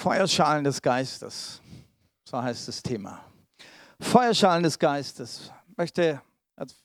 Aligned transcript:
Feuerschalen 0.00 0.64
des 0.64 0.80
Geistes, 0.80 1.60
so 2.24 2.42
heißt 2.42 2.68
das 2.68 2.82
Thema. 2.82 3.22
Feuerschalen 4.00 4.62
des 4.62 4.78
Geistes. 4.78 5.52
Möchte, 5.76 6.22
jetzt 6.58 6.82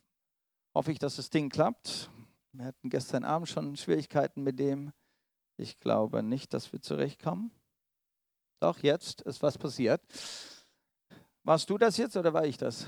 hoffe 0.75 0.91
ich, 0.91 0.99
dass 0.99 1.15
das 1.15 1.29
Ding 1.29 1.49
klappt. 1.49 2.09
Wir 2.51 2.65
hatten 2.65 2.89
gestern 2.89 3.23
Abend 3.23 3.47
schon 3.47 3.77
Schwierigkeiten 3.77 4.43
mit 4.43 4.59
dem. 4.59 4.91
Ich 5.55 5.79
glaube 5.79 6.23
nicht, 6.23 6.53
dass 6.53 6.73
wir 6.73 6.81
zurechtkommen. 6.81 7.51
Doch, 8.59 8.79
jetzt 8.79 9.21
ist 9.21 9.41
was 9.41 9.57
passiert. 9.57 10.01
Warst 11.45 11.69
du 11.69 11.77
das 11.77 11.95
jetzt 11.95 12.17
oder 12.17 12.33
war 12.33 12.43
ich 12.43 12.57
das? 12.57 12.85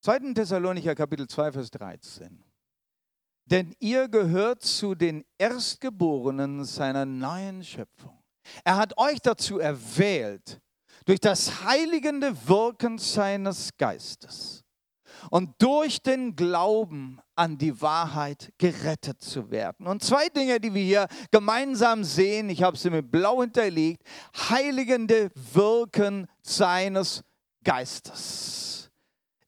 2. 0.00 0.32
Thessalonicher 0.32 0.94
Kapitel 0.94 1.28
2, 1.28 1.52
Vers 1.52 1.70
13. 1.70 2.42
Denn 3.46 3.74
ihr 3.80 4.08
gehört 4.08 4.62
zu 4.62 4.94
den 4.94 5.24
Erstgeborenen 5.38 6.64
seiner 6.64 7.04
neuen 7.04 7.64
Schöpfung. 7.64 8.18
Er 8.64 8.76
hat 8.76 8.96
euch 8.98 9.20
dazu 9.20 9.58
erwählt, 9.58 10.60
durch 11.04 11.20
das 11.20 11.64
heiligende 11.64 12.48
Wirken 12.48 12.98
seines 12.98 13.70
Geistes 13.76 14.62
und 15.30 15.50
durch 15.58 16.02
den 16.02 16.34
Glauben 16.36 17.20
an 17.34 17.58
die 17.58 17.80
Wahrheit 17.80 18.52
gerettet 18.58 19.20
zu 19.22 19.50
werden. 19.50 19.86
Und 19.86 20.02
zwei 20.02 20.28
Dinge, 20.28 20.60
die 20.60 20.74
wir 20.74 20.82
hier 20.82 21.06
gemeinsam 21.30 22.04
sehen, 22.04 22.50
ich 22.50 22.62
habe 22.62 22.76
sie 22.76 22.90
mit 22.90 23.10
blau 23.10 23.40
hinterlegt, 23.40 24.02
heiligende 24.50 25.30
Wirken 25.52 26.26
seines 26.42 27.22
Geistes. 27.64 28.81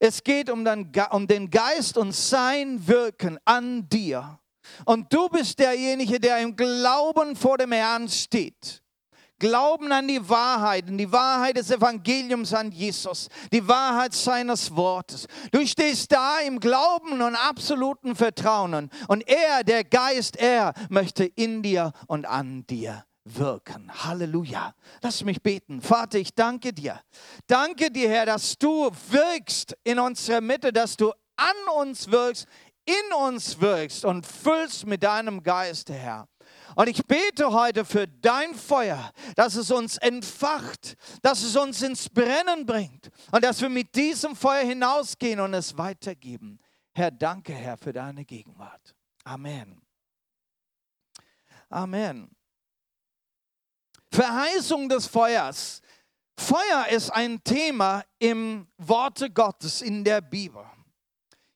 Es 0.05 0.23
geht 0.23 0.51
um 0.51 0.63
den 0.63 1.49
Geist 1.49 1.97
und 1.97 2.13
sein 2.13 2.87
Wirken 2.87 3.39
an 3.43 3.89
dir. 3.89 4.39
Und 4.85 5.11
du 5.11 5.29
bist 5.29 5.57
derjenige, 5.57 6.19
der 6.19 6.37
im 6.39 6.55
Glauben 6.55 7.35
vor 7.35 7.57
dem 7.57 7.71
Herrn 7.71 8.07
steht. 8.07 8.83
Glauben 9.39 9.91
an 9.91 10.07
die 10.07 10.29
Wahrheit, 10.29 10.89
und 10.89 10.99
die 10.99 11.11
Wahrheit 11.11 11.57
des 11.57 11.71
Evangeliums 11.71 12.53
an 12.53 12.71
Jesus, 12.71 13.29
die 13.51 13.67
Wahrheit 13.67 14.13
seines 14.13 14.75
Wortes. 14.75 15.27
Du 15.51 15.65
stehst 15.65 16.11
da 16.11 16.39
im 16.39 16.59
Glauben 16.59 17.21
und 17.21 17.35
absoluten 17.35 18.15
Vertrauen 18.15 18.91
und 19.07 19.27
er, 19.27 19.63
der 19.63 19.83
Geist, 19.83 20.37
er 20.37 20.73
möchte 20.89 21.25
in 21.25 21.63
dir 21.63 21.91
und 22.07 22.25
an 22.25 22.65
dir 22.67 23.05
wirken. 23.25 23.91
Halleluja. 23.91 24.73
Lass 25.01 25.23
mich 25.23 25.41
beten. 25.41 25.81
Vater, 25.81 26.19
ich 26.19 26.33
danke 26.33 26.71
dir. 26.71 27.01
Danke 27.47 27.91
dir, 27.91 28.09
Herr, 28.09 28.25
dass 28.25 28.57
du 28.57 28.89
wirkst 29.09 29.75
in 29.83 29.99
unserer 29.99 30.41
Mitte, 30.41 30.71
dass 30.71 30.95
du 30.95 31.11
an 31.35 31.55
uns 31.77 32.09
wirkst, 32.09 32.47
in 32.85 33.13
uns 33.13 33.59
wirkst 33.59 34.05
und 34.05 34.25
füllst 34.25 34.85
mit 34.85 35.03
deinem 35.03 35.41
Geist, 35.43 35.89
Herr. 35.89 36.27
Und 36.75 36.87
ich 36.87 37.05
bete 37.05 37.51
heute 37.51 37.85
für 37.85 38.07
dein 38.07 38.53
Feuer, 38.53 39.11
dass 39.35 39.55
es 39.55 39.71
uns 39.71 39.97
entfacht, 39.97 40.95
dass 41.21 41.41
es 41.41 41.55
uns 41.55 41.81
ins 41.81 42.09
Brennen 42.09 42.65
bringt 42.65 43.09
und 43.31 43.43
dass 43.43 43.61
wir 43.61 43.69
mit 43.69 43.95
diesem 43.95 44.35
Feuer 44.35 44.65
hinausgehen 44.65 45.39
und 45.39 45.53
es 45.53 45.77
weitergeben. 45.77 46.59
Herr, 46.93 47.11
danke, 47.11 47.53
Herr, 47.53 47.77
für 47.77 47.93
deine 47.93 48.25
Gegenwart. 48.25 48.95
Amen. 49.23 49.81
Amen. 51.69 52.34
Verheißung 54.15 54.87
des 54.87 55.07
Feuers. 55.07 55.81
Feuer 56.39 56.87
ist 56.89 57.09
ein 57.09 57.43
Thema 57.43 58.01
im 58.17 58.65
Worte 58.77 59.29
Gottes 59.29 59.81
in 59.81 60.05
der 60.05 60.21
Bibel. 60.21 60.63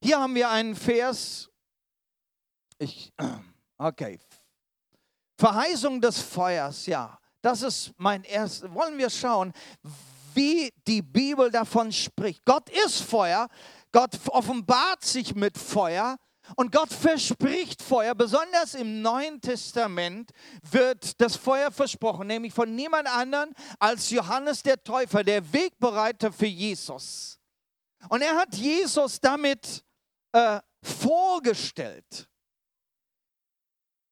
Hier 0.04 0.20
haben 0.20 0.36
wir 0.36 0.50
einen 0.50 0.76
Vers. 0.76 1.50
Ich, 2.78 3.14
okay, 3.78 4.20
Verheißung 5.38 6.02
des 6.02 6.20
Feuers, 6.20 6.86
ja, 6.86 7.18
das 7.42 7.62
ist 7.62 7.94
mein 7.96 8.26
erstes. 8.26 8.70
Wollen 8.74 8.98
wir 8.98 9.10
schauen, 9.10 9.54
wie 10.34 10.70
die 10.86 11.02
Bibel 11.02 11.50
davon 11.50 11.94
spricht. 11.94 12.44
Gott 12.44 12.70
ist 12.86 13.04
Feuer, 13.04 13.48
Gott 13.94 14.20
offenbart 14.28 15.06
sich 15.06 15.34
mit 15.34 15.58
Feuer 15.58 16.18
und 16.56 16.72
Gott 16.72 16.92
verspricht 16.92 17.82
Feuer. 17.82 18.16
Besonders 18.16 18.74
im 18.76 19.02
Neuen 19.02 19.42
Testament 19.42 20.32
wird 20.70 21.20
das 21.22 21.36
Feuer 21.36 21.72
versprochen, 21.72 22.28
nämlich 22.28 22.54
von 22.54 22.76
niemand 22.76 23.08
anderem 23.08 23.54
als 23.80 24.10
Johannes 24.10 24.64
der 24.64 24.84
Täufer, 24.84 25.24
der 25.24 25.54
Wegbereiter 25.54 26.32
für 26.32 26.48
Jesus. 26.48 27.40
Und 28.10 28.22
er 28.22 28.36
hat 28.36 28.56
Jesus 28.56 29.20
damit 29.20 29.84
äh, 30.32 30.60
vorgestellt 30.82 32.30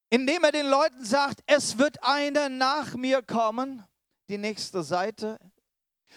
indem 0.09 0.43
er 0.43 0.51
den 0.51 0.67
Leuten 0.67 1.03
sagt, 1.03 1.41
es 1.45 1.77
wird 1.77 2.01
einer 2.03 2.49
nach 2.49 2.95
mir 2.95 3.21
kommen. 3.21 3.83
Die 4.29 4.37
nächste 4.37 4.83
Seite. 4.83 5.39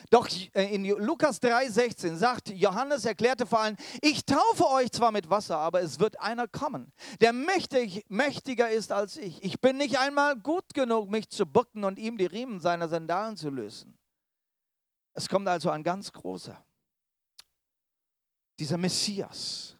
Doch 0.09 0.29
äh, 0.55 0.75
in 0.75 0.85
Lukas 0.85 1.43
3,16 1.43 2.17
sagt 2.17 2.49
Johannes, 2.51 3.05
erklärte 3.05 3.47
vor 3.47 3.61
allem, 3.61 3.77
ich 4.01 4.25
taufe 4.25 4.67
euch 4.69 4.91
zwar 4.91 5.13
mit 5.13 5.29
Wasser, 5.29 5.59
aber 5.59 5.83
es 5.83 6.01
wird 6.01 6.19
einer 6.21 6.49
kommen, 6.49 6.93
der 7.21 7.33
mächtig, 7.33 8.05
mächtiger 8.09 8.71
ist 8.71 8.93
als 8.93 9.17
ich. 9.17 9.43
Ich 9.43 9.61
bin 9.61 9.77
nicht 9.77 9.99
einmal 9.99 10.37
gut 10.37 10.75
genug, 10.75 11.11
mich 11.11 11.29
zu 11.29 11.47
bücken 11.47 11.85
und 11.85 11.99
ihm 11.99 12.17
die 12.17 12.27
Riemen 12.27 12.61
seiner 12.61 12.89
Sandalen 12.89 13.37
zu 13.37 13.51
lösen. 13.51 13.99
Es 15.13 15.29
kommt 15.29 15.49
also 15.49 15.71
ein 15.71 15.83
ganz 15.83 16.13
großer, 16.13 16.57
dieser 18.59 18.79
Messias, 18.79 19.77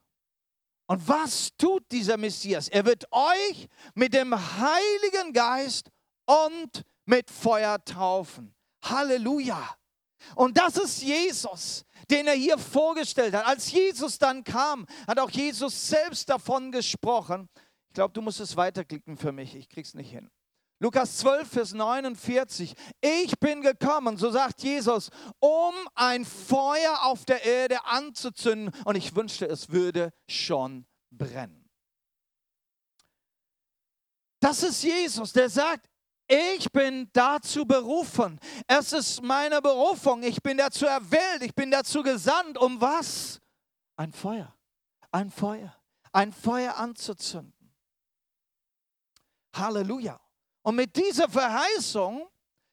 und 0.91 1.07
was 1.07 1.57
tut 1.57 1.85
dieser 1.93 2.17
Messias? 2.17 2.67
Er 2.67 2.85
wird 2.85 3.07
euch 3.13 3.69
mit 3.95 4.13
dem 4.13 4.35
Heiligen 4.35 5.33
Geist 5.33 5.89
und 6.27 6.85
mit 7.05 7.31
Feuer 7.31 7.79
taufen. 7.85 8.53
Halleluja. 8.83 9.77
Und 10.35 10.59
das 10.59 10.77
ist 10.77 11.03
Jesus, 11.03 11.85
den 12.11 12.27
er 12.27 12.35
hier 12.35 12.59
vorgestellt 12.59 13.35
hat. 13.35 13.47
Als 13.47 13.71
Jesus 13.71 14.19
dann 14.19 14.45
kam, 14.45 14.87
hat 15.07 15.19
auch 15.19 15.31
Jesus 15.31 15.89
selbst 15.89 16.29
davon 16.29 16.73
gesprochen. 16.73 17.49
Ich 17.89 17.95
glaube, 17.95 18.13
du 18.13 18.23
musst 18.23 18.41
es 18.41 18.57
weiterklicken 18.57 19.17
für 19.17 19.33
mich. 19.33 19.55
Ich 19.55 19.69
krieg's 19.69 19.95
nicht 19.95 20.11
hin. 20.11 20.31
Lukas 20.83 21.19
12, 21.19 21.49
Vers 21.49 21.73
49. 21.75 22.75
Ich 23.03 23.39
bin 23.39 23.61
gekommen, 23.61 24.17
so 24.17 24.31
sagt 24.31 24.63
Jesus, 24.63 25.11
um 25.39 25.75
ein 25.95 26.25
Feuer 26.25 27.03
auf 27.03 27.27
der 27.27 27.45
Erde 27.45 27.85
anzuzünden. 27.85 28.75
Und 28.85 28.97
ich 28.97 29.15
wünschte, 29.15 29.47
es 29.47 29.69
würde 29.69 30.11
schon 30.27 30.87
brennen. 31.11 31.69
Das 34.41 34.63
ist 34.63 34.83
Jesus, 34.83 35.35
der 35.35 35.51
sagt, 35.51 35.90
ich 36.31 36.71
bin 36.71 37.11
dazu 37.13 37.65
berufen. 37.65 38.39
Es 38.69 38.93
ist 38.93 39.21
meine 39.21 39.61
Berufung. 39.61 40.23
Ich 40.23 40.41
bin 40.41 40.57
dazu 40.57 40.87
erwählt. 40.87 41.43
Ich 41.43 41.55
bin 41.55 41.73
dazu 41.73 42.05
gesandt. 42.05 42.57
Um 42.57 42.81
was? 42.81 43.41
Ein 43.97 44.13
Feuer. 44.13 44.55
Ein 45.11 45.33
Feuer. 45.33 45.75
Ein 46.13 46.33
Feuer 46.33 46.77
anzuzünden. 46.77 47.75
Halleluja. 49.57 50.21
Und 50.63 50.77
mit 50.77 50.95
dieser 50.95 51.29
Verheißung 51.29 52.29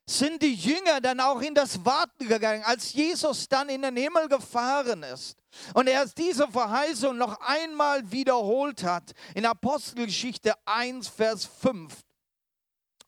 sind 0.07 0.41
die 0.41 0.53
Jünger 0.53 1.01
dann 1.01 1.19
auch 1.19 1.41
in 1.41 1.55
das 1.55 1.83
Warten 1.83 2.27
gegangen, 2.27 2.63
als 2.63 2.93
Jesus 2.93 3.49
dann 3.49 3.69
in 3.69 3.81
den 3.81 3.97
Himmel 3.97 4.29
gefahren 4.29 5.01
ist. 5.01 5.35
Und 5.73 5.87
er 5.87 6.05
diese 6.05 6.47
Verheißung 6.47 7.17
noch 7.17 7.39
einmal 7.41 8.09
wiederholt 8.11 8.83
hat 8.83 9.13
in 9.33 9.45
Apostelgeschichte 9.45 10.53
1, 10.65 11.07
Vers 11.07 11.45
5. 11.45 12.06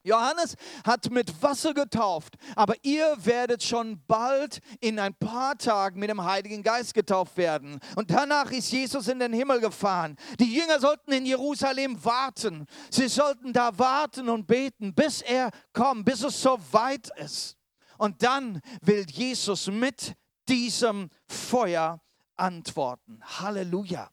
Johannes 0.04 0.56
hat 0.86 1.10
mit 1.12 1.42
Wasser 1.42 1.74
getauft, 1.74 2.36
aber 2.56 2.76
ihr 2.84 3.18
werdet 3.20 3.64
schon 3.64 4.02
bald 4.08 4.60
in 4.80 5.00
ein 5.00 5.14
paar 5.14 5.58
Tagen 5.58 6.00
mit 6.00 6.10
dem 6.10 6.24
Heiligen 6.24 6.64
Geist 6.64 6.94
getauft 6.94 7.38
werden. 7.38 7.80
Und 7.96 8.12
danach 8.12 8.52
ist 8.52 8.72
Jesus 8.72 9.08
in 9.08 9.20
den 9.20 9.34
Himmel 9.34 9.60
gefahren. 9.60 10.16
Die 10.40 10.54
Jünger 10.54 10.80
sollten 10.80 11.12
in 11.12 11.26
Jerusalem 11.26 12.04
warten. 12.04 12.66
Sie 12.90 13.08
sollten 13.08 13.54
da 13.54 13.78
warten 13.78 14.30
und 14.30 14.48
beten, 14.48 14.94
bis 14.94 15.22
er 15.22 15.50
kommt, 15.74 16.06
bis 16.06 16.24
es 16.24 16.42
so 16.42 16.58
weit 16.72 17.10
ist. 17.18 17.58
Und 17.98 18.24
dann 18.24 18.62
will 18.82 19.06
Jesus 19.10 19.68
mit 19.68 20.16
diesem 20.48 21.10
Feuer 21.28 22.02
antworten. 22.36 23.20
Halleluja. 23.24 24.10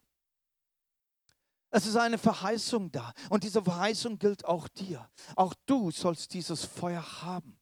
Es 1.77 1.85
ist 1.85 1.97
eine 1.97 2.17
Verheißung 2.17 2.91
da. 2.91 3.13
Und 3.29 3.45
diese 3.45 3.63
Verheißung 3.63 4.19
gilt 4.19 4.47
auch 4.47 4.67
dir. 4.67 5.11
Auch 5.35 5.53
du 5.67 5.91
sollst 5.91 6.33
dieses 6.33 6.65
Feuer 6.65 7.05
haben. 7.21 7.61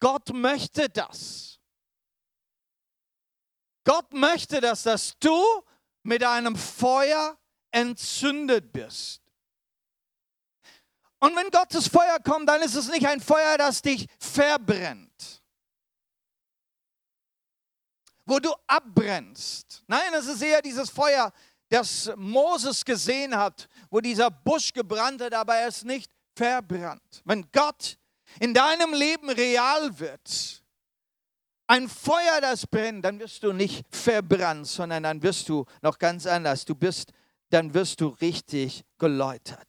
Gott 0.00 0.32
möchte 0.32 0.88
das. 0.88 1.60
Gott 3.84 4.10
möchte 4.14 4.58
das, 4.62 4.84
dass 4.84 5.18
du 5.18 5.38
mit 6.02 6.24
einem 6.24 6.56
Feuer 6.56 7.38
entzündet 7.70 8.72
bist. 8.72 9.20
Und 11.18 11.36
wenn 11.36 11.50
Gottes 11.50 11.88
Feuer 11.88 12.20
kommt, 12.20 12.48
dann 12.48 12.62
ist 12.62 12.74
es 12.74 12.88
nicht 12.88 13.06
ein 13.06 13.20
Feuer, 13.20 13.58
das 13.58 13.82
dich 13.82 14.06
verbrennt, 14.18 15.42
wo 18.24 18.38
du 18.38 18.50
abbrennst. 18.66 19.84
Nein, 19.88 20.14
es 20.14 20.26
ist 20.26 20.40
eher 20.40 20.62
dieses 20.62 20.88
Feuer, 20.88 21.30
das 21.72 22.12
Moses 22.16 22.84
gesehen 22.84 23.34
hat, 23.36 23.66
wo 23.90 24.00
dieser 24.00 24.30
Busch 24.30 24.72
gebrannt 24.74 25.22
hat, 25.22 25.32
aber 25.32 25.56
er 25.56 25.68
ist 25.68 25.84
nicht 25.84 26.10
verbrannt. 26.36 27.22
Wenn 27.24 27.46
Gott 27.50 27.96
in 28.40 28.52
deinem 28.52 28.92
Leben 28.92 29.30
real 29.30 29.98
wird, 29.98 30.62
ein 31.66 31.88
Feuer, 31.88 32.42
das 32.42 32.66
brennt, 32.66 33.06
dann 33.06 33.18
wirst 33.18 33.42
du 33.42 33.54
nicht 33.54 33.86
verbrannt, 33.90 34.66
sondern 34.66 35.02
dann 35.04 35.22
wirst 35.22 35.48
du 35.48 35.64
noch 35.80 35.98
ganz 35.98 36.26
anders. 36.26 36.66
Du 36.66 36.74
bist, 36.74 37.12
dann 37.48 37.72
wirst 37.72 38.02
du 38.02 38.08
richtig 38.08 38.84
geläutert. 38.98 39.66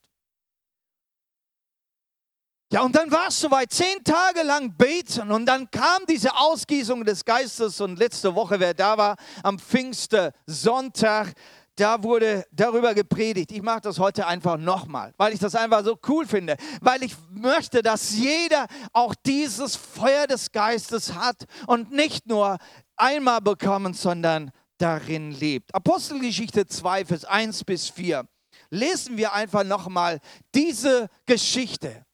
Ja, 2.73 2.81
und 2.81 2.95
dann 2.95 3.11
war 3.11 3.27
es 3.27 3.39
soweit, 3.39 3.71
zehn 3.71 4.03
Tage 4.03 4.41
lang 4.41 4.75
beten 4.75 5.31
und 5.31 5.45
dann 5.45 5.69
kam 5.69 6.07
diese 6.09 6.35
Ausgießung 6.35 7.05
des 7.05 7.23
Geistes 7.23 7.79
und 7.79 7.99
letzte 7.99 8.33
Woche, 8.33 8.59
wer 8.59 8.73
da 8.73 8.97
war, 8.97 9.15
am 9.43 9.59
Pfingstsonntag, 9.59 11.33
da 11.75 12.03
wurde 12.03 12.45
darüber 12.51 12.93
gepredigt. 12.93 13.51
Ich 13.51 13.61
mache 13.61 13.81
das 13.81 13.99
heute 13.99 14.27
einfach 14.27 14.57
nochmal, 14.57 15.13
weil 15.17 15.33
ich 15.33 15.39
das 15.39 15.55
einfach 15.55 15.83
so 15.83 15.97
cool 16.07 16.25
finde, 16.25 16.55
weil 16.81 17.03
ich 17.03 17.15
möchte, 17.31 17.81
dass 17.81 18.11
jeder 18.11 18.67
auch 18.91 19.15
dieses 19.25 19.75
Feuer 19.75 20.27
des 20.27 20.51
Geistes 20.51 21.15
hat 21.15 21.45
und 21.67 21.91
nicht 21.91 22.27
nur 22.27 22.57
einmal 22.95 23.41
bekommen, 23.41 23.93
sondern 23.93 24.51
darin 24.77 25.31
lebt. 25.31 25.73
Apostelgeschichte 25.73 26.67
2, 26.67 27.05
Vers 27.05 27.25
1 27.25 27.63
bis 27.63 27.89
4. 27.89 28.27
Lesen 28.69 29.17
wir 29.17 29.33
einfach 29.33 29.63
nochmal 29.63 30.19
diese 30.53 31.07
Geschichte. 31.25 32.05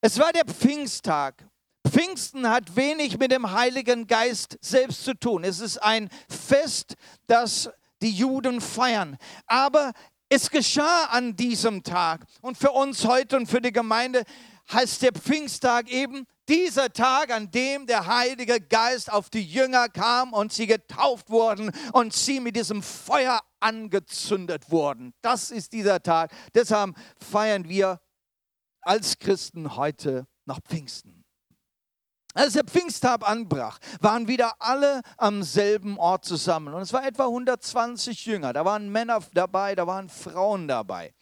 Es 0.00 0.18
war 0.18 0.32
der 0.32 0.44
Pfingsttag. 0.44 1.46
Pfingsten 1.88 2.48
hat 2.48 2.74
wenig 2.76 3.18
mit 3.18 3.30
dem 3.32 3.52
Heiligen 3.52 4.06
Geist 4.06 4.58
selbst 4.60 5.04
zu 5.04 5.14
tun. 5.14 5.44
Es 5.44 5.60
ist 5.60 5.78
ein 5.78 6.08
Fest, 6.28 6.94
das 7.26 7.70
die 8.06 8.12
Juden 8.12 8.60
feiern. 8.60 9.16
Aber 9.46 9.92
es 10.28 10.48
geschah 10.50 11.06
an 11.06 11.34
diesem 11.34 11.82
Tag. 11.82 12.24
Und 12.40 12.56
für 12.56 12.70
uns 12.70 13.04
heute 13.04 13.36
und 13.36 13.48
für 13.48 13.60
die 13.60 13.72
Gemeinde 13.72 14.22
heißt 14.72 15.02
der 15.02 15.12
Pfingsttag 15.12 15.90
eben 15.90 16.24
dieser 16.48 16.92
Tag, 16.92 17.32
an 17.32 17.50
dem 17.50 17.86
der 17.86 18.06
Heilige 18.06 18.60
Geist 18.60 19.12
auf 19.12 19.28
die 19.28 19.42
Jünger 19.42 19.88
kam 19.88 20.32
und 20.32 20.52
sie 20.52 20.68
getauft 20.68 21.30
wurden 21.30 21.72
und 21.92 22.12
sie 22.12 22.38
mit 22.38 22.54
diesem 22.54 22.80
Feuer 22.80 23.40
angezündet 23.58 24.70
wurden. 24.70 25.12
Das 25.20 25.50
ist 25.50 25.72
dieser 25.72 26.00
Tag. 26.00 26.32
Deshalb 26.54 26.94
feiern 27.18 27.68
wir 27.68 28.00
als 28.82 29.18
Christen 29.18 29.76
heute 29.76 30.28
nach 30.44 30.60
Pfingsten. 30.60 31.15
Als 32.36 32.52
der 32.52 32.64
Pfingsttag 32.64 33.26
anbrach, 33.26 33.78
waren 34.00 34.28
wieder 34.28 34.56
alle 34.58 35.00
am 35.16 35.42
selben 35.42 35.98
Ort 35.98 36.26
zusammen. 36.26 36.74
Und 36.74 36.82
es 36.82 36.92
war 36.92 37.06
etwa 37.06 37.24
120 37.24 38.26
Jünger. 38.26 38.52
Da 38.52 38.62
waren 38.62 38.90
Männer 38.90 39.20
dabei, 39.32 39.74
da 39.74 39.86
waren 39.86 40.10
Frauen 40.10 40.68
dabei. 40.68 41.14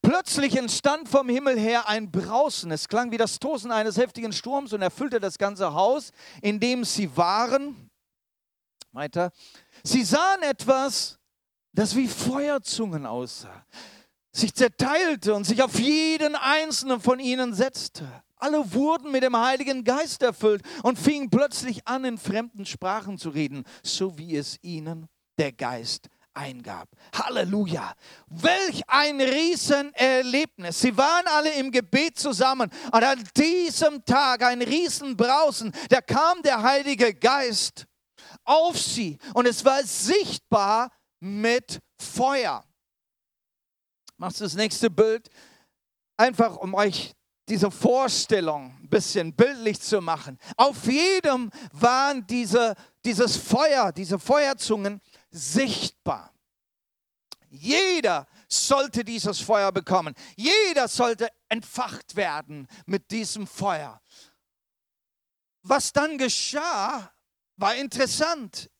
Plötzlich 0.00 0.56
entstand 0.56 1.08
vom 1.08 1.28
Himmel 1.28 1.58
her 1.58 1.88
ein 1.88 2.12
Brausen. 2.12 2.70
Es 2.70 2.86
klang 2.86 3.10
wie 3.10 3.16
das 3.16 3.40
Tosen 3.40 3.72
eines 3.72 3.96
heftigen 3.96 4.32
Sturms 4.32 4.72
und 4.72 4.80
erfüllte 4.80 5.18
das 5.18 5.38
ganze 5.38 5.74
Haus, 5.74 6.12
in 6.40 6.60
dem 6.60 6.84
sie 6.84 7.16
waren. 7.16 7.90
Weiter. 8.92 9.32
Sie 9.82 10.04
sahen 10.04 10.42
etwas, 10.42 11.18
das 11.72 11.96
wie 11.96 12.06
Feuerzungen 12.06 13.06
aussah 13.06 13.64
sich 14.30 14.54
zerteilte 14.54 15.34
und 15.34 15.44
sich 15.44 15.62
auf 15.64 15.80
jeden 15.80 16.36
einzelnen 16.36 17.00
von 17.00 17.18
ihnen 17.18 17.54
setzte. 17.54 18.06
Alle 18.38 18.72
wurden 18.72 19.10
mit 19.10 19.22
dem 19.22 19.36
Heiligen 19.36 19.84
Geist 19.84 20.22
erfüllt 20.22 20.62
und 20.82 20.98
fingen 20.98 21.30
plötzlich 21.30 21.86
an, 21.86 22.04
in 22.04 22.18
fremden 22.18 22.66
Sprachen 22.66 23.18
zu 23.18 23.30
reden, 23.30 23.64
so 23.82 24.16
wie 24.18 24.36
es 24.36 24.58
ihnen 24.62 25.08
der 25.38 25.52
Geist 25.52 26.08
eingab. 26.38 26.88
Halleluja. 27.14 27.94
Welch 28.28 28.82
ein 28.86 29.20
Riesenerlebnis. 29.20 30.80
Sie 30.80 30.96
waren 30.96 31.26
alle 31.26 31.52
im 31.54 31.70
Gebet 31.70 32.18
zusammen 32.18 32.70
und 32.92 33.04
an 33.04 33.22
diesem 33.36 34.04
Tag 34.04 34.42
ein 34.42 34.62
Riesenbrausen, 34.62 35.72
da 35.88 36.00
kam 36.00 36.42
der 36.42 36.62
Heilige 36.62 37.12
Geist 37.14 37.86
auf 38.44 38.78
sie 38.78 39.18
und 39.34 39.46
es 39.46 39.64
war 39.64 39.82
sichtbar 39.82 40.90
mit 41.20 41.80
Feuer. 42.00 42.64
Machst 44.16 44.40
du 44.40 44.44
das 44.44 44.54
nächste 44.54 44.90
Bild? 44.90 45.28
Einfach 46.16 46.56
um 46.56 46.74
euch 46.74 47.14
diese 47.48 47.70
Vorstellung 47.70 48.76
ein 48.82 48.88
bisschen 48.88 49.34
bildlich 49.34 49.80
zu 49.80 50.00
machen. 50.00 50.38
Auf 50.56 50.86
jedem 50.86 51.50
waren 51.72 52.26
diese, 52.26 52.74
dieses 53.04 53.36
Feuer, 53.36 53.92
diese 53.92 54.18
Feuerzungen 54.18 55.00
sichtbar. 55.30 56.32
Jeder 57.50 58.26
sollte 58.48 59.04
dieses 59.04 59.40
Feuer 59.40 59.72
bekommen. 59.72 60.14
Jeder 60.36 60.88
sollte 60.88 61.28
entfacht 61.48 62.16
werden 62.16 62.66
mit 62.86 63.10
diesem 63.10 63.46
Feuer. 63.46 64.00
Was 65.62 65.92
dann 65.92 66.18
geschah, 66.18 67.12
war 67.56 67.74
interessant. 67.74 68.70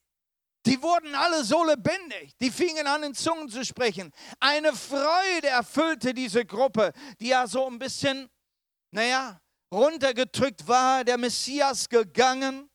Die 0.67 0.82
wurden 0.82 1.15
alle 1.15 1.44
so 1.44 1.65
lebendig. 1.65 2.37
Die 2.41 2.50
fingen 2.50 2.87
an, 2.87 3.03
in 3.03 3.15
Zungen 3.15 3.49
zu 3.49 3.65
sprechen. 3.65 4.12
Eine 4.38 4.75
Freude 4.75 5.49
erfüllte 5.49 6.12
diese 6.12 6.44
Gruppe, 6.44 6.93
die 7.20 7.29
ja 7.29 7.47
so 7.47 7.67
ein 7.67 7.79
bisschen, 7.79 8.29
naja, 8.90 9.40
runtergedrückt 9.73 10.67
war. 10.67 11.05
Der 11.05 11.19
Messias 11.19 11.88
gegangen. 11.88 12.69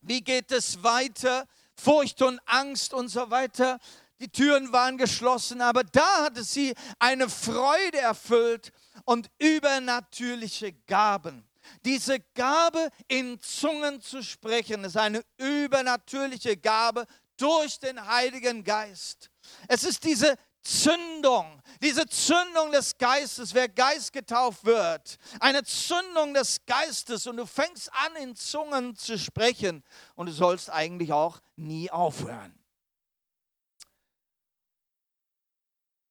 Wie 0.00 0.22
geht 0.22 0.52
es 0.52 0.82
weiter? 0.82 1.46
Furcht 1.74 2.22
und 2.22 2.40
Angst 2.46 2.94
und 2.94 3.08
so 3.08 3.30
weiter. 3.30 3.78
Die 4.18 4.28
Türen 4.28 4.72
waren 4.72 4.96
geschlossen, 4.96 5.60
aber 5.60 5.84
da 5.84 6.24
hatte 6.24 6.42
sie 6.42 6.74
eine 6.98 7.28
Freude 7.28 7.98
erfüllt 7.98 8.72
und 9.04 9.28
übernatürliche 9.38 10.72
Gaben. 10.72 11.46
Diese 11.84 12.20
Gabe, 12.34 12.88
in 13.08 13.38
Zungen 13.40 14.00
zu 14.00 14.22
sprechen, 14.22 14.84
ist 14.84 14.96
eine 14.96 15.22
übernatürliche 15.36 16.56
Gabe 16.56 17.06
durch 17.36 17.78
den 17.78 18.06
Heiligen 18.06 18.64
Geist. 18.64 19.30
Es 19.68 19.84
ist 19.84 20.04
diese 20.04 20.36
Zündung, 20.66 21.62
diese 21.80 22.06
Zündung 22.06 22.72
des 22.72 22.98
Geistes, 22.98 23.54
wer 23.54 23.68
Geist 23.68 24.12
getauft 24.12 24.64
wird, 24.64 25.16
eine 25.38 25.62
Zündung 25.62 26.34
des 26.34 26.66
Geistes 26.66 27.26
und 27.28 27.36
du 27.36 27.46
fängst 27.46 27.88
an, 27.92 28.16
in 28.16 28.34
Zungen 28.34 28.96
zu 28.96 29.16
sprechen 29.16 29.84
und 30.16 30.26
du 30.26 30.32
sollst 30.32 30.68
eigentlich 30.70 31.12
auch 31.12 31.40
nie 31.54 31.88
aufhören. 31.90 32.52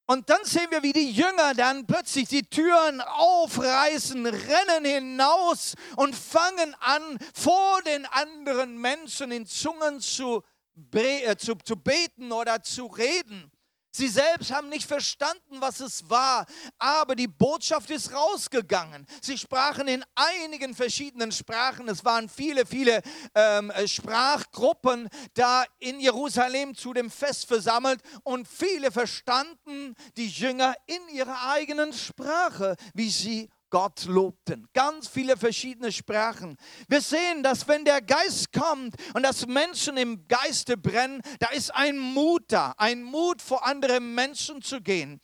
Und 0.07 0.29
dann 0.29 0.45
sehen 0.45 0.67
wir, 0.69 0.83
wie 0.83 0.93
die 0.93 1.11
Jünger 1.11 1.53
dann 1.55 1.85
plötzlich 1.85 2.29
die 2.29 2.43
Türen 2.43 3.01
aufreißen, 3.01 4.25
rennen 4.25 4.85
hinaus 4.85 5.73
und 5.95 6.15
fangen 6.15 6.75
an, 6.79 7.17
vor 7.33 7.81
den 7.81 8.05
anderen 8.05 8.79
Menschen 8.79 9.31
in 9.31 9.47
Zungen 9.47 9.99
zu, 9.99 10.43
äh, 10.93 11.35
zu, 11.35 11.55
zu 11.55 11.75
beten 11.75 12.31
oder 12.31 12.61
zu 12.61 12.85
reden. 12.85 13.51
Sie 13.95 14.09
selbst 14.09 14.51
haben 14.51 14.67
nicht 14.67 14.85
verstanden, 14.85 15.61
was 15.61 15.79
es 15.79 16.09
war, 16.09 16.45
aber 16.77 17.15
die 17.15 17.29
Botschaft 17.29 17.89
ist 17.91 18.13
rausgegangen. 18.13 19.07
Sie 19.21 19.37
sprachen 19.37 19.87
in 19.87 20.03
einigen 20.15 20.75
verschiedenen 20.75 21.31
Sprachen. 21.31 21.87
Es 21.87 22.03
waren 22.03 22.27
viele, 22.27 22.65
viele 22.65 23.01
ähm, 23.33 23.71
Sprachgruppen 23.85 25.07
da 25.33 25.63
in 25.79 26.01
Jerusalem 26.01 26.75
zu 26.75 26.91
dem 26.91 27.09
Fest 27.09 27.45
versammelt 27.45 28.01
und 28.23 28.49
viele 28.49 28.91
verstanden 28.91 29.95
die 30.17 30.27
Jünger 30.27 30.75
in 30.87 31.15
ihrer 31.15 31.51
eigenen 31.51 31.93
Sprache, 31.93 32.75
wie 32.93 33.09
sie 33.09 33.49
Gott 33.75 34.05
lobten. 34.05 34.69
Ganz 34.73 35.09
viele 35.09 35.35
verschiedene 35.35 35.91
Sprachen. 35.91 36.55
Wir 36.87 37.01
sehen, 37.01 37.43
dass 37.43 37.67
wenn 37.67 37.83
der 37.83 38.01
Geist 38.01 38.53
kommt 38.53 38.95
und 39.13 39.23
dass 39.23 39.45
Menschen 39.47 39.97
im 39.97 40.29
Geiste 40.29 40.77
brennen, 40.77 41.21
da 41.39 41.49
ist 41.49 41.75
ein 41.75 41.99
Mut 41.99 42.43
da, 42.47 42.73
ein 42.77 43.03
Mut 43.03 43.41
vor 43.41 43.67
andere 43.67 43.99
Menschen 43.99 44.61
zu 44.61 44.79
gehen. 44.79 45.19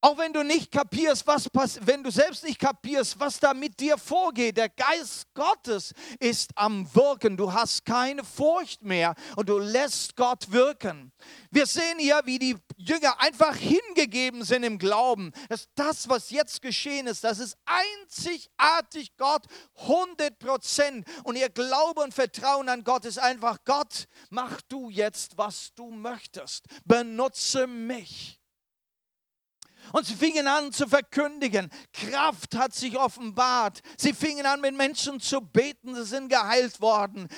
Auch 0.00 0.16
wenn 0.16 0.32
du 0.32 0.44
nicht 0.44 0.70
kapierst, 0.70 1.26
was 1.26 1.50
passiert, 1.50 1.84
wenn 1.88 2.04
du 2.04 2.10
selbst 2.12 2.44
nicht 2.44 2.60
kapierst, 2.60 3.18
was 3.18 3.40
da 3.40 3.52
mit 3.52 3.80
dir 3.80 3.98
vorgeht, 3.98 4.56
der 4.56 4.68
Geist 4.68 5.26
Gottes 5.34 5.92
ist 6.20 6.50
am 6.54 6.86
Wirken. 6.94 7.36
Du 7.36 7.52
hast 7.52 7.84
keine 7.84 8.22
Furcht 8.22 8.82
mehr 8.82 9.16
und 9.34 9.48
du 9.48 9.58
lässt 9.58 10.14
Gott 10.14 10.52
wirken. 10.52 11.10
Wir 11.50 11.66
sehen 11.66 11.98
hier, 11.98 12.20
wie 12.26 12.38
die 12.38 12.56
Jünger 12.76 13.20
einfach 13.20 13.56
hingegeben 13.56 14.44
sind 14.44 14.62
im 14.62 14.78
Glauben, 14.78 15.32
dass 15.48 15.68
das, 15.74 16.08
was 16.08 16.30
jetzt 16.30 16.62
geschehen 16.62 17.08
ist, 17.08 17.24
das 17.24 17.40
ist 17.40 17.56
einzigartig 17.66 19.16
Gott, 19.16 19.46
100 19.80 20.38
Prozent. 20.38 21.08
Und 21.24 21.34
ihr 21.34 21.48
Glaube 21.48 22.02
und 22.02 22.14
Vertrauen 22.14 22.68
an 22.68 22.84
Gott 22.84 23.04
ist 23.04 23.18
einfach, 23.18 23.58
Gott, 23.64 24.06
mach 24.30 24.60
du 24.68 24.90
jetzt, 24.90 25.36
was 25.36 25.74
du 25.74 25.90
möchtest. 25.90 26.66
Benutze 26.84 27.66
mich. 27.66 28.37
Und 29.92 30.06
sie 30.06 30.14
fingen 30.14 30.46
an 30.46 30.72
zu 30.72 30.86
verkündigen. 30.86 31.70
Kraft 31.92 32.54
hat 32.56 32.74
sich 32.74 32.96
offenbart. 32.98 33.80
Sie 33.96 34.12
fingen 34.12 34.46
an, 34.46 34.60
mit 34.60 34.76
Menschen 34.76 35.20
zu 35.20 35.40
beten. 35.40 35.94
Sie 35.94 36.04
sind 36.04 36.28
geheilt 36.28 36.80
worden. 36.80 37.28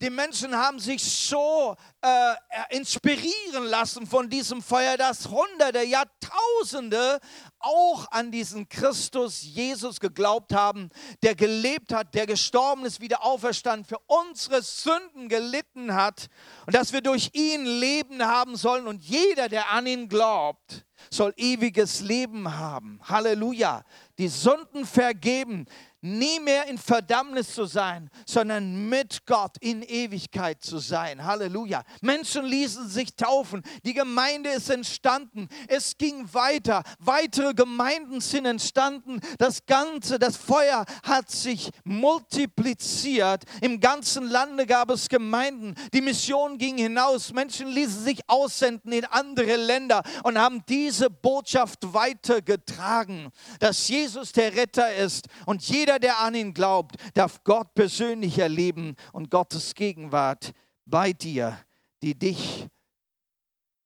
Die 0.00 0.10
Menschen 0.10 0.56
haben 0.56 0.78
sich 0.78 1.02
so 1.02 1.74
äh, 2.02 2.34
inspirieren 2.70 3.64
lassen 3.64 4.06
von 4.06 4.30
diesem 4.30 4.62
Feuer, 4.62 4.96
dass 4.96 5.28
Hunderte, 5.28 5.82
Jahrtausende 5.82 7.18
auch 7.58 8.06
an 8.12 8.30
diesen 8.30 8.68
Christus 8.68 9.42
Jesus 9.42 9.98
geglaubt 9.98 10.54
haben, 10.54 10.90
der 11.24 11.34
gelebt 11.34 11.92
hat, 11.92 12.14
der 12.14 12.26
gestorben 12.26 12.84
ist, 12.84 13.00
wieder 13.00 13.24
auferstanden, 13.24 13.84
für 13.84 13.98
unsere 14.06 14.62
Sünden 14.62 15.28
gelitten 15.28 15.94
hat 15.94 16.28
und 16.66 16.76
dass 16.76 16.92
wir 16.92 17.00
durch 17.00 17.30
ihn 17.32 17.66
Leben 17.66 18.24
haben 18.24 18.56
sollen 18.56 18.86
und 18.86 19.02
jeder, 19.02 19.48
der 19.48 19.70
an 19.72 19.86
ihn 19.86 20.08
glaubt, 20.08 20.84
soll 21.10 21.32
ewiges 21.36 22.00
Leben 22.00 22.56
haben. 22.56 23.00
Halleluja. 23.02 23.84
Die 24.18 24.28
Sünden 24.28 24.84
vergeben, 24.86 25.66
nie 26.00 26.38
mehr 26.40 26.66
in 26.66 26.78
Verdammnis 26.78 27.54
zu 27.54 27.64
sein, 27.64 28.08
sondern 28.26 28.88
mit 28.88 29.26
Gott 29.26 29.56
in 29.60 29.82
Ewigkeit 29.82 30.62
zu 30.62 30.78
sein. 30.78 31.24
Halleluja. 31.24 31.82
Menschen 32.00 32.44
ließen 32.44 32.88
sich 32.88 33.16
taufen. 33.16 33.62
Die 33.84 33.94
Gemeinde 33.94 34.50
ist 34.50 34.70
entstanden. 34.70 35.48
Es 35.66 35.96
ging 35.98 36.32
weiter. 36.32 36.82
Weitere 37.00 37.52
Gemeinden 37.54 38.20
sind 38.20 38.46
entstanden. 38.46 39.20
Das 39.38 39.66
Ganze, 39.66 40.18
das 40.18 40.36
Feuer 40.36 40.84
hat 41.02 41.30
sich 41.30 41.70
multipliziert. 41.84 43.44
Im 43.60 43.80
ganzen 43.80 44.24
Lande 44.28 44.66
gab 44.66 44.90
es 44.90 45.08
Gemeinden. 45.08 45.74
Die 45.92 46.00
Mission 46.00 46.58
ging 46.58 46.78
hinaus. 46.78 47.32
Menschen 47.32 47.68
ließen 47.68 48.04
sich 48.04 48.20
aussenden 48.28 48.92
in 48.92 49.04
andere 49.04 49.56
Länder 49.56 50.02
und 50.22 50.38
haben 50.38 50.62
diese 50.68 51.10
Botschaft 51.10 51.92
weitergetragen, 51.92 53.32
dass 53.58 53.88
Jesus 53.88 54.32
der 54.32 54.54
Retter 54.54 54.94
ist 54.94 55.26
und 55.46 55.62
jeder 55.62 55.87
jeder, 55.88 55.98
der 55.98 56.18
an 56.20 56.34
ihn 56.34 56.52
glaubt, 56.52 56.96
darf 57.14 57.42
Gott 57.44 57.72
persönlich 57.74 58.38
erleben 58.38 58.94
und 59.12 59.30
Gottes 59.30 59.74
Gegenwart 59.74 60.52
bei 60.84 61.14
dir, 61.14 61.58
die 62.02 62.14
dich 62.14 62.68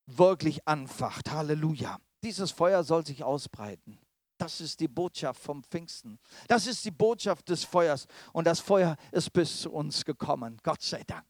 wirklich 0.06 0.66
anfacht. 0.66 1.30
Halleluja. 1.30 1.98
Dieses 2.24 2.50
Feuer 2.50 2.82
soll 2.82 3.06
sich 3.06 3.22
ausbreiten. 3.22 4.00
Das 4.36 4.60
ist 4.60 4.80
die 4.80 4.88
Botschaft 4.88 5.40
vom 5.40 5.62
Pfingsten. 5.62 6.18
Das 6.48 6.66
ist 6.66 6.84
die 6.84 6.90
Botschaft 6.90 7.48
des 7.48 7.62
Feuers. 7.62 8.08
Und 8.32 8.48
das 8.48 8.58
Feuer 8.58 8.96
ist 9.12 9.32
bis 9.32 9.60
zu 9.60 9.70
uns 9.70 10.04
gekommen. 10.04 10.58
Gott 10.64 10.82
sei 10.82 11.04
Dank. 11.06 11.26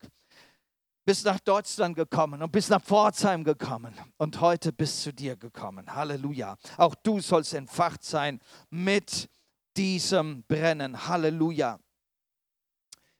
Bis 1.05 1.23
nach 1.23 1.41
Deutschland 1.41 1.97
gekommen 1.97 2.41
und 2.43 2.51
bis 2.51 2.71
nach 2.71 2.81
Pforzheim 2.81 3.45
gekommen 3.45 3.93
und 4.17 4.41
heute 4.41 4.73
bis 4.73 5.03
zu 5.03 5.13
dir 5.13 5.37
gekommen. 5.37 5.95
Halleluja. 5.95 6.57
Auch 6.79 6.95
du 6.95 7.21
sollst 7.21 7.53
entfacht 7.53 8.03
sein 8.05 8.41
mit 8.71 9.29
diesem 9.77 10.43
Brennen. 10.45 11.07
Halleluja. 11.09 11.79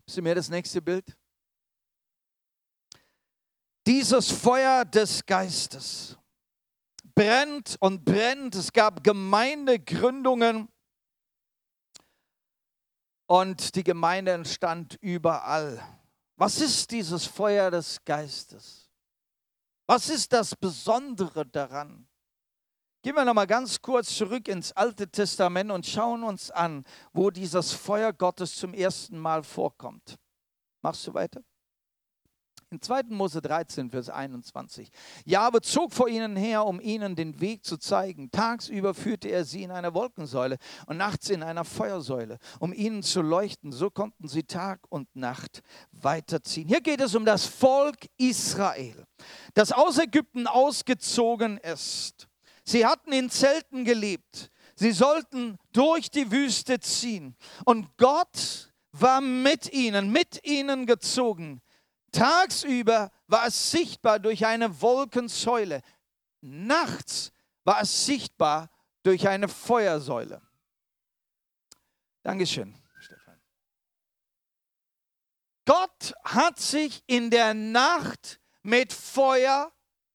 Du 0.07 0.23
mir 0.23 0.35
das 0.35 0.49
nächste 0.49 0.83
Bild? 0.83 1.17
Dieses 3.87 4.31
Feuer 4.31 4.85
des 4.85 5.25
Geistes 5.25 6.17
brennt 7.15 7.77
und 7.81 8.05
brennt. 8.05 8.55
Es 8.55 8.73
gab 8.73 9.03
Gemeindegründungen 9.03 10.69
und 13.27 13.75
die 13.75 13.85
Gemeinde 13.85 14.33
entstand 14.33 14.99
überall. 15.01 15.83
Was 16.37 16.61
ist 16.61 16.91
dieses 16.91 17.27
Feuer 17.27 17.71
des 17.71 18.05
Geistes? 18.05 18.91
Was 19.87 20.09
ist 20.09 20.33
das 20.33 20.55
Besondere 20.55 21.47
daran? 21.47 22.09
Gehen 23.05 23.17
wir 23.17 23.25
nochmal 23.25 23.49
ganz 23.49 23.83
kurz 23.83 24.15
zurück 24.15 24.47
ins 24.47 24.71
Alte 24.73 25.09
Testament 25.09 25.73
und 25.73 25.85
schauen 25.85 26.23
uns 26.23 26.53
an, 26.53 26.85
wo 27.13 27.31
dieses 27.31 27.73
Feuer 27.73 28.13
Gottes 28.13 28.55
zum 28.55 28.75
ersten 28.75 29.19
Mal 29.19 29.43
vorkommt. 29.43 30.17
Machst 30.83 31.09
du 31.09 31.15
weiter? 31.15 31.43
In 32.71 32.81
2. 32.81 33.03
Mose 33.09 33.43
13, 33.43 33.91
Vers 33.91 34.09
21. 34.09 34.89
Jahwe 35.25 35.61
zog 35.63 35.93
vor 35.93 36.09
ihnen 36.09 36.37
her, 36.37 36.65
um 36.65 36.81
ihnen 36.81 37.17
den 37.17 37.41
Weg 37.41 37.65
zu 37.65 37.77
zeigen. 37.77 38.31
Tagsüber 38.31 38.95
führte 38.95 39.29
er 39.29 39.45
sie 39.45 39.65
in 39.65 39.73
einer 39.73 39.95
Wolkensäule 39.95 40.57
und 40.87 40.97
nachts 40.97 41.29
in 41.29 41.43
einer 41.43 41.65
Feuersäule, 41.65 42.39
um 42.61 42.73
ihnen 42.73 43.03
zu 43.03 43.21
leuchten. 43.21 43.73
So 43.73 43.91
konnten 43.91 44.29
sie 44.29 44.45
Tag 44.45 44.81
und 44.91 45.15
Nacht 45.17 45.63
weiterziehen. 45.91 46.69
Hier 46.69 46.81
geht 46.81 47.01
es 47.01 47.17
um 47.17 47.25
das 47.25 47.47
Volk 47.47 48.07
Israel, 48.17 49.07
das 49.55 49.73
aus 49.73 49.99
Ägypten 49.99 50.47
ausgezogen 50.47 51.59
ist 51.59 52.29
Sie 52.65 52.87
hatten 52.87 53.13
in 53.13 53.31
Zelten 53.31 53.85
gelebt. 53.85 54.51
Sie 54.75 54.93
sollten 54.93 55.59
durch 55.73 56.11
die 56.11 56.31
Wüste 56.31 56.81
ziehen. 56.81 57.37
Und 57.65 57.97
Gott 57.97 58.73
war 58.93 59.21
mit 59.21 59.73
ihnen, 59.73 60.11
mit 60.11 60.45
ihnen 60.47 60.87
gezogen. 60.87 61.61
Tagsüber 62.13 63.11
war 63.27 63.47
es 63.47 63.71
sichtbar 63.71 64.19
durch 64.19 64.45
eine 64.47 64.81
Wolkensäule. 64.81 65.81
Nachts 66.41 67.33
war 67.65 67.81
es 67.81 68.07
sichtbar 68.07 68.71
durch 69.03 69.29
eine 69.29 69.49
Feuersäule. 69.49 70.43
Dankeschön, 72.23 72.75
Stefan. 73.01 73.41
Gott 75.65 76.15
hat 76.25 76.59
sich 76.61 77.03
in 77.07 77.31
der 77.31 77.55
Nacht 77.55 78.41
mit 78.63 78.93
Feuer 78.93 79.73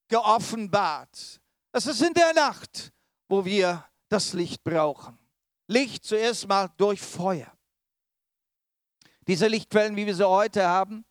geoffenbart. 0.08 1.42
Es 1.78 1.86
ist 1.86 2.02
in 2.02 2.14
der 2.16 2.34
Nacht, 2.34 2.92
wo 3.28 3.46
wir 3.46 3.88
das 4.10 4.34
Licht 4.34 4.64
brauchen. 4.64 5.16
Licht 5.68 6.04
zuerst 6.06 6.48
mal 6.48 6.72
durch 6.76 7.00
Feuer. 7.00 7.56
Diese 9.28 9.46
Lichtquellen, 9.46 9.96
wie 9.96 10.08
wir 10.08 10.16
sie 10.16 10.28
heute 10.28 10.66
haben, 10.66 11.06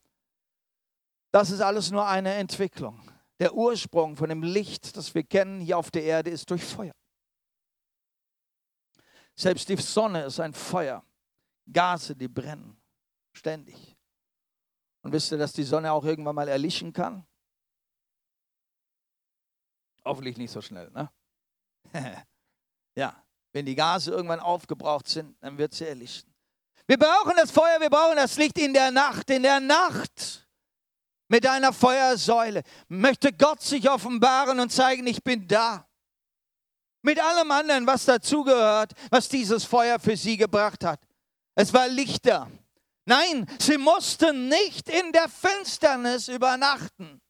das 1.30 1.52
ist 1.52 1.60
alles 1.60 1.92
nur 1.92 2.04
eine 2.04 2.34
Entwicklung. 2.34 3.00
Der 3.38 3.54
Ursprung 3.54 4.16
von 4.16 4.28
dem 4.28 4.42
Licht, 4.42 4.96
das 4.96 5.14
wir 5.14 5.22
kennen 5.22 5.60
hier 5.60 5.78
auf 5.78 5.92
der 5.92 6.02
Erde, 6.02 6.30
ist 6.30 6.50
durch 6.50 6.64
Feuer. 6.64 6.96
Selbst 9.36 9.68
die 9.68 9.76
Sonne 9.76 10.24
ist 10.24 10.40
ein 10.40 10.52
Feuer. 10.52 11.04
Gase, 11.72 12.16
die 12.16 12.26
brennen 12.26 12.76
ständig. 13.32 13.96
Und 15.02 15.12
wisst 15.12 15.30
ihr, 15.30 15.38
dass 15.38 15.52
die 15.52 15.62
Sonne 15.62 15.92
auch 15.92 16.04
irgendwann 16.04 16.34
mal 16.34 16.48
erlischen 16.48 16.92
kann? 16.92 17.24
Hoffentlich 20.06 20.36
nicht 20.36 20.52
so 20.52 20.62
schnell. 20.62 20.88
Ne? 20.92 21.10
ja, 22.94 23.20
wenn 23.52 23.66
die 23.66 23.74
Gase 23.74 24.12
irgendwann 24.12 24.38
aufgebraucht 24.38 25.08
sind, 25.08 25.36
dann 25.40 25.58
wird 25.58 25.74
sie 25.74 25.84
erlichten. 25.84 26.32
Wir 26.86 26.96
brauchen 26.96 27.32
das 27.36 27.50
Feuer, 27.50 27.80
wir 27.80 27.90
brauchen 27.90 28.14
das 28.14 28.36
Licht 28.36 28.56
in 28.56 28.72
der 28.72 28.92
Nacht. 28.92 29.28
In 29.30 29.42
der 29.42 29.58
Nacht 29.58 30.46
mit 31.26 31.44
einer 31.44 31.72
Feuersäule 31.72 32.62
möchte 32.86 33.32
Gott 33.32 33.60
sich 33.62 33.90
offenbaren 33.90 34.60
und 34.60 34.70
zeigen, 34.70 35.04
ich 35.08 35.24
bin 35.24 35.48
da. 35.48 35.88
Mit 37.02 37.20
allem 37.20 37.50
anderen, 37.50 37.84
was 37.84 38.04
dazugehört, 38.04 38.92
was 39.10 39.28
dieses 39.28 39.64
Feuer 39.64 39.98
für 39.98 40.16
sie 40.16 40.36
gebracht 40.36 40.84
hat. 40.84 41.00
Es 41.56 41.74
war 41.74 41.88
Lichter. 41.88 42.48
Nein, 43.06 43.44
sie 43.58 43.76
mussten 43.78 44.48
nicht 44.48 44.88
in 44.88 45.10
der 45.10 45.28
Finsternis 45.28 46.28
übernachten 46.28 47.20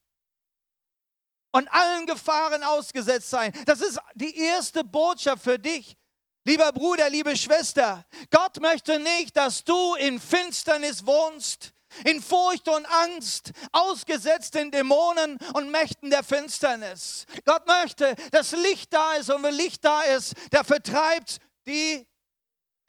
und 1.56 1.68
allen 1.72 2.04
Gefahren 2.04 2.62
ausgesetzt 2.62 3.30
sein. 3.30 3.50
Das 3.64 3.80
ist 3.80 3.98
die 4.14 4.36
erste 4.36 4.84
Botschaft 4.84 5.42
für 5.42 5.58
dich. 5.58 5.96
Lieber 6.44 6.70
Bruder, 6.70 7.08
liebe 7.08 7.34
Schwester, 7.34 8.04
Gott 8.30 8.60
möchte 8.60 9.00
nicht, 9.00 9.36
dass 9.36 9.64
du 9.64 9.94
in 9.94 10.20
Finsternis 10.20 11.04
wohnst, 11.06 11.72
in 12.04 12.22
Furcht 12.22 12.68
und 12.68 12.84
Angst, 12.84 13.52
ausgesetzt 13.72 14.54
in 14.54 14.70
Dämonen 14.70 15.38
und 15.54 15.70
Mächten 15.70 16.10
der 16.10 16.22
Finsternis. 16.22 17.24
Gott 17.46 17.66
möchte, 17.66 18.14
dass 18.32 18.52
Licht 18.52 18.92
da 18.92 19.14
ist 19.14 19.30
und 19.30 19.42
wenn 19.42 19.54
Licht 19.54 19.82
da 19.82 20.02
ist, 20.02 20.34
der 20.52 20.62
vertreibt 20.62 21.38
die 21.66 22.06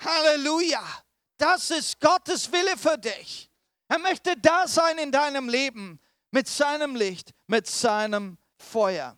Halleluja. 0.03 0.83
Das 1.37 1.71
ist 1.71 2.01
Gottes 2.01 2.51
Wille 2.51 2.77
für 2.77 2.97
dich. 2.97 3.49
Er 3.87 3.99
möchte 3.99 4.35
da 4.37 4.67
sein 4.67 4.97
in 4.97 5.11
deinem 5.11 5.47
Leben 5.47 6.01
mit 6.31 6.49
seinem 6.49 6.95
Licht, 6.95 7.31
mit 7.47 7.65
seinem 7.65 8.37
Feuer. 8.67 9.17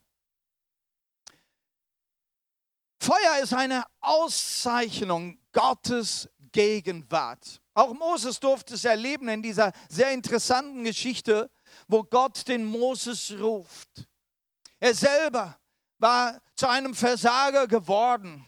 Feuer 3.01 3.39
ist 3.41 3.53
eine 3.53 3.83
Auszeichnung 4.01 5.39
Gottes 5.51 6.29
Gegenwart. 6.51 7.61
Auch 7.73 7.93
Moses 7.93 8.39
durfte 8.39 8.75
es 8.75 8.85
erleben 8.85 9.27
in 9.29 9.41
dieser 9.41 9.71
sehr 9.87 10.11
interessanten 10.11 10.83
Geschichte, 10.83 11.49
wo 11.87 12.03
Gott 12.03 12.47
den 12.47 12.65
Moses 12.65 13.33
ruft. 13.39 14.07
Er 14.79 14.93
selber 14.93 15.57
war 15.97 16.41
zu 16.55 16.67
einem 16.67 16.93
Versager 16.93 17.67
geworden, 17.67 18.45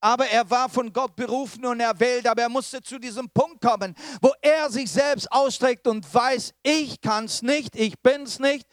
aber 0.00 0.26
er 0.26 0.48
war 0.50 0.68
von 0.68 0.92
Gott 0.92 1.16
berufen 1.16 1.64
und 1.64 1.80
erwählt, 1.80 2.26
aber 2.26 2.42
er 2.42 2.48
musste 2.48 2.82
zu 2.82 2.98
diesem 2.98 3.28
Punkt 3.30 3.60
kommen, 3.60 3.94
wo 4.20 4.32
er 4.42 4.70
sich 4.70 4.90
selbst 4.90 5.30
ausstreckt 5.32 5.86
und 5.86 6.12
weiß, 6.12 6.52
ich 6.62 7.00
kann 7.00 7.24
es 7.24 7.42
nicht, 7.42 7.74
ich 7.74 7.98
bin 8.00 8.22
es 8.22 8.38
nicht, 8.38 8.66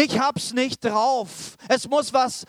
ich 0.00 0.18
hab's 0.18 0.52
nicht 0.52 0.84
drauf. 0.84 1.56
Es 1.68 1.88
muss 1.88 2.12
was 2.12 2.46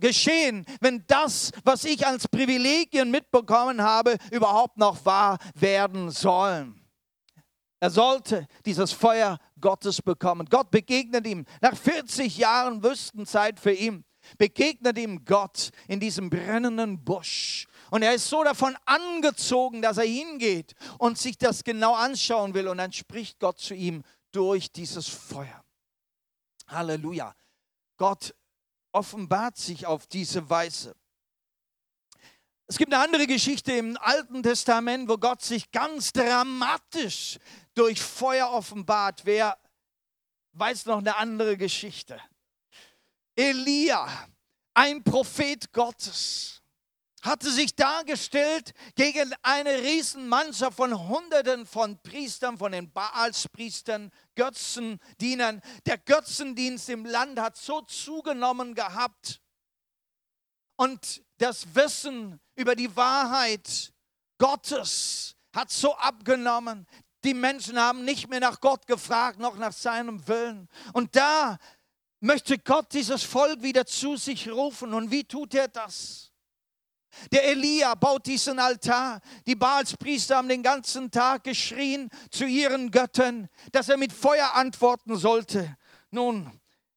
geschehen, 0.00 0.64
wenn 0.80 1.04
das, 1.06 1.50
was 1.64 1.84
ich 1.84 2.06
als 2.06 2.26
Privilegien 2.28 3.10
mitbekommen 3.10 3.82
habe, 3.82 4.16
überhaupt 4.30 4.78
noch 4.78 5.04
wahr 5.04 5.38
werden 5.54 6.10
soll. 6.10 6.74
Er 7.80 7.90
sollte 7.90 8.46
dieses 8.64 8.92
Feuer 8.92 9.38
Gottes 9.60 10.00
bekommen. 10.00 10.46
Gott 10.50 10.70
begegnet 10.70 11.26
ihm 11.26 11.44
nach 11.60 11.76
40 11.76 12.38
Jahren 12.38 12.82
Wüstenzeit 12.82 13.60
für 13.60 13.72
ihn. 13.72 14.04
Begegnet 14.38 14.96
ihm 14.96 15.24
Gott 15.26 15.68
in 15.86 16.00
diesem 16.00 16.30
brennenden 16.30 17.04
Busch. 17.04 17.66
Und 17.90 18.02
er 18.02 18.14
ist 18.14 18.28
so 18.28 18.42
davon 18.42 18.74
angezogen, 18.86 19.82
dass 19.82 19.98
er 19.98 20.04
hingeht 20.04 20.74
und 20.98 21.18
sich 21.18 21.36
das 21.36 21.62
genau 21.62 21.94
anschauen 21.94 22.54
will. 22.54 22.68
Und 22.68 22.78
dann 22.78 22.92
spricht 22.92 23.38
Gott 23.38 23.58
zu 23.58 23.74
ihm 23.74 24.02
durch 24.32 24.72
dieses 24.72 25.06
Feuer. 25.06 25.63
Halleluja. 26.68 27.34
Gott 27.96 28.34
offenbart 28.92 29.56
sich 29.56 29.86
auf 29.86 30.06
diese 30.06 30.48
Weise. 30.48 30.94
Es 32.66 32.78
gibt 32.78 32.94
eine 32.94 33.02
andere 33.02 33.26
Geschichte 33.26 33.72
im 33.72 33.98
Alten 33.98 34.42
Testament, 34.42 35.08
wo 35.08 35.18
Gott 35.18 35.42
sich 35.42 35.70
ganz 35.70 36.12
dramatisch 36.12 37.38
durch 37.74 38.00
Feuer 38.00 38.50
offenbart. 38.50 39.26
Wer 39.26 39.58
weiß 40.52 40.86
noch 40.86 40.98
eine 40.98 41.16
andere 41.16 41.56
Geschichte? 41.58 42.18
Elia, 43.36 44.08
ein 44.72 45.02
Prophet 45.04 45.72
Gottes, 45.72 46.62
hatte 47.20 47.50
sich 47.50 47.74
dargestellt 47.74 48.72
gegen 48.94 49.34
eine 49.42 49.82
Riesenmannschaft 49.82 50.76
von 50.76 51.08
Hunderten 51.08 51.66
von 51.66 51.98
Priestern, 52.02 52.56
von 52.56 52.72
den 52.72 52.92
Baalspriestern, 52.92 54.10
Götzendienern. 54.34 55.60
Der 55.86 55.98
Götzendienst 55.98 56.88
im 56.88 57.04
Land 57.04 57.38
hat 57.40 57.56
so 57.56 57.80
zugenommen 57.82 58.74
gehabt 58.74 59.40
und 60.76 61.22
das 61.38 61.74
Wissen 61.74 62.40
über 62.56 62.74
die 62.74 62.94
Wahrheit 62.96 63.92
Gottes 64.38 65.36
hat 65.54 65.70
so 65.70 65.94
abgenommen. 65.96 66.86
Die 67.22 67.34
Menschen 67.34 67.78
haben 67.78 68.04
nicht 68.04 68.28
mehr 68.28 68.40
nach 68.40 68.60
Gott 68.60 68.86
gefragt, 68.86 69.38
noch 69.38 69.56
nach 69.56 69.72
seinem 69.72 70.26
Willen. 70.28 70.68
Und 70.92 71.16
da 71.16 71.58
möchte 72.20 72.58
Gott 72.58 72.92
dieses 72.92 73.22
Volk 73.22 73.62
wieder 73.62 73.86
zu 73.86 74.16
sich 74.16 74.50
rufen. 74.50 74.92
Und 74.92 75.10
wie 75.10 75.24
tut 75.24 75.54
er 75.54 75.68
das? 75.68 76.32
Der 77.32 77.44
Elia 77.44 77.94
baut 77.94 78.26
diesen 78.26 78.58
Altar. 78.58 79.20
Die 79.46 79.54
Baalspriester 79.54 80.36
haben 80.36 80.48
den 80.48 80.62
ganzen 80.62 81.10
Tag 81.10 81.44
geschrien 81.44 82.10
zu 82.30 82.44
ihren 82.44 82.90
Göttern, 82.90 83.48
dass 83.72 83.88
er 83.88 83.96
mit 83.96 84.12
Feuer 84.12 84.54
antworten 84.54 85.16
sollte. 85.16 85.76
Nun, 86.10 86.50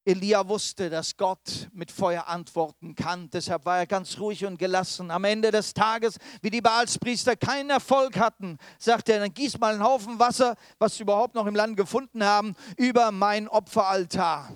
Elia 0.08 0.48
wusste, 0.48 0.90
dass 0.90 1.18
Gott 1.18 1.68
mit 1.74 1.92
Feuer 1.92 2.28
antworten 2.28 2.96
kann. 2.96 3.30
Deshalb 3.30 3.66
war 3.66 3.80
er 3.80 3.86
ganz 3.86 4.18
ruhig 4.20 4.46
und 4.46 4.58
gelassen. 4.58 5.12
Am 5.12 5.26
Ende 5.26 5.52
des 5.52 5.74
Tages, 5.74 6.16
wie 6.42 6.50
die 6.50 6.62
Baalspriester 6.62 7.36
keinen 7.36 7.72
Erfolg 7.72 8.18
hatten, 8.18 8.58
sagte 8.80 9.12
er, 9.12 9.20
dann 9.20 9.34
gieß 9.34 9.60
mal 9.60 9.74
einen 9.74 9.84
Haufen 9.84 10.18
Wasser, 10.18 10.56
was 10.80 10.96
sie 10.96 11.04
überhaupt 11.04 11.36
noch 11.36 11.46
im 11.46 11.56
Land 11.56 11.76
gefunden 11.76 12.24
haben, 12.24 12.56
über 12.78 13.12
mein 13.12 13.50
Opferaltar. 13.50 14.50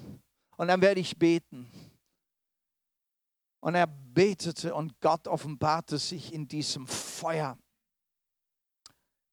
Und 0.56 0.70
dann 0.70 0.82
werde 0.82 1.02
ich 1.02 1.20
beten. 1.20 1.70
Und 3.62 3.76
er 3.76 3.88
betete 3.88 4.74
und 4.74 5.00
Gott 5.00 5.28
offenbarte 5.28 5.98
sich 5.98 6.34
in 6.34 6.48
diesem 6.48 6.88
Feuer, 6.88 7.58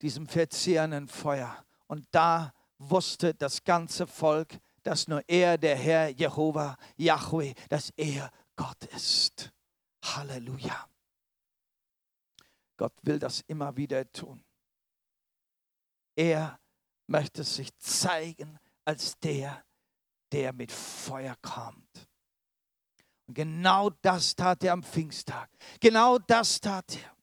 diesem 0.03 0.27
verzehrenden 0.29 1.09
Feuer. 1.09 1.65
Und 1.87 2.07
da 2.11 2.53
wusste 2.79 3.35
das 3.35 3.65
ganze 3.65 4.07
Volk, 4.07 4.59
dass 4.83 5.09
nur 5.09 5.23
er, 5.29 5.59
der 5.59 5.77
Herr 5.77 6.09
Jehova, 6.11 6.77
Yahweh, 6.97 7.55
dass 7.69 7.91
er 7.97 8.31
Gott 8.55 8.85
ist. 8.95 9.51
Halleluja. 10.05 10.89
Gott 12.77 12.95
will 13.03 13.19
das 13.19 13.41
immer 13.43 13.77
wieder 13.77 14.11
tun. 14.13 14.45
Er 16.15 16.59
möchte 17.07 17.45
sich 17.45 17.77
zeigen 17.79 18.59
als 18.85 19.19
der, 19.19 19.65
der 20.33 20.53
mit 20.53 20.71
Feuer 20.71 21.37
kommt. 21.43 22.08
Und 23.29 23.35
genau 23.35 23.91
das 24.03 24.35
tat 24.35 24.65
er 24.65 24.73
am 24.73 24.83
Pfingsttag. 24.83 25.51
Genau 25.81 26.19
das 26.19 26.61
tat 26.61 26.97
er. 26.97 27.19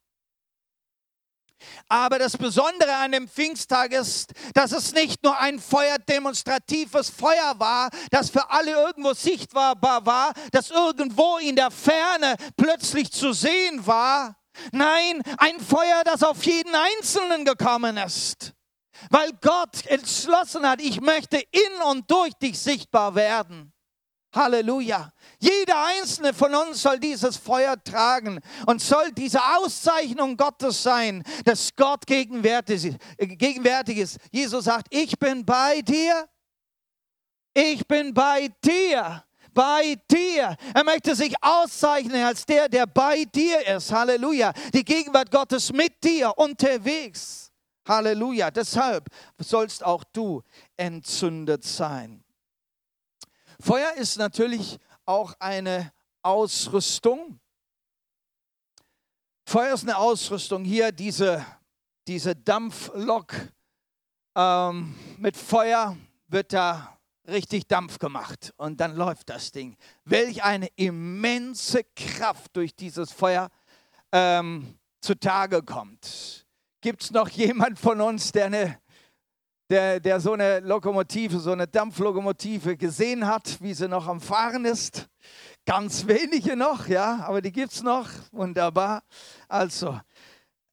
Aber 1.90 2.20
das 2.20 2.38
Besondere 2.38 2.94
an 2.96 3.12
dem 3.12 3.28
Pfingsttag 3.28 3.92
ist, 3.92 4.34
dass 4.54 4.72
es 4.72 4.94
nicht 4.94 5.24
nur 5.24 5.36
ein 5.40 5.60
feuerdemonstratives 5.60 7.10
Feuer 7.10 7.56
war, 7.58 7.90
das 8.12 8.30
für 8.30 8.52
alle 8.52 8.72
irgendwo 8.72 9.14
sichtbar 9.14 9.76
war, 9.82 10.34
das 10.52 10.70
irgendwo 10.70 11.38
in 11.38 11.56
der 11.56 11.72
Ferne 11.72 12.36
plötzlich 12.56 13.12
zu 13.12 13.34
sehen 13.34 13.86
war. 13.88 14.38
Nein, 14.72 15.24
ein 15.40 15.60
Feuer, 15.60 16.04
das 16.06 16.22
auf 16.22 16.44
jeden 16.46 16.74
Einzelnen 16.76 17.46
gekommen 17.46 17.98
ist. 17.98 18.54
Weil 19.10 19.32
Gott 19.42 19.86
entschlossen 19.88 20.68
hat, 20.68 20.82
ich 20.82 21.02
möchte 21.02 21.38
in 21.38 21.82
und 21.90 22.10
durch 22.10 22.34
dich 22.36 22.60
sichtbar 22.60 23.16
werden. 23.16 23.75
Halleluja. 24.36 25.12
Jeder 25.40 25.86
einzelne 25.86 26.34
von 26.34 26.54
uns 26.54 26.82
soll 26.82 27.00
dieses 27.00 27.38
Feuer 27.38 27.82
tragen 27.82 28.40
und 28.66 28.82
soll 28.82 29.12
diese 29.12 29.40
Auszeichnung 29.58 30.36
Gottes 30.36 30.84
sein, 30.84 31.24
dass 31.46 31.76
Gott 31.76 32.06
gegenwärtig 32.06 32.98
ist. 33.98 34.18
Jesus 34.32 34.66
sagt, 34.66 34.88
ich 34.90 35.18
bin 35.18 35.46
bei 35.46 35.82
dir. 35.82 36.28
Ich 37.54 37.88
bin 37.88 38.14
bei 38.14 38.50
dir. 38.64 39.24
Bei 39.54 39.96
dir. 40.12 40.58
Er 40.74 40.84
möchte 40.84 41.16
sich 41.16 41.34
auszeichnen 41.42 42.22
als 42.24 42.46
der, 42.46 42.68
der 42.68 42.86
bei 42.86 43.24
dir 43.24 43.66
ist. 43.68 43.92
Halleluja. 43.92 44.52
Die 44.74 44.84
Gegenwart 44.84 45.32
Gottes 45.32 45.72
mit 45.72 46.04
dir 46.04 46.38
unterwegs. 46.38 47.54
Halleluja. 47.88 48.52
Deshalb 48.52 49.08
sollst 49.38 49.86
auch 49.86 50.04
du 50.12 50.42
entzündet 50.76 51.64
sein. 51.64 52.25
Feuer 53.66 53.94
ist 53.94 54.18
natürlich 54.18 54.78
auch 55.06 55.34
eine 55.40 55.92
Ausrüstung. 56.22 57.40
Feuer 59.44 59.74
ist 59.74 59.82
eine 59.82 59.98
Ausrüstung. 59.98 60.64
Hier 60.64 60.92
diese, 60.92 61.44
diese 62.06 62.36
Dampflok 62.36 63.34
ähm, 64.36 64.96
mit 65.18 65.36
Feuer 65.36 65.98
wird 66.28 66.54
da 66.54 66.96
richtig 67.28 67.68
Dampf 67.68 67.98
gemacht 67.98 68.54
und 68.58 68.80
dann 68.80 68.96
läuft 68.96 69.32
das 69.32 69.52
Ding. 69.52 69.78
Welch 70.04 70.44
eine 70.44 70.68
immense 70.76 71.86
Kraft 71.96 72.56
durch 72.56 72.76
dieses 72.76 73.12
Feuer 73.12 73.50
ähm, 74.12 74.78
zutage 75.02 75.64
kommt. 75.64 76.46
Gibt 76.82 77.02
es 77.02 77.10
noch 77.10 77.30
jemand 77.30 77.80
von 77.80 78.00
uns, 78.00 78.32
der 78.32 78.46
eine 78.46 78.80
der, 79.70 80.00
der 80.00 80.20
so 80.20 80.34
eine 80.34 80.60
Lokomotive, 80.60 81.40
so 81.40 81.52
eine 81.52 81.68
Dampflokomotive 81.68 82.78
gesehen 82.78 83.26
hat, 83.26 83.62
wie 83.62 83.74
sie 83.74 83.88
noch 83.88 84.08
am 84.08 84.22
Fahren 84.22 84.66
ist. 84.66 85.08
Ganz 85.66 86.06
wenige 86.06 86.56
noch, 86.56 86.88
ja, 86.88 87.26
aber 87.26 87.42
die 87.42 87.52
gibt 87.52 87.72
es 87.72 87.82
noch. 87.82 88.08
Wunderbar. 88.32 89.04
Also, 89.48 90.00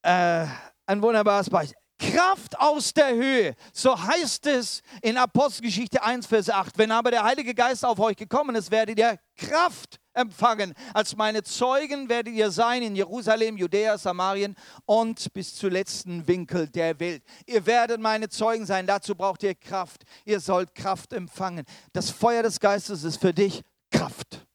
äh, 0.03 0.45
ein 0.85 1.01
wunderbares 1.01 1.49
Beispiel. 1.49 1.82
Kraft 2.11 2.59
aus 2.59 2.93
der 2.93 3.13
Höhe. 3.13 3.55
So 3.71 3.97
heißt 3.97 4.45
es 4.47 4.81
in 5.01 5.17
Apostelgeschichte 5.17 6.03
1, 6.03 6.27
Vers 6.27 6.49
8. 6.49 6.77
Wenn 6.77 6.91
aber 6.91 7.11
der 7.11 7.23
Heilige 7.23 7.53
Geist 7.53 7.85
auf 7.85 7.99
euch 7.99 8.17
gekommen 8.17 8.55
ist, 8.55 8.71
werdet 8.71 8.99
ihr 8.99 9.17
Kraft 9.37 9.99
empfangen. 10.13 10.73
Als 10.93 11.15
meine 11.15 11.43
Zeugen 11.43 12.09
werdet 12.09 12.33
ihr 12.33 12.51
sein 12.51 12.83
in 12.83 12.95
Jerusalem, 12.95 13.57
Judäa, 13.57 13.97
Samarien 13.97 14.55
und 14.85 15.31
bis 15.33 15.55
zu 15.55 15.69
letzten 15.69 16.27
Winkel 16.27 16.67
der 16.67 16.99
Welt. 16.99 17.23
Ihr 17.45 17.65
werdet 17.65 17.99
meine 18.01 18.29
Zeugen 18.29 18.65
sein. 18.65 18.85
Dazu 18.85 19.15
braucht 19.15 19.43
ihr 19.43 19.55
Kraft. 19.55 20.03
Ihr 20.25 20.39
sollt 20.39 20.75
Kraft 20.75 21.13
empfangen. 21.13 21.65
Das 21.93 22.09
Feuer 22.09 22.43
des 22.43 22.59
Geistes 22.59 23.03
ist 23.03 23.21
für 23.21 23.33
dich 23.33 23.61
Kraft. 23.91 24.45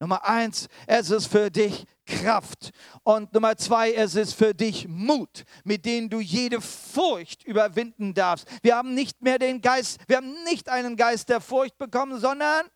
Nummer 0.00 0.24
eins, 0.24 0.66
es 0.86 1.10
ist 1.10 1.26
für 1.26 1.50
dich 1.50 1.84
Kraft. 2.06 2.70
Und 3.02 3.32
Nummer 3.34 3.56
zwei, 3.56 3.92
es 3.92 4.14
ist 4.14 4.32
für 4.32 4.54
dich 4.54 4.88
Mut, 4.88 5.44
mit 5.62 5.84
dem 5.84 6.08
du 6.08 6.20
jede 6.20 6.62
Furcht 6.62 7.44
überwinden 7.44 8.14
darfst. 8.14 8.48
Wir 8.62 8.76
haben 8.76 8.94
nicht 8.94 9.20
mehr 9.20 9.38
den 9.38 9.60
Geist, 9.60 10.00
wir 10.08 10.16
haben 10.16 10.42
nicht 10.44 10.70
einen 10.70 10.96
Geist 10.96 11.28
der 11.28 11.42
Furcht 11.42 11.76
bekommen, 11.76 12.18
sondern 12.18 12.66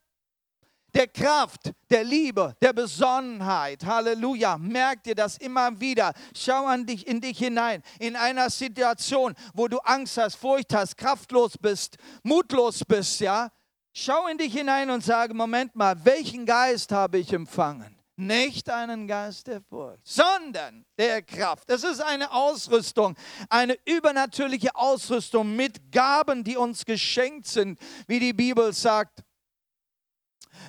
der 0.95 1.09
Kraft, 1.09 1.73
der 1.91 2.05
Liebe, 2.05 2.55
der 2.63 2.73
Besonnenheit. 2.73 3.85
Halleluja. 3.85 4.59
Merk 4.59 5.03
dir 5.03 5.15
das 5.15 5.39
immer 5.39 5.81
wieder. 5.81 6.13
Schau 6.37 6.67
an 6.67 6.87
dich, 6.87 7.07
in 7.07 7.21
dich 7.21 7.39
hinein. 7.39 7.83
In 7.99 8.17
einer 8.17 8.49
Situation, 8.51 9.35
wo 9.55 9.67
du 9.67 9.79
Angst 9.79 10.19
hast, 10.19 10.37
Furcht 10.37 10.73
hast, 10.73 10.97
kraftlos 10.97 11.59
bist, 11.59 11.97
mutlos 12.23 12.85
bist, 12.87 13.21
ja. 13.21 13.51
Schau 13.97 14.27
in 14.27 14.39
dich 14.39 14.53
hinein 14.53 14.91
und 14.91 15.05
sage, 15.05 15.35
Moment 15.35 15.77
mal, 15.77 16.05
welchen 16.05 16.45
Geist 16.47 16.91
habe 16.91 17.19
ich 17.19 17.33
empfangen? 17.33 17.97
Nicht 18.17 18.69
einen 18.69 19.07
Geist 19.07 19.47
der 19.47 19.61
Furcht, 19.61 20.01
sondern 20.03 20.85
der 20.99 21.23
Kraft. 21.23 21.71
Es 21.71 21.85
ist 21.85 22.01
eine 22.01 22.33
Ausrüstung, 22.33 23.17
eine 23.49 23.79
übernatürliche 23.85 24.75
Ausrüstung 24.75 25.55
mit 25.55 25.93
Gaben, 25.93 26.43
die 26.43 26.57
uns 26.57 26.85
geschenkt 26.85 27.47
sind, 27.47 27.79
wie 28.09 28.19
die 28.19 28.33
Bibel 28.33 28.73
sagt 28.73 29.23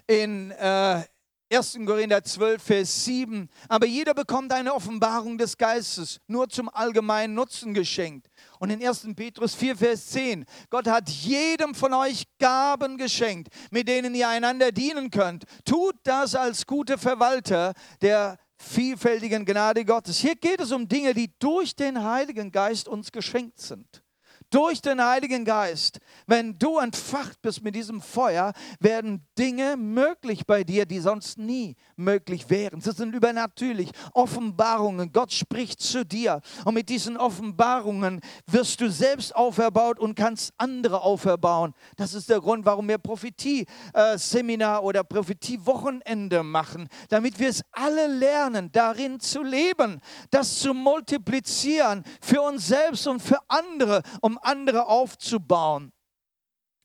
in 0.06 0.52
äh, 0.52 1.04
1. 1.52 1.80
Korinther 1.86 2.24
12, 2.24 2.62
Vers 2.62 3.06
7. 3.06 3.50
Aber 3.70 3.88
jeder 3.88 4.14
bekommt 4.14 4.52
eine 4.52 4.74
Offenbarung 4.74 5.40
des 5.40 5.58
Geistes, 5.58 6.20
nur 6.28 6.48
zum 6.50 6.70
allgemeinen 6.70 7.34
Nutzen 7.34 7.74
geschenkt. 7.74 8.28
Und 8.60 8.70
in 8.70 8.86
1. 8.86 9.08
Petrus 9.16 9.56
4, 9.56 9.76
Vers 9.76 10.08
10. 10.08 10.46
Gott 10.70 10.88
hat 10.88 11.10
jedem 11.10 11.76
von 11.76 11.94
euch 11.94 12.26
Gaben 12.40 12.98
geschenkt, 12.98 13.50
mit 13.72 13.88
denen 13.88 14.16
ihr 14.16 14.30
einander 14.30 14.72
dienen 14.72 15.10
könnt. 15.10 15.46
Tut 15.66 15.96
das 16.04 16.36
als 16.36 16.66
gute 16.66 16.98
Verwalter 16.98 17.74
der 18.02 18.38
vielfältigen 18.58 19.46
Gnade 19.46 19.84
Gottes. 19.84 20.20
Hier 20.20 20.36
geht 20.36 20.62
es 20.62 20.72
um 20.72 20.88
Dinge, 20.88 21.14
die 21.14 21.34
durch 21.40 21.76
den 21.76 22.04
Heiligen 22.04 22.52
Geist 22.52 22.88
uns 22.88 23.12
geschenkt 23.12 23.60
sind 23.60 24.05
durch 24.50 24.82
den 24.82 25.04
Heiligen 25.04 25.46
Geist, 25.46 26.00
wenn 26.28 26.58
du 26.58 26.80
entfacht 26.80 27.42
bist 27.42 27.64
mit 27.64 27.76
diesem 27.76 28.02
Feuer, 28.02 28.54
werden 28.80 29.26
Dinge 29.38 29.78
möglich 29.78 30.46
bei 30.46 30.64
dir, 30.64 30.86
die 30.86 31.00
sonst 31.00 31.38
nie 31.38 31.76
möglich 31.96 32.50
wären. 32.50 32.82
Sie 32.82 32.92
sind 32.92 33.14
übernatürlich. 33.14 33.92
Offenbarungen. 34.14 35.12
Gott 35.12 35.32
spricht 35.34 35.82
zu 35.82 36.06
dir. 36.06 36.42
Und 36.64 36.74
mit 36.74 36.90
diesen 36.90 37.18
Offenbarungen 37.18 38.22
wirst 38.48 38.82
du 38.82 38.90
selbst 38.90 39.36
auferbaut 39.36 40.00
und 40.00 40.16
kannst 40.16 40.54
andere 40.58 41.02
auferbauen. 41.02 41.74
Das 41.98 42.14
ist 42.14 42.30
der 42.30 42.40
Grund, 42.40 42.66
warum 42.66 42.88
wir 42.88 42.98
Prophetie-Seminar 42.98 44.84
oder 44.84 45.04
Prophetie-Wochenende 45.04 46.44
machen, 46.44 46.88
damit 47.10 47.40
wir 47.40 47.50
es 47.50 47.62
alle 47.72 48.08
lernen, 48.08 48.72
darin 48.72 49.20
zu 49.20 49.44
leben, 49.44 50.00
das 50.32 50.60
zu 50.60 50.74
multiplizieren 50.74 52.04
für 52.22 52.42
uns 52.42 52.68
selbst 52.68 53.08
und 53.08 53.22
für 53.22 53.40
andere, 53.48 54.02
andere 54.42 54.88
aufzubauen. 54.88 55.92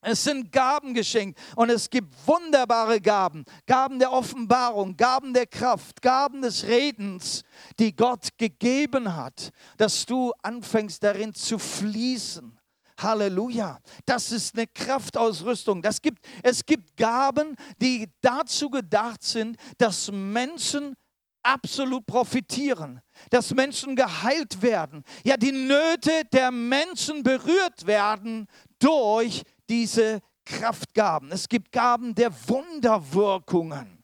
Es 0.03 0.25
sind 0.25 0.51
Gaben 0.51 0.95
geschenkt 0.95 1.39
und 1.57 1.69
es 1.69 1.91
gibt 1.91 2.15
wunderbare 2.27 3.01
Gaben, 3.03 3.45
Gaben 3.67 3.99
der 3.99 4.11
Offenbarung, 4.11 4.97
Gaben 4.97 5.35
der 5.35 5.47
Kraft, 5.47 6.01
Gaben 6.01 6.41
des 6.41 6.67
Redens, 6.67 7.43
die 7.79 7.95
Gott 7.95 8.29
gegeben 8.39 9.15
hat, 9.15 9.51
dass 9.77 10.07
du 10.07 10.33
anfängst 10.43 11.03
darin 11.03 11.35
zu 11.35 11.59
fließen. 11.59 12.59
Halleluja. 12.99 13.79
Das 14.07 14.33
ist 14.33 14.57
eine 14.57 14.67
Kraftausrüstung. 14.67 15.83
Das 15.83 16.01
gibt, 16.01 16.27
es 16.43 16.65
gibt 16.65 16.97
Gaben, 16.97 17.57
die 17.81 18.11
dazu 18.21 18.71
gedacht 18.71 19.23
sind, 19.23 19.57
dass 19.79 20.11
Menschen 20.11 20.97
absolut 21.43 22.07
profitieren, 22.07 23.01
dass 23.31 23.55
Menschen 23.55 23.97
geheilt 23.97 24.63
werden, 24.63 25.05
ja 25.25 25.37
die 25.37 25.53
Nöte 25.53 26.25
der 26.33 26.51
Menschen 26.51 27.23
berührt 27.23 27.87
werden 27.87 28.47
durch 28.79 29.43
diese 29.69 30.21
Kraftgaben. 30.45 31.31
Es 31.33 31.49
gibt 31.49 31.73
Gaben 31.73 32.15
der 32.15 32.33
Wunderwirkungen. 32.49 34.01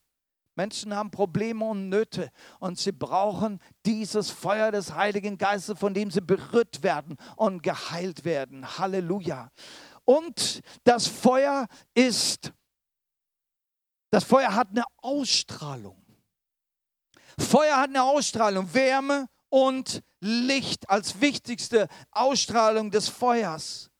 Menschen 0.54 0.94
haben 0.94 1.10
Probleme 1.10 1.64
und 1.66 1.90
Nöte 1.90 2.30
und 2.60 2.78
sie 2.78 2.92
brauchen 2.92 3.60
dieses 3.84 4.30
Feuer 4.30 4.72
des 4.72 4.94
Heiligen 4.94 5.36
Geistes, 5.36 5.78
von 5.78 5.92
dem 5.92 6.10
sie 6.10 6.22
berührt 6.22 6.82
werden 6.82 7.16
und 7.36 7.62
geheilt 7.62 8.24
werden. 8.24 8.78
Halleluja. 8.78 9.50
Und 10.04 10.62
das 10.84 11.06
Feuer 11.06 11.66
ist, 11.94 12.52
das 14.10 14.24
Feuer 14.24 14.54
hat 14.54 14.70
eine 14.70 14.84
Ausstrahlung. 15.02 16.05
Feuer 17.38 17.76
hat 17.76 17.90
eine 17.90 18.02
Ausstrahlung, 18.02 18.72
Wärme 18.72 19.28
und 19.48 20.02
Licht 20.20 20.88
als 20.88 21.20
wichtigste 21.20 21.88
Ausstrahlung 22.10 22.90
des 22.90 23.08
Feuers. 23.08 23.90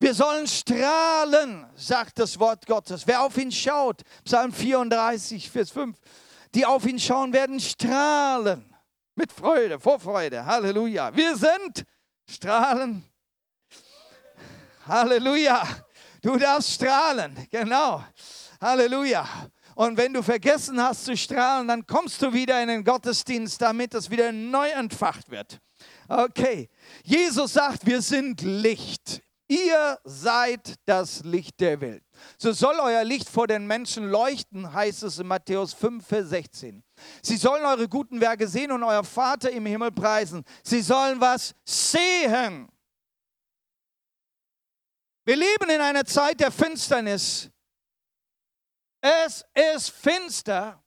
Wir 0.00 0.12
sollen 0.12 0.46
strahlen, 0.46 1.66
sagt 1.76 2.18
das 2.18 2.38
Wort 2.38 2.66
Gottes. 2.66 3.06
Wer 3.06 3.22
auf 3.22 3.38
ihn 3.38 3.52
schaut, 3.52 4.02
Psalm 4.24 4.52
34, 4.52 5.50
Vers 5.50 5.70
5, 5.70 5.96
die 6.54 6.66
auf 6.66 6.84
ihn 6.84 6.98
schauen, 6.98 7.32
werden 7.32 7.58
strahlen 7.60 8.74
mit 9.14 9.32
Freude, 9.32 9.78
Vorfreude. 9.78 10.44
Halleluja. 10.44 11.14
Wir 11.16 11.36
sind 11.36 11.84
strahlen. 12.28 13.04
Halleluja. 14.86 15.66
Du 16.20 16.36
darfst 16.36 16.72
strahlen, 16.72 17.46
genau. 17.50 18.04
Halleluja. 18.60 19.26
Und 19.74 19.96
wenn 19.96 20.12
du 20.12 20.22
vergessen 20.22 20.80
hast 20.80 21.04
zu 21.04 21.16
strahlen, 21.16 21.68
dann 21.68 21.86
kommst 21.86 22.22
du 22.22 22.32
wieder 22.32 22.60
in 22.62 22.68
den 22.68 22.84
Gottesdienst, 22.84 23.60
damit 23.60 23.94
es 23.94 24.10
wieder 24.10 24.32
neu 24.32 24.68
entfacht 24.70 25.30
wird. 25.30 25.58
Okay, 26.08 26.68
Jesus 27.02 27.54
sagt, 27.54 27.86
wir 27.86 28.00
sind 28.00 28.42
Licht. 28.42 29.22
Ihr 29.46 29.98
seid 30.04 30.74
das 30.86 31.22
Licht 31.22 31.60
der 31.60 31.80
Welt. 31.80 32.02
So 32.38 32.52
soll 32.52 32.76
euer 32.80 33.04
Licht 33.04 33.28
vor 33.28 33.46
den 33.46 33.66
Menschen 33.66 34.08
leuchten, 34.08 34.72
heißt 34.72 35.02
es 35.02 35.18
in 35.18 35.26
Matthäus 35.26 35.74
5, 35.74 36.06
Vers 36.06 36.30
16. 36.30 36.82
Sie 37.22 37.36
sollen 37.36 37.64
eure 37.64 37.88
guten 37.88 38.20
Werke 38.20 38.48
sehen 38.48 38.72
und 38.72 38.82
euer 38.82 39.04
Vater 39.04 39.50
im 39.50 39.66
Himmel 39.66 39.92
preisen. 39.92 40.44
Sie 40.62 40.80
sollen 40.80 41.20
was 41.20 41.54
sehen. 41.64 42.68
Wir 45.26 45.36
leben 45.36 45.70
in 45.70 45.80
einer 45.80 46.04
Zeit 46.04 46.40
der 46.40 46.50
Finsternis. 46.50 47.50
Es 49.06 49.44
ist 49.52 49.90
finster 49.90 50.82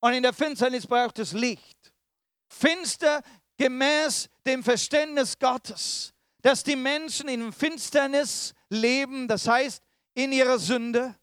und 0.00 0.14
in 0.14 0.22
der 0.24 0.32
Finsternis 0.32 0.84
braucht 0.84 1.16
es 1.20 1.32
Licht. 1.32 1.94
Finster 2.48 3.22
gemäß 3.56 4.28
dem 4.44 4.64
Verständnis 4.64 5.38
Gottes, 5.38 6.12
dass 6.42 6.64
die 6.64 6.74
Menschen 6.74 7.28
in 7.28 7.52
Finsternis 7.52 8.52
leben, 8.68 9.28
das 9.28 9.46
heißt 9.46 9.80
in 10.14 10.32
ihrer 10.32 10.58
Sünde. 10.58 11.14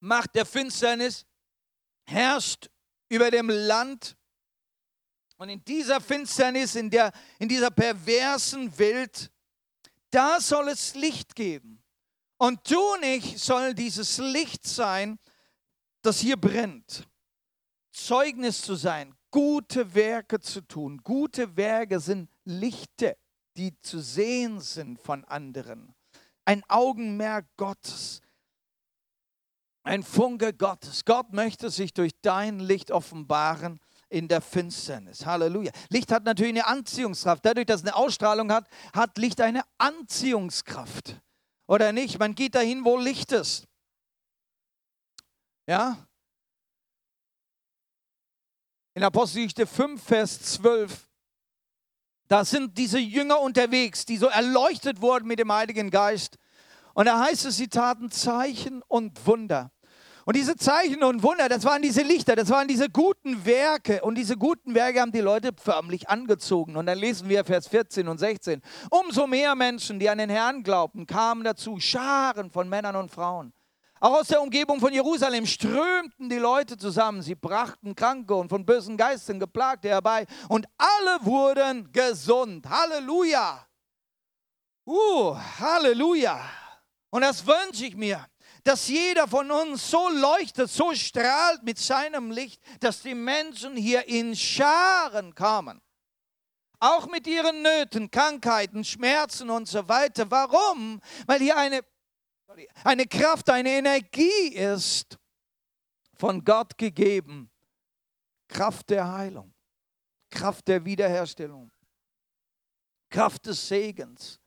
Macht 0.00 0.34
der 0.34 0.44
Finsternis 0.44 1.24
herrscht 2.04 2.68
über 3.08 3.30
dem 3.30 3.48
Land. 3.48 4.14
Und 5.38 5.48
in 5.48 5.64
dieser 5.64 6.02
Finsternis, 6.02 6.74
in, 6.74 6.90
der, 6.90 7.10
in 7.38 7.48
dieser 7.48 7.70
perversen 7.70 8.78
Welt, 8.78 9.30
da 10.10 10.38
soll 10.38 10.68
es 10.68 10.94
Licht 10.94 11.34
geben. 11.34 11.81
Und 12.42 12.68
du 12.68 12.94
und 12.94 13.04
ich 13.04 13.40
sollen 13.40 13.76
dieses 13.76 14.18
Licht 14.18 14.66
sein, 14.66 15.20
das 16.02 16.18
hier 16.18 16.36
brennt. 16.36 17.08
Zeugnis 17.92 18.62
zu 18.62 18.74
sein, 18.74 19.14
gute 19.30 19.94
Werke 19.94 20.40
zu 20.40 20.60
tun. 20.62 21.00
Gute 21.04 21.56
Werke 21.56 22.00
sind 22.00 22.28
Lichte, 22.44 23.16
die 23.56 23.80
zu 23.80 24.00
sehen 24.00 24.58
sind 24.58 24.98
von 25.00 25.24
anderen. 25.26 25.94
Ein 26.44 26.64
Augenmerk 26.66 27.46
Gottes. 27.56 28.22
Ein 29.84 30.02
Funke 30.02 30.52
Gottes. 30.52 31.04
Gott 31.04 31.32
möchte 31.32 31.70
sich 31.70 31.94
durch 31.94 32.10
dein 32.22 32.58
Licht 32.58 32.90
offenbaren 32.90 33.78
in 34.08 34.26
der 34.26 34.40
Finsternis. 34.40 35.26
Halleluja. 35.26 35.70
Licht 35.90 36.10
hat 36.10 36.24
natürlich 36.24 36.54
eine 36.54 36.66
Anziehungskraft. 36.66 37.46
Dadurch, 37.46 37.66
dass 37.66 37.82
es 37.82 37.86
eine 37.86 37.94
Ausstrahlung 37.94 38.50
hat, 38.50 38.66
hat 38.92 39.16
Licht 39.16 39.40
eine 39.40 39.62
Anziehungskraft 39.78 41.22
oder 41.72 41.90
nicht. 41.90 42.18
Man 42.18 42.34
geht 42.34 42.54
dahin, 42.54 42.84
wo 42.84 42.98
Licht 42.98 43.32
ist. 43.32 43.66
Ja? 45.66 46.06
In 48.92 49.02
Apostelgeschichte 49.02 49.66
5, 49.66 50.02
Vers 50.02 50.42
12, 50.42 51.08
da 52.28 52.44
sind 52.44 52.76
diese 52.76 52.98
Jünger 52.98 53.40
unterwegs, 53.40 54.04
die 54.04 54.18
so 54.18 54.26
erleuchtet 54.26 55.00
wurden 55.00 55.26
mit 55.26 55.38
dem 55.38 55.50
Heiligen 55.50 55.88
Geist. 55.88 56.36
Und 56.92 57.06
da 57.06 57.18
heißt 57.24 57.46
es, 57.46 57.56
sie 57.56 57.68
taten 57.68 58.10
Zeichen 58.10 58.82
und 58.82 59.26
Wunder. 59.26 59.72
Und 60.24 60.36
diese 60.36 60.56
Zeichen 60.56 61.02
und 61.02 61.22
Wunder, 61.22 61.48
das 61.48 61.64
waren 61.64 61.82
diese 61.82 62.02
Lichter, 62.02 62.36
das 62.36 62.48
waren 62.50 62.68
diese 62.68 62.88
guten 62.88 63.44
Werke. 63.44 64.02
Und 64.02 64.16
diese 64.16 64.36
guten 64.36 64.74
Werke 64.74 65.00
haben 65.00 65.10
die 65.10 65.20
Leute 65.20 65.50
förmlich 65.56 66.08
angezogen. 66.08 66.76
Und 66.76 66.86
dann 66.86 66.98
lesen 66.98 67.28
wir 67.28 67.44
Vers 67.44 67.66
14 67.66 68.06
und 68.06 68.18
16. 68.18 68.62
Umso 68.90 69.26
mehr 69.26 69.54
Menschen, 69.56 69.98
die 69.98 70.08
an 70.08 70.18
den 70.18 70.30
Herrn 70.30 70.62
glaubten, 70.62 71.06
kamen 71.06 71.42
dazu, 71.42 71.80
Scharen 71.80 72.50
von 72.50 72.68
Männern 72.68 72.94
und 72.94 73.10
Frauen. 73.10 73.52
Auch 73.98 74.20
aus 74.20 74.28
der 74.28 74.42
Umgebung 74.42 74.80
von 74.80 74.92
Jerusalem 74.92 75.46
strömten 75.46 76.28
die 76.28 76.38
Leute 76.38 76.76
zusammen. 76.76 77.22
Sie 77.22 77.36
brachten 77.36 77.94
Kranke 77.94 78.34
und 78.34 78.48
von 78.48 78.64
bösen 78.64 78.96
Geistern 78.96 79.38
geplagte 79.38 79.88
herbei. 79.88 80.26
Und 80.48 80.66
alle 80.76 81.24
wurden 81.24 81.90
gesund. 81.92 82.68
Halleluja. 82.68 83.64
Uh, 84.84 85.36
Halleluja. 85.60 86.40
Und 87.10 87.22
das 87.22 87.46
wünsche 87.46 87.86
ich 87.86 87.96
mir 87.96 88.26
dass 88.64 88.88
jeder 88.88 89.26
von 89.26 89.50
uns 89.50 89.90
so 89.90 90.08
leuchtet, 90.08 90.70
so 90.70 90.94
strahlt 90.94 91.62
mit 91.62 91.78
seinem 91.78 92.30
Licht, 92.30 92.62
dass 92.80 93.02
die 93.02 93.14
Menschen 93.14 93.76
hier 93.76 94.06
in 94.06 94.36
Scharen 94.36 95.34
kommen. 95.34 95.80
Auch 96.78 97.06
mit 97.06 97.26
ihren 97.26 97.62
Nöten, 97.62 98.10
Krankheiten, 98.10 98.84
Schmerzen 98.84 99.50
und 99.50 99.68
so 99.68 99.86
weiter. 99.88 100.30
Warum? 100.30 101.00
Weil 101.26 101.40
hier 101.40 101.56
eine, 101.56 101.84
eine 102.84 103.06
Kraft, 103.06 103.50
eine 103.50 103.70
Energie 103.70 104.48
ist, 104.54 105.18
von 106.14 106.44
Gott 106.44 106.76
gegeben. 106.78 107.50
Kraft 108.48 108.90
der 108.90 109.10
Heilung, 109.10 109.54
Kraft 110.30 110.68
der 110.68 110.84
Wiederherstellung, 110.84 111.70
Kraft 113.08 113.46
des 113.46 113.66
Segens. 113.66 114.38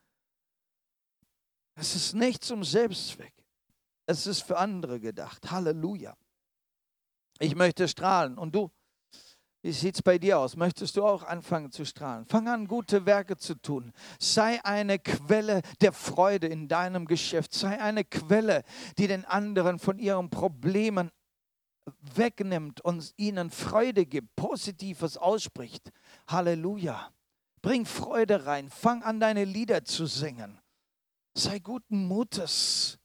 Es 1.74 1.96
ist 1.96 2.14
nicht 2.14 2.44
zum 2.44 2.64
Selbstzweck. 2.64 3.35
Es 4.06 4.28
ist 4.28 4.42
für 4.42 4.58
andere 4.58 5.00
gedacht. 5.00 5.52
Halleluja. 5.52 6.16
Ich 7.40 7.56
möchte 7.56 7.88
strahlen. 7.88 8.38
Und 8.38 8.56
du? 8.56 8.72
Wie 9.62 9.72
sieht 9.72 9.96
es 9.96 10.04
bei 10.04 10.20
dir 10.20 10.38
aus? 10.38 10.56
Möchtest 10.56 10.96
du 10.96 11.04
auch 11.04 11.24
anfangen 11.24 11.72
zu 11.72 11.86
strahlen? 11.86 12.26
Fang 12.28 12.48
an, 12.48 12.68
gute 12.68 13.08
Werke 13.08 13.36
zu 13.36 13.56
tun. 13.56 13.94
Sei 14.20 14.64
eine 14.64 15.00
Quelle 15.00 15.64
der 15.82 15.92
Freude 15.92 16.46
in 16.46 16.68
deinem 16.68 17.08
Geschäft. 17.08 17.52
Sei 17.54 17.82
eine 17.82 18.04
Quelle, 18.04 18.64
die 19.00 19.08
den 19.08 19.26
anderen 19.26 19.80
von 19.80 19.98
ihren 19.98 20.30
Problemen 20.30 21.10
wegnimmt 22.16 22.82
und 22.82 23.12
ihnen 23.18 23.50
Freude 23.50 24.06
gibt, 24.06 24.36
Positives 24.36 25.18
ausspricht. 25.18 25.92
Halleluja. 26.28 27.12
Bring 27.62 27.86
Freude 27.86 28.46
rein. 28.46 28.70
Fang 28.70 29.02
an, 29.02 29.20
deine 29.20 29.46
Lieder 29.46 29.84
zu 29.84 30.06
singen. 30.06 30.60
Sei 31.34 31.58
guten 31.58 32.08
Mutes. 32.08 33.00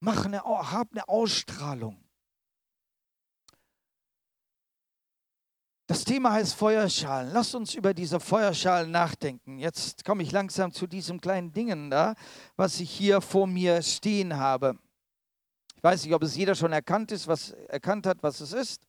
Mach 0.00 0.26
eine, 0.26 0.42
hab 0.42 0.92
eine 0.92 1.08
Ausstrahlung. 1.08 2.06
Das 5.88 6.04
Thema 6.04 6.32
heißt 6.32 6.54
Feuerschalen. 6.54 7.32
Lasst 7.32 7.54
uns 7.54 7.74
über 7.74 7.94
diese 7.94 8.18
Feuerschalen 8.18 8.90
nachdenken. 8.90 9.58
Jetzt 9.58 10.04
komme 10.04 10.22
ich 10.24 10.32
langsam 10.32 10.72
zu 10.72 10.88
diesem 10.88 11.20
kleinen 11.20 11.52
Dingen 11.52 11.90
da, 11.90 12.16
was 12.56 12.80
ich 12.80 12.90
hier 12.90 13.20
vor 13.20 13.46
mir 13.46 13.80
stehen 13.82 14.36
habe. 14.36 14.76
Ich 15.76 15.82
weiß 15.84 16.04
nicht, 16.04 16.14
ob 16.14 16.24
es 16.24 16.34
jeder 16.34 16.56
schon 16.56 16.72
erkannt 16.72 17.12
ist, 17.12 17.28
was 17.28 17.52
erkannt 17.68 18.06
hat, 18.06 18.22
was 18.22 18.40
es 18.40 18.52
ist. 18.52 18.82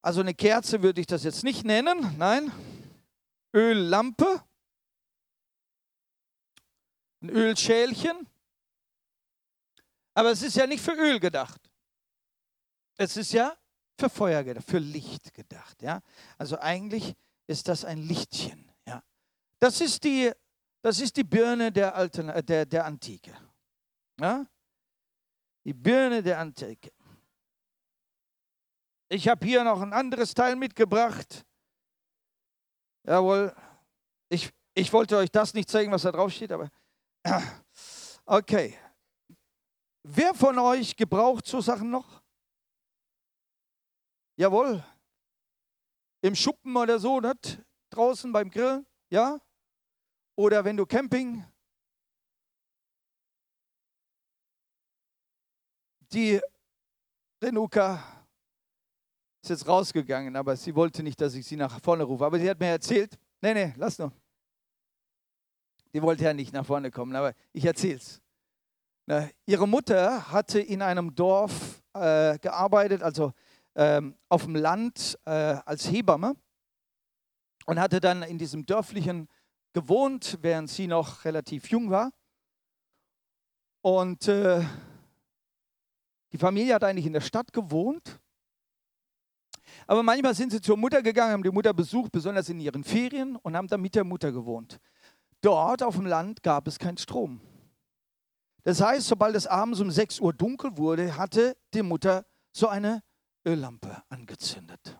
Also 0.00 0.20
eine 0.20 0.32
Kerze 0.32 0.82
würde 0.82 1.02
ich 1.02 1.06
das 1.06 1.24
jetzt 1.24 1.44
nicht 1.44 1.64
nennen, 1.64 2.14
nein. 2.16 2.50
Öllampe, 3.54 4.42
ein 7.20 7.30
Ölschälchen. 7.30 8.28
Aber 10.14 10.30
es 10.30 10.42
ist 10.42 10.56
ja 10.56 10.66
nicht 10.66 10.82
für 10.82 10.92
Öl 10.92 11.20
gedacht. 11.20 11.70
Es 12.96 13.16
ist 13.16 13.32
ja 13.32 13.56
für 13.98 14.08
Feuer 14.08 14.42
gedacht, 14.42 14.66
für 14.66 14.78
Licht 14.78 15.32
gedacht. 15.34 15.82
Ja? 15.82 16.00
Also 16.36 16.58
eigentlich 16.58 17.14
ist 17.46 17.68
das 17.68 17.84
ein 17.84 17.98
Lichtchen. 17.98 18.70
Ja? 18.86 19.02
Das, 19.58 19.80
ist 19.80 20.04
die, 20.04 20.32
das 20.82 21.00
ist 21.00 21.16
die 21.16 21.24
Birne 21.24 21.72
der, 21.72 21.94
Alten, 21.94 22.28
äh, 22.28 22.42
der, 22.42 22.66
der 22.66 22.84
Antike. 22.84 23.36
Ja? 24.20 24.46
Die 25.64 25.74
Birne 25.74 26.22
der 26.22 26.38
Antike. 26.38 26.92
Ich 29.08 29.26
habe 29.26 29.46
hier 29.46 29.64
noch 29.64 29.80
ein 29.80 29.92
anderes 29.92 30.34
Teil 30.34 30.54
mitgebracht. 30.54 31.46
Jawohl. 33.04 33.54
Ich, 34.28 34.50
ich 34.74 34.92
wollte 34.92 35.16
euch 35.16 35.30
das 35.30 35.54
nicht 35.54 35.70
zeigen, 35.70 35.90
was 35.92 36.02
da 36.02 36.12
drauf 36.12 36.30
steht, 36.30 36.52
aber. 36.52 36.70
Okay. 38.30 38.76
Wer 40.02 40.34
von 40.34 40.58
euch 40.58 40.94
gebraucht 40.94 41.46
so 41.46 41.62
Sachen 41.62 41.90
noch? 41.90 42.22
Jawohl. 44.36 44.84
Im 46.20 46.34
Schuppen 46.34 46.76
oder 46.76 46.98
so, 46.98 47.20
nicht? 47.20 47.62
draußen 47.90 48.30
beim 48.32 48.50
Grillen, 48.50 48.86
ja? 49.10 49.40
Oder 50.36 50.64
wenn 50.64 50.76
du 50.76 50.86
Camping. 50.86 51.44
Die 56.12 56.40
Renuka 57.42 58.02
ist 59.42 59.50
jetzt 59.50 59.66
rausgegangen, 59.66 60.36
aber 60.36 60.56
sie 60.56 60.74
wollte 60.74 61.02
nicht, 61.02 61.20
dass 61.20 61.34
ich 61.34 61.46
sie 61.46 61.56
nach 61.56 61.80
vorne 61.80 62.04
rufe. 62.04 62.24
Aber 62.24 62.38
sie 62.38 62.48
hat 62.48 62.60
mir 62.60 62.68
erzählt, 62.68 63.18
nee, 63.40 63.54
nee, 63.54 63.74
lass 63.76 63.98
nur. 63.98 64.12
Die 65.92 66.02
wollte 66.02 66.24
ja 66.24 66.34
nicht 66.34 66.52
nach 66.52 66.66
vorne 66.66 66.90
kommen, 66.90 67.16
aber 67.16 67.34
ich 67.52 67.64
erzähl's. 67.64 68.20
ihre 69.46 69.66
Mutter 69.66 70.30
hatte 70.30 70.60
in 70.60 70.82
einem 70.82 71.14
Dorf 71.14 71.82
äh, 71.94 72.38
gearbeitet, 72.38 73.02
also 73.02 73.32
ähm, 73.74 74.16
auf 74.28 74.44
dem 74.44 74.56
Land 74.56 75.18
äh, 75.24 75.30
als 75.30 75.90
Hebamme 75.90 76.36
und 77.66 77.80
hatte 77.80 78.00
dann 78.00 78.22
in 78.22 78.38
diesem 78.38 78.66
dörflichen 78.66 79.28
gewohnt, 79.72 80.38
während 80.42 80.68
sie 80.70 80.86
noch 80.86 81.24
relativ 81.24 81.70
jung 81.70 81.90
war. 81.90 82.10
Und 83.80 84.26
äh, 84.28 84.64
die 86.32 86.38
Familie 86.38 86.74
hat 86.74 86.84
eigentlich 86.84 87.06
in 87.06 87.12
der 87.12 87.20
Stadt 87.20 87.52
gewohnt. 87.52 88.18
Aber 89.86 90.02
manchmal 90.02 90.34
sind 90.34 90.50
sie 90.50 90.60
zur 90.60 90.76
Mutter 90.76 91.02
gegangen, 91.02 91.32
haben 91.32 91.42
die 91.42 91.50
Mutter 91.50 91.72
besucht, 91.72 92.12
besonders 92.12 92.48
in 92.48 92.60
ihren 92.60 92.84
Ferien, 92.84 93.36
und 93.36 93.56
haben 93.56 93.68
dann 93.68 93.80
mit 93.80 93.94
der 93.94 94.04
Mutter 94.04 94.32
gewohnt. 94.32 94.80
Dort 95.40 95.82
auf 95.82 95.96
dem 95.96 96.06
Land 96.06 96.42
gab 96.42 96.66
es 96.66 96.78
keinen 96.78 96.98
Strom. 96.98 97.40
Das 98.64 98.80
heißt, 98.80 99.06
sobald 99.06 99.34
es 99.36 99.46
abends 99.46 99.80
um 99.80 99.90
6 99.90 100.20
Uhr 100.20 100.32
dunkel 100.32 100.76
wurde, 100.76 101.16
hatte 101.16 101.56
die 101.72 101.82
Mutter 101.82 102.26
so 102.52 102.68
eine 102.68 103.02
Öllampe 103.46 104.02
angezündet. 104.08 104.98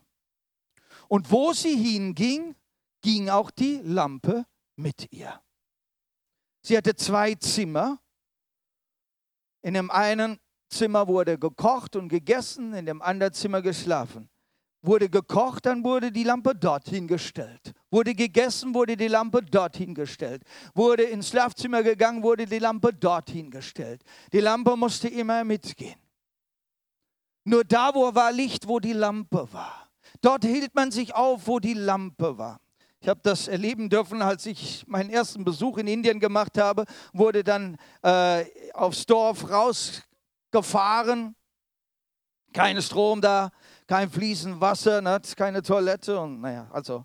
Und 1.09 1.31
wo 1.31 1.53
sie 1.53 1.77
hinging, 1.77 2.55
ging 3.03 3.29
auch 3.29 3.51
die 3.51 3.81
Lampe 3.83 4.45
mit 4.77 5.13
ihr. 5.13 5.43
Sie 6.63 6.77
hatte 6.77 6.95
zwei 6.95 7.35
Zimmer. 7.35 8.01
In 9.63 9.75
dem 9.75 9.91
einen 9.91 10.39
Zimmer 10.69 11.09
wurde 11.09 11.39
gekocht 11.39 11.97
und 11.97 12.09
gegessen, 12.09 12.75
in 12.75 12.87
dem 12.87 13.03
anderen 13.03 13.33
Zimmer 13.33 13.63
geschlafen. 13.63 14.29
Wurde 14.81 15.09
gekocht, 15.09 15.67
dann 15.67 15.83
wurde 15.83 16.13
die 16.13 16.23
Lampe 16.23 16.55
dorthin 16.55 17.09
gestellt. 17.09 17.75
Wurde 17.91 18.15
gegessen, 18.15 18.75
wurde 18.75 18.97
die 18.97 19.09
Lampe 19.09 19.43
dorthin 19.43 19.95
gestellt. 19.95 20.43
Wurde 20.75 21.03
ins 21.03 21.31
Schlafzimmer 21.31 21.83
gegangen, 21.83 22.23
wurde 22.23 22.47
die 22.47 22.61
Lampe 22.61 22.93
dorthin 22.93 23.51
gestellt. 23.51 24.03
Die 24.33 24.41
Lampe 24.41 24.77
musste 24.77 25.09
immer 25.09 25.43
mitgehen. 25.43 25.99
Nur 27.45 27.65
da, 27.65 27.95
wo 27.95 28.15
war 28.15 28.31
Licht, 28.31 28.69
wo 28.69 28.79
die 28.79 28.93
Lampe 28.93 29.49
war. 29.53 29.89
Dort 30.21 30.45
hielt 30.45 30.75
man 30.75 30.91
sich 30.91 31.15
auf, 31.15 31.47
wo 31.47 31.59
die 31.59 31.75
Lampe 31.75 32.39
war. 32.39 32.61
Ich 33.01 33.09
habe 33.09 33.21
das 33.23 33.49
erleben 33.49 33.89
dürfen, 33.89 34.23
als 34.23 34.45
ich 34.47 34.87
meinen 34.87 35.11
ersten 35.11 35.45
Besuch 35.45 35.79
in 35.79 35.87
Indien 35.87 36.19
gemacht 36.21 36.59
habe, 36.59 36.85
wurde 37.13 37.45
dann 37.45 37.77
äh, 38.03 38.45
aufs 38.75 39.07
Dorf 39.07 39.49
rausgefahren. 39.51 41.37
Kein 42.53 42.81
Strom 42.83 43.21
da, 43.21 43.51
kein 43.89 44.11
fließend 44.11 44.61
Wasser, 44.61 45.01
ne, 45.01 45.21
keine 45.35 45.63
Toilette 45.63 46.21
und 46.21 46.41
naja, 46.43 46.69
also 46.71 47.05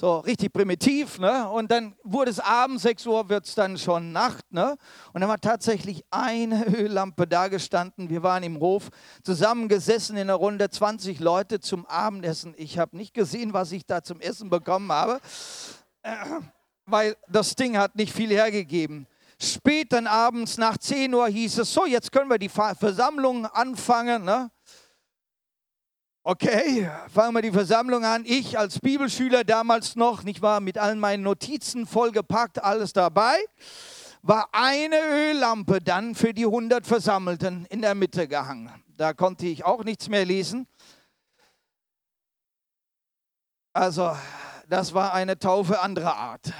so 0.00 0.18
richtig 0.18 0.52
primitiv. 0.52 1.18
Ne? 1.18 1.48
Und 1.48 1.70
dann 1.70 1.94
wurde 2.02 2.30
es 2.30 2.40
abends, 2.40 2.82
6 2.82 3.06
Uhr 3.06 3.28
wird 3.28 3.46
es 3.46 3.54
dann 3.54 3.78
schon 3.78 4.10
Nacht. 4.12 4.44
Ne? 4.50 4.76
Und 5.12 5.20
dann 5.20 5.30
war 5.30 5.40
tatsächlich 5.40 6.04
eine 6.10 6.66
Öllampe 6.76 7.26
da 7.26 7.48
gestanden. 7.48 8.10
Wir 8.10 8.22
waren 8.22 8.42
im 8.42 8.58
Hof 8.58 8.88
zusammengesessen 9.22 10.16
in 10.16 10.22
einer 10.22 10.34
Runde, 10.34 10.68
20 10.68 11.20
Leute 11.20 11.60
zum 11.60 11.86
Abendessen. 11.86 12.54
Ich 12.56 12.78
habe 12.78 12.96
nicht 12.96 13.14
gesehen, 13.14 13.52
was 13.52 13.70
ich 13.70 13.86
da 13.86 14.02
zum 14.02 14.20
Essen 14.20 14.50
bekommen 14.50 14.90
habe, 14.90 15.20
weil 16.86 17.16
das 17.28 17.54
Ding 17.54 17.78
hat 17.78 17.94
nicht 17.96 18.12
viel 18.12 18.30
hergegeben. 18.30 19.06
Spät 19.40 19.92
dann 19.92 20.06
abends 20.06 20.58
nach 20.58 20.78
10 20.78 21.12
Uhr 21.12 21.26
hieß 21.26 21.58
es, 21.58 21.72
so, 21.72 21.86
jetzt 21.86 22.12
können 22.12 22.30
wir 22.30 22.38
die 22.38 22.48
Versammlung 22.48 23.46
anfangen. 23.46 24.24
Ne? 24.24 24.50
Okay, 26.26 26.90
fangen 27.12 27.34
wir 27.34 27.42
die 27.42 27.52
Versammlung 27.52 28.02
an. 28.06 28.24
Ich 28.24 28.58
als 28.58 28.80
Bibelschüler 28.80 29.44
damals 29.44 29.94
noch, 29.94 30.22
nicht 30.22 30.40
wahr, 30.40 30.60
mit 30.60 30.78
allen 30.78 30.98
meinen 30.98 31.22
Notizen 31.22 31.86
vollgepackt, 31.86 32.64
alles 32.64 32.94
dabei, 32.94 33.36
war 34.22 34.48
eine 34.52 34.96
Öllampe 35.02 35.80
dann 35.82 36.14
für 36.14 36.32
die 36.32 36.46
100 36.46 36.86
Versammelten 36.86 37.66
in 37.66 37.82
der 37.82 37.94
Mitte 37.94 38.26
gehangen. 38.26 38.72
Da 38.96 39.12
konnte 39.12 39.44
ich 39.44 39.66
auch 39.66 39.84
nichts 39.84 40.08
mehr 40.08 40.24
lesen. 40.24 40.66
Also, 43.74 44.16
das 44.66 44.94
war 44.94 45.12
eine 45.12 45.38
Taufe 45.38 45.82
anderer 45.82 46.16
Art. 46.16 46.54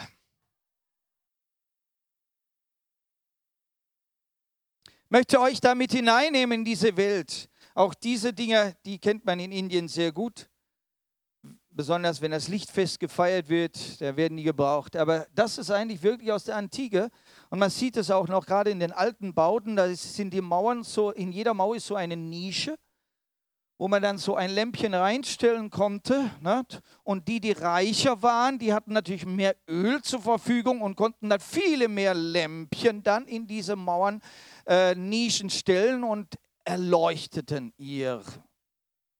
Ich 4.84 5.10
möchte 5.10 5.40
euch 5.40 5.58
damit 5.58 5.92
hineinnehmen 5.92 6.58
in 6.58 6.64
diese 6.66 6.98
Welt. 6.98 7.48
Auch 7.76 7.92
diese 7.92 8.32
Dinge, 8.32 8.76
die 8.86 8.98
kennt 8.98 9.24
man 9.24 9.40
in 9.40 9.50
Indien 9.50 9.88
sehr 9.88 10.12
gut. 10.12 10.48
Besonders 11.70 12.22
wenn 12.22 12.30
das 12.30 12.46
Lichtfest 12.46 13.00
gefeiert 13.00 13.48
wird, 13.48 14.00
da 14.00 14.16
werden 14.16 14.36
die 14.36 14.44
gebraucht. 14.44 14.94
Aber 14.94 15.26
das 15.34 15.58
ist 15.58 15.72
eigentlich 15.72 16.00
wirklich 16.04 16.30
aus 16.30 16.44
der 16.44 16.54
Antike. 16.54 17.10
Und 17.50 17.58
man 17.58 17.70
sieht 17.70 17.96
es 17.96 18.12
auch 18.12 18.28
noch 18.28 18.46
gerade 18.46 18.70
in 18.70 18.78
den 18.78 18.92
alten 18.92 19.34
Bauten. 19.34 19.74
Da 19.74 19.92
sind 19.92 20.32
die 20.32 20.40
Mauern 20.40 20.84
so, 20.84 21.10
in 21.10 21.32
jeder 21.32 21.52
Mauer 21.52 21.74
ist 21.74 21.88
so 21.88 21.96
eine 21.96 22.16
Nische, 22.16 22.78
wo 23.76 23.88
man 23.88 24.00
dann 24.00 24.18
so 24.18 24.36
ein 24.36 24.50
Lämpchen 24.50 24.94
reinstellen 24.94 25.68
konnte. 25.68 26.30
Ne? 26.40 26.64
Und 27.02 27.26
die, 27.26 27.40
die 27.40 27.50
reicher 27.50 28.22
waren, 28.22 28.60
die 28.60 28.72
hatten 28.72 28.92
natürlich 28.92 29.26
mehr 29.26 29.56
Öl 29.68 30.00
zur 30.00 30.22
Verfügung 30.22 30.80
und 30.80 30.94
konnten 30.94 31.28
dann 31.28 31.40
viele 31.40 31.88
mehr 31.88 32.14
Lämpchen 32.14 33.02
dann 33.02 33.26
in 33.26 33.48
diese 33.48 33.74
Mauern 33.74 34.22
äh, 34.64 34.94
Nischen 34.94 35.50
stellen. 35.50 36.04
Und 36.04 36.36
erleuchteten 36.64 37.72
ihr 37.76 38.22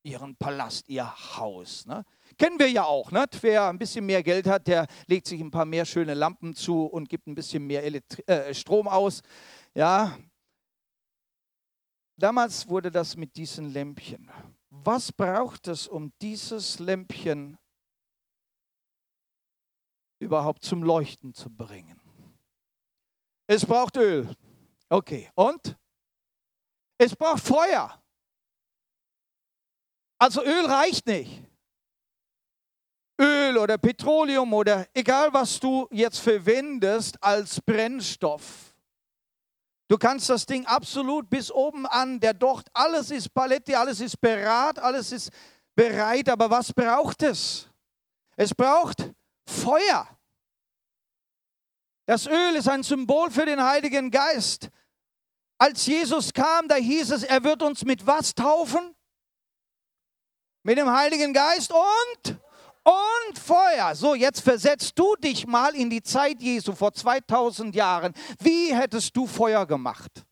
ihren 0.05 0.37
Palast, 0.37 0.89
ihr 0.89 1.07
Haus. 1.37 1.87
Ne? 1.87 2.05
Kennen 2.37 2.59
wir 2.59 2.71
ja 2.71 2.85
auch. 2.85 3.11
Ne? 3.11 3.25
Wer 3.41 3.69
ein 3.69 3.79
bisschen 3.79 4.05
mehr 4.07 4.23
Geld 4.23 4.47
hat, 4.47 4.67
der 4.67 4.87
legt 5.07 5.27
sich 5.27 5.41
ein 5.41 5.51
paar 5.51 5.65
mehr 5.65 5.85
schöne 5.85 6.15
Lampen 6.15 6.55
zu 6.55 6.85
und 6.85 7.09
gibt 7.09 7.27
ein 7.27 7.35
bisschen 7.35 7.67
mehr 7.67 7.83
Elektri 7.83 8.23
äh, 8.27 8.55
Strom 8.55 8.87
aus. 8.87 9.23
Ja. 9.75 10.17
Damals 12.17 12.69
wurde 12.69 12.91
das 12.91 13.17
mit 13.17 13.35
diesen 13.37 13.73
Lämpchen. 13.73 14.31
Was 14.71 15.11
braucht 15.11 15.69
es, 15.69 15.89
um 15.89 16.13
dieses 16.21 16.79
Lämpchen 16.79 17.57
überhaupt 20.21 20.65
zum 20.65 20.83
Leuchten 20.83 21.33
zu 21.33 21.51
bringen? 21.51 22.01
Es 23.47 23.65
braucht 23.65 23.97
Öl. 23.97 24.35
Okay, 24.89 25.31
und? 25.35 25.77
Es 26.99 27.15
braucht 27.15 27.43
Feuer. 27.43 28.03
Also 30.19 30.43
Öl 30.43 30.67
reicht 30.67 31.07
nicht. 31.07 31.43
Öl 33.21 33.59
oder 33.59 33.79
Petroleum 33.79 34.53
oder 34.53 34.87
egal 34.95 35.33
was 35.33 35.61
du 35.61 35.87
jetzt 35.91 36.19
verwendest 36.19 37.23
als 37.23 37.61
Brennstoff. 37.61 38.75
Du 39.89 39.99
kannst 39.99 40.31
das 40.31 40.47
Ding 40.47 40.65
absolut 40.67 41.29
bis 41.29 41.53
oben 41.53 41.87
an, 41.87 42.19
der 42.19 42.35
Docht, 42.35 42.69
alles 42.73 43.11
ist 43.11 43.33
Palette, 43.35 43.79
alles 43.79 44.01
ist 44.01 44.21
berat, 44.21 44.79
alles 44.79 45.13
ist 45.13 45.31
bereit, 45.77 46.29
aber 46.29 46.51
was 46.51 46.73
braucht 46.73 47.23
es? 47.23 47.69
Es 48.37 48.55
braucht 48.55 49.13
Feuer. 49.47 50.09
Das 52.07 52.27
Öl 52.27 52.57
ist 52.57 52.69
ein 52.69 52.83
Symbol 52.83 53.31
für 53.31 53.47
den 53.47 53.63
Heiligen 53.63 54.11
Geist. 54.11 54.71
Als 55.65 55.87
Jesus 55.87 56.31
kam, 56.35 56.69
da 56.69 56.75
hieß 56.75 57.11
es, 57.13 57.23
er 57.23 57.43
wird 57.43 57.63
uns 57.63 57.87
mit 57.87 58.07
was 58.07 58.35
taufen? 58.35 58.95
Mit 60.63 60.77
dem 60.77 60.91
Heiligen 60.91 61.33
Geist 61.33 61.73
und 61.73 62.39
und 62.83 63.39
Feuer. 63.39 63.95
So, 63.95 64.15
jetzt 64.15 64.43
versetzt 64.43 64.99
du 64.99 65.17
dich 65.17 65.47
mal 65.47 65.75
in 65.75 65.89
die 65.89 66.03
Zeit 66.03 66.43
Jesu 66.43 66.75
vor 66.75 66.93
2000 66.93 67.75
Jahren. 67.75 68.13
Wie 68.41 68.75
hättest 68.75 69.17
du 69.17 69.27
Feuer 69.27 69.65
gemacht? 69.65 70.27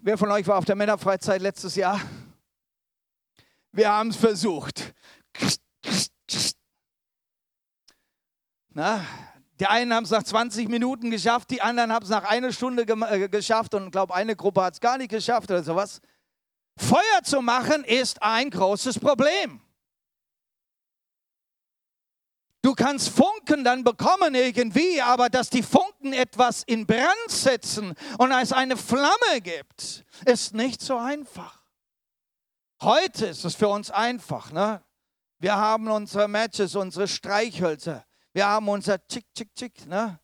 Wer 0.00 0.18
von 0.18 0.32
euch 0.32 0.48
war 0.48 0.58
auf 0.58 0.64
der 0.64 0.74
Männerfreizeit 0.74 1.40
letztes 1.40 1.76
Jahr? 1.76 2.00
Wir 3.70 3.88
haben 3.88 4.10
es 4.10 4.16
versucht. 4.16 4.92
Na, 8.70 9.06
die 9.60 9.66
einen 9.66 9.92
haben 9.92 10.04
es 10.04 10.10
nach 10.10 10.22
20 10.22 10.68
Minuten 10.68 11.10
geschafft, 11.10 11.50
die 11.50 11.62
anderen 11.62 11.92
haben 11.92 12.04
es 12.04 12.10
nach 12.10 12.24
einer 12.24 12.52
Stunde 12.52 12.82
äh, 12.82 13.28
geschafft 13.28 13.74
und 13.74 13.86
ich 13.86 13.92
glaube, 13.92 14.14
eine 14.14 14.36
Gruppe 14.36 14.62
hat 14.62 14.74
es 14.74 14.80
gar 14.80 14.98
nicht 14.98 15.10
geschafft 15.10 15.50
oder 15.50 15.62
sowas. 15.62 16.00
Feuer 16.76 17.22
zu 17.24 17.42
machen 17.42 17.82
ist 17.84 18.22
ein 18.22 18.50
großes 18.50 19.00
Problem. 19.00 19.60
Du 22.62 22.74
kannst 22.74 23.08
Funken 23.08 23.64
dann 23.64 23.84
bekommen 23.84 24.34
irgendwie, 24.34 25.00
aber 25.00 25.28
dass 25.28 25.48
die 25.48 25.62
Funken 25.62 26.12
etwas 26.12 26.64
in 26.64 26.86
Brand 26.86 27.28
setzen 27.28 27.94
und 28.18 28.32
es 28.32 28.52
eine 28.52 28.76
Flamme 28.76 29.40
gibt, 29.42 30.04
ist 30.24 30.54
nicht 30.54 30.80
so 30.80 30.96
einfach. 30.96 31.62
Heute 32.82 33.26
ist 33.26 33.44
es 33.44 33.54
für 33.54 33.68
uns 33.68 33.90
einfach. 33.90 34.52
Ne? 34.52 34.82
Wir 35.38 35.56
haben 35.56 35.88
unsere 35.88 36.28
Matches, 36.28 36.76
unsere 36.76 37.08
Streichhölzer. 37.08 38.04
Wir 38.38 38.46
haben 38.46 38.68
unser 38.68 39.04
Chick, 39.08 39.26
Chick, 39.34 39.52
Chick, 39.56 39.86
ne? 39.86 40.20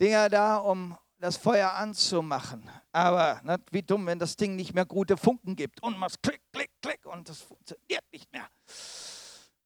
Dinger 0.00 0.28
da, 0.28 0.58
um 0.58 0.96
das 1.18 1.36
Feuer 1.36 1.72
anzumachen. 1.72 2.70
Aber 2.92 3.40
ne, 3.42 3.58
wie 3.72 3.82
dumm, 3.82 4.06
wenn 4.06 4.20
das 4.20 4.36
Ding 4.36 4.54
nicht 4.54 4.74
mehr 4.74 4.86
gute 4.86 5.16
Funken 5.16 5.56
gibt 5.56 5.82
und 5.82 5.98
man 5.98 6.08
klick, 6.22 6.40
klick, 6.52 6.70
klick 6.80 7.04
und 7.04 7.28
das 7.28 7.40
funktioniert 7.40 8.04
nicht 8.12 8.30
mehr. 8.32 8.48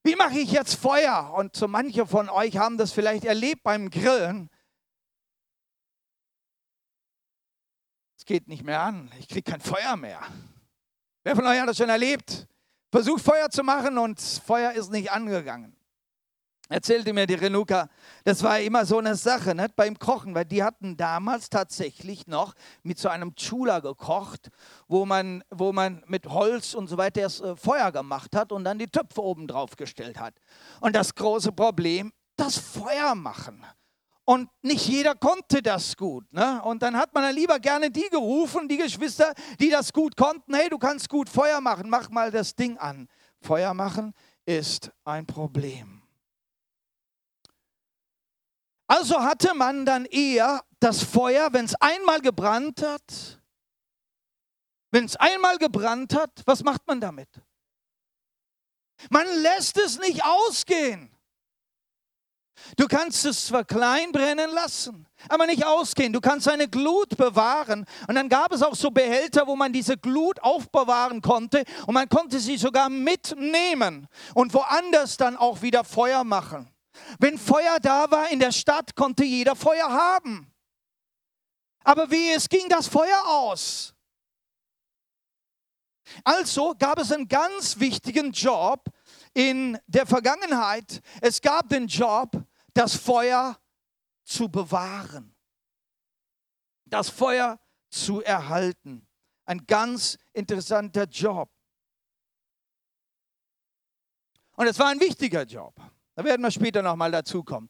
Wie 0.02 0.16
mache 0.16 0.38
ich 0.38 0.52
jetzt 0.52 0.76
Feuer? 0.76 1.34
Und 1.36 1.54
so 1.54 1.68
manche 1.68 2.06
von 2.06 2.30
euch 2.30 2.56
haben 2.56 2.78
das 2.78 2.92
vielleicht 2.92 3.26
erlebt 3.26 3.62
beim 3.62 3.90
Grillen. 3.90 4.48
Es 8.16 8.24
geht 8.24 8.48
nicht 8.48 8.64
mehr 8.64 8.80
an. 8.80 9.12
Ich 9.18 9.28
kriege 9.28 9.50
kein 9.50 9.60
Feuer 9.60 9.96
mehr. 9.96 10.22
Wer 11.24 11.36
von 11.36 11.44
euch 11.44 11.60
hat 11.60 11.68
das 11.68 11.76
schon 11.76 11.90
erlebt? 11.90 12.48
Versucht 12.90 13.22
Feuer 13.22 13.50
zu 13.50 13.62
machen 13.62 13.98
und 13.98 14.18
Feuer 14.18 14.72
ist 14.72 14.90
nicht 14.90 15.12
angegangen 15.12 15.75
erzählte 16.68 17.12
mir 17.12 17.26
die 17.26 17.34
Renuka, 17.34 17.88
das 18.24 18.42
war 18.42 18.60
immer 18.60 18.84
so 18.84 18.98
eine 18.98 19.14
Sache 19.14 19.54
ne, 19.54 19.68
beim 19.74 19.98
Kochen, 19.98 20.34
weil 20.34 20.44
die 20.44 20.62
hatten 20.62 20.96
damals 20.96 21.48
tatsächlich 21.48 22.26
noch 22.26 22.54
mit 22.82 22.98
so 22.98 23.08
einem 23.08 23.34
Chula 23.34 23.80
gekocht, 23.80 24.50
wo 24.88 25.06
man, 25.06 25.42
wo 25.50 25.72
man 25.72 26.02
mit 26.06 26.26
Holz 26.26 26.74
und 26.74 26.88
so 26.88 26.96
weiter 26.96 27.22
das 27.22 27.40
äh, 27.40 27.56
Feuer 27.56 27.92
gemacht 27.92 28.34
hat 28.34 28.52
und 28.52 28.64
dann 28.64 28.78
die 28.78 28.88
Töpfe 28.88 29.22
oben 29.22 29.46
drauf 29.46 29.76
gestellt 29.76 30.18
hat. 30.18 30.34
Und 30.80 30.96
das 30.96 31.14
große 31.14 31.52
Problem, 31.52 32.12
das 32.36 32.58
Feuer 32.58 33.14
machen. 33.14 33.64
Und 34.24 34.50
nicht 34.60 34.88
jeder 34.88 35.14
konnte 35.14 35.62
das 35.62 35.96
gut. 35.96 36.30
Ne? 36.32 36.60
Und 36.64 36.82
dann 36.82 36.96
hat 36.96 37.14
man 37.14 37.22
dann 37.22 37.34
lieber 37.34 37.60
gerne 37.60 37.92
die 37.92 38.08
gerufen, 38.10 38.66
die 38.66 38.76
Geschwister, 38.76 39.32
die 39.60 39.70
das 39.70 39.92
gut 39.92 40.16
konnten. 40.16 40.52
Hey, 40.52 40.68
du 40.68 40.78
kannst 40.78 41.08
gut 41.08 41.28
Feuer 41.28 41.60
machen, 41.60 41.88
mach 41.88 42.10
mal 42.10 42.32
das 42.32 42.56
Ding 42.56 42.76
an. 42.76 43.06
Feuer 43.40 43.72
machen 43.72 44.12
ist 44.44 44.90
ein 45.04 45.26
Problem. 45.26 45.95
Also 48.86 49.20
hatte 49.20 49.54
man 49.54 49.84
dann 49.84 50.04
eher 50.04 50.62
das 50.78 51.02
Feuer, 51.02 51.52
wenn 51.52 51.64
es 51.64 51.74
einmal 51.76 52.20
gebrannt 52.20 52.82
hat, 52.82 53.40
wenn 54.92 55.04
es 55.04 55.16
einmal 55.16 55.58
gebrannt 55.58 56.14
hat, 56.14 56.30
was 56.46 56.62
macht 56.62 56.86
man 56.86 57.00
damit? 57.00 57.28
Man 59.10 59.26
lässt 59.42 59.76
es 59.78 59.98
nicht 59.98 60.24
ausgehen. 60.24 61.10
Du 62.76 62.86
kannst 62.86 63.24
es 63.26 63.46
zwar 63.46 63.64
klein 63.64 64.12
brennen 64.12 64.50
lassen, 64.50 65.06
aber 65.28 65.46
nicht 65.46 65.66
ausgehen. 65.66 66.12
Du 66.12 66.20
kannst 66.20 66.48
eine 66.48 66.68
Glut 66.68 67.16
bewahren. 67.16 67.84
Und 68.08 68.14
dann 68.14 68.28
gab 68.28 68.52
es 68.52 68.62
auch 68.62 68.74
so 68.74 68.90
Behälter, 68.90 69.46
wo 69.46 69.54
man 69.56 69.72
diese 69.72 69.96
Glut 69.96 70.40
aufbewahren 70.40 71.20
konnte 71.20 71.64
und 71.86 71.94
man 71.94 72.08
konnte 72.08 72.40
sie 72.40 72.56
sogar 72.56 72.88
mitnehmen 72.88 74.08
und 74.34 74.54
woanders 74.54 75.16
dann 75.16 75.36
auch 75.36 75.62
wieder 75.62 75.84
Feuer 75.84 76.24
machen. 76.24 76.70
Wenn 77.18 77.38
Feuer 77.38 77.78
da 77.80 78.10
war 78.10 78.30
in 78.30 78.38
der 78.38 78.52
Stadt, 78.52 78.94
konnte 78.94 79.24
jeder 79.24 79.56
Feuer 79.56 79.88
haben. 79.88 80.52
Aber 81.84 82.10
wie 82.10 82.32
es 82.32 82.48
ging 82.48 82.68
das 82.68 82.88
Feuer 82.88 83.22
aus? 83.26 83.94
Also 86.24 86.74
gab 86.78 86.98
es 86.98 87.12
einen 87.12 87.28
ganz 87.28 87.78
wichtigen 87.78 88.32
Job 88.32 88.84
in 89.34 89.78
der 89.86 90.06
Vergangenheit. 90.06 91.00
Es 91.20 91.40
gab 91.40 91.68
den 91.68 91.86
Job, 91.86 92.30
das 92.74 92.94
Feuer 92.96 93.58
zu 94.24 94.48
bewahren, 94.48 95.34
das 96.84 97.08
Feuer 97.08 97.58
zu 97.88 98.22
erhalten. 98.22 99.06
Ein 99.44 99.64
ganz 99.66 100.18
interessanter 100.32 101.04
Job. 101.04 101.50
Und 104.56 104.66
es 104.66 104.78
war 104.78 104.88
ein 104.88 105.00
wichtiger 105.00 105.44
Job. 105.44 105.74
Da 106.16 106.24
werden 106.24 106.40
wir 106.40 106.50
später 106.50 106.80
nochmal 106.80 107.12
dazu 107.12 107.44
kommen. 107.44 107.68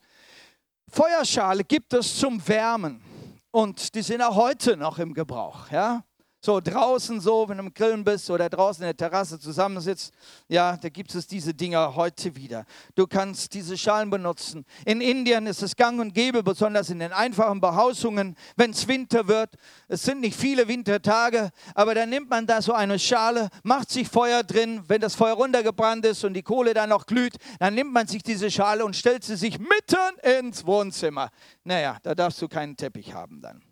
Feuerschale 0.88 1.64
gibt 1.64 1.92
es 1.92 2.16
zum 2.16 2.46
Wärmen 2.46 3.02
und 3.50 3.92
die 3.92 4.02
sind 4.02 4.22
auch 4.22 4.37
heute 4.37 4.76
noch 4.76 5.00
im 5.00 5.12
Gebrauch. 5.12 5.68
Ja? 5.72 6.04
So 6.46 6.61
draußen 6.61 7.20
so, 7.20 7.48
wenn 7.48 7.59
du 7.59 7.64
im 7.64 7.74
Grillen 7.74 8.04
bist 8.04 8.30
oder 8.30 8.48
draußen 8.48 8.80
in 8.85 8.87
der 8.87 8.96
Terrasse 8.96 9.37
zusammensitzt, 9.40 10.14
ja, 10.46 10.76
da 10.76 10.88
gibt 10.88 11.12
es 11.12 11.26
diese 11.26 11.52
Dinger 11.52 11.96
heute 11.96 12.37
wieder. 12.37 12.64
Du 12.94 13.09
kannst 13.09 13.52
diese 13.52 13.76
Schalen 13.76 14.11
benutzen. 14.11 14.64
In 14.85 15.00
Indien 15.00 15.48
ist 15.48 15.64
es 15.64 15.74
gang 15.74 15.98
und 15.98 16.14
gäbe, 16.14 16.44
besonders 16.44 16.88
in 16.88 17.00
den 17.00 17.12
einfachen 17.12 17.61
Behausungen, 17.61 18.37
wenn 18.54 18.70
es 18.70 18.87
Winter 18.87 19.26
wird. 19.26 19.56
Es 19.88 20.04
sind 20.04 20.20
nicht 20.20 20.38
viele 20.38 20.68
Wintertage, 20.68 21.50
aber 21.74 21.96
dann 21.96 22.11
nimmt 22.11 22.30
man 22.30 22.46
da 22.46 22.62
so 22.62 22.72
eine 22.72 23.00
Schale, 23.00 23.48
macht 23.64 23.90
sich 23.90 24.06
Feuer 24.06 24.44
drin. 24.44 24.85
Wenn 24.87 25.00
das 25.00 25.16
Feuer 25.16 25.35
runtergebrannt 25.35 26.06
ist 26.06 26.22
und 26.22 26.35
die 26.35 26.44
Kohle 26.44 26.74
dann 26.74 26.90
noch 26.90 27.06
glüht, 27.06 27.35
dann 27.59 27.74
nimmt 27.74 27.92
man 27.92 28.06
sich 28.06 28.22
diese 28.22 28.52
Schale 28.52 28.85
und 28.85 28.94
stellt 28.94 29.24
sie 29.24 29.35
sich 29.35 29.59
mitten 29.59 30.38
ins 30.38 30.64
Wohnzimmer. 30.64 31.28
Naja, 31.64 31.96
da 32.04 32.14
darfst 32.14 32.40
du 32.40 32.46
keinen 32.46 32.76
Teppich 32.76 33.12
haben 33.12 33.40
dann 33.42 33.64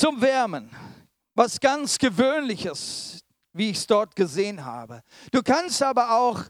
zum 0.00 0.20
Wärmen. 0.22 0.70
Was 1.34 1.60
ganz 1.60 1.98
Gewöhnliches, 1.98 3.22
wie 3.52 3.70
ich 3.70 3.76
es 3.76 3.86
dort 3.86 4.16
gesehen 4.16 4.64
habe. 4.64 5.02
Du 5.30 5.42
kannst 5.42 5.82
aber 5.82 6.16
auch 6.18 6.42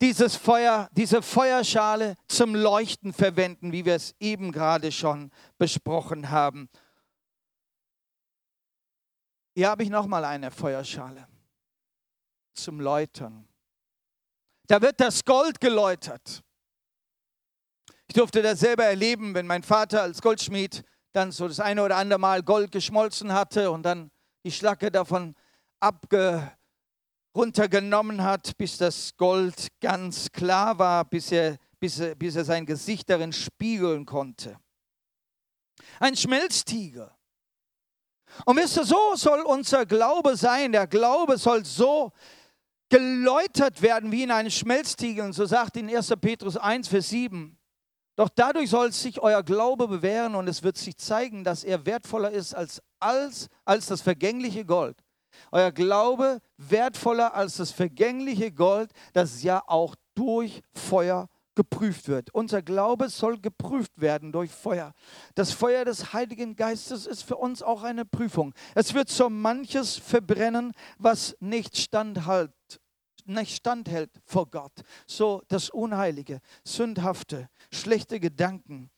dieses 0.00 0.36
Feuer, 0.36 0.88
diese 0.92 1.22
Feuerschale 1.22 2.16
zum 2.28 2.54
Leuchten 2.54 3.12
verwenden, 3.12 3.72
wie 3.72 3.84
wir 3.84 3.94
es 3.94 4.14
eben 4.20 4.52
gerade 4.52 4.92
schon 4.92 5.32
besprochen 5.56 6.30
haben. 6.30 6.68
Hier 9.54 9.70
habe 9.70 9.82
ich 9.82 9.90
nochmal 9.90 10.24
eine 10.24 10.50
Feuerschale 10.50 11.26
zum 12.54 12.78
Läutern. 12.80 13.48
Da 14.66 14.80
wird 14.82 15.00
das 15.00 15.24
Gold 15.24 15.60
geläutert. 15.60 16.42
Ich 18.06 18.14
durfte 18.14 18.42
das 18.42 18.60
selber 18.60 18.84
erleben, 18.84 19.34
wenn 19.34 19.46
mein 19.46 19.62
Vater 19.62 20.02
als 20.02 20.22
Goldschmied 20.22 20.84
dann 21.18 21.32
so 21.32 21.48
das 21.48 21.58
eine 21.58 21.82
oder 21.82 21.96
andere 21.96 22.20
Mal 22.20 22.42
Gold 22.42 22.70
geschmolzen 22.70 23.32
hatte 23.32 23.72
und 23.72 23.82
dann 23.82 24.10
die 24.44 24.52
Schlacke 24.52 24.90
davon 24.90 25.34
abge 25.80 26.52
runtergenommen 27.34 28.22
hat, 28.22 28.56
bis 28.56 28.78
das 28.78 29.16
Gold 29.16 29.68
ganz 29.80 30.30
klar 30.30 30.78
war, 30.78 31.04
bis 31.04 31.32
er, 31.32 31.56
bis 31.80 31.98
er, 31.98 32.14
bis 32.14 32.36
er 32.36 32.44
sein 32.44 32.66
Gesicht 32.66 33.10
darin 33.10 33.32
spiegeln 33.32 34.06
konnte. 34.06 34.58
Ein 35.98 36.16
Schmelztiegel. 36.16 37.10
Und 38.44 38.56
wisst 38.56 38.76
ihr, 38.76 38.84
so 38.84 39.14
soll 39.16 39.40
unser 39.40 39.86
Glaube 39.86 40.36
sein. 40.36 40.72
Der 40.72 40.86
Glaube 40.86 41.36
soll 41.36 41.64
so 41.64 42.12
geläutert 42.88 43.82
werden 43.82 44.12
wie 44.12 44.22
in 44.22 44.30
einem 44.30 44.50
Schmelztiegel. 44.50 45.24
Und 45.24 45.32
so 45.32 45.46
sagt 45.46 45.76
in 45.76 45.94
1. 45.94 46.14
Petrus 46.20 46.56
1, 46.56 46.86
Vers 46.88 47.08
7. 47.08 47.57
Doch 48.18 48.28
dadurch 48.34 48.68
soll 48.68 48.90
sich 48.90 49.20
euer 49.20 49.44
Glaube 49.44 49.86
bewähren 49.86 50.34
und 50.34 50.48
es 50.48 50.64
wird 50.64 50.76
sich 50.76 50.96
zeigen, 50.96 51.44
dass 51.44 51.62
er 51.62 51.86
wertvoller 51.86 52.32
ist 52.32 52.52
als, 52.52 52.82
als, 52.98 53.46
als 53.64 53.86
das 53.86 54.00
vergängliche 54.00 54.64
Gold. 54.64 54.96
Euer 55.52 55.70
Glaube 55.70 56.40
wertvoller 56.56 57.32
als 57.34 57.58
das 57.58 57.70
vergängliche 57.70 58.50
Gold, 58.50 58.90
das 59.12 59.44
ja 59.44 59.62
auch 59.68 59.94
durch 60.16 60.62
Feuer 60.74 61.28
geprüft 61.54 62.08
wird. 62.08 62.34
Unser 62.34 62.60
Glaube 62.60 63.08
soll 63.08 63.38
geprüft 63.38 63.92
werden 63.94 64.32
durch 64.32 64.50
Feuer. 64.50 64.94
Das 65.36 65.52
Feuer 65.52 65.84
des 65.84 66.12
Heiligen 66.12 66.56
Geistes 66.56 67.06
ist 67.06 67.22
für 67.22 67.36
uns 67.36 67.62
auch 67.62 67.84
eine 67.84 68.04
Prüfung. 68.04 68.52
Es 68.74 68.94
wird 68.94 69.10
so 69.10 69.30
manches 69.30 69.96
verbrennen, 69.96 70.72
was 70.98 71.36
nicht 71.38 71.78
standhält, 71.78 72.50
nicht 73.28 73.56
standhält 73.56 74.10
vor 74.24 74.50
Gott. 74.50 74.72
So 75.06 75.42
das 75.48 75.70
Unheilige, 75.70 76.40
Sündhafte, 76.64 77.48
schlechte 77.72 78.20
Gedanken 78.20 78.90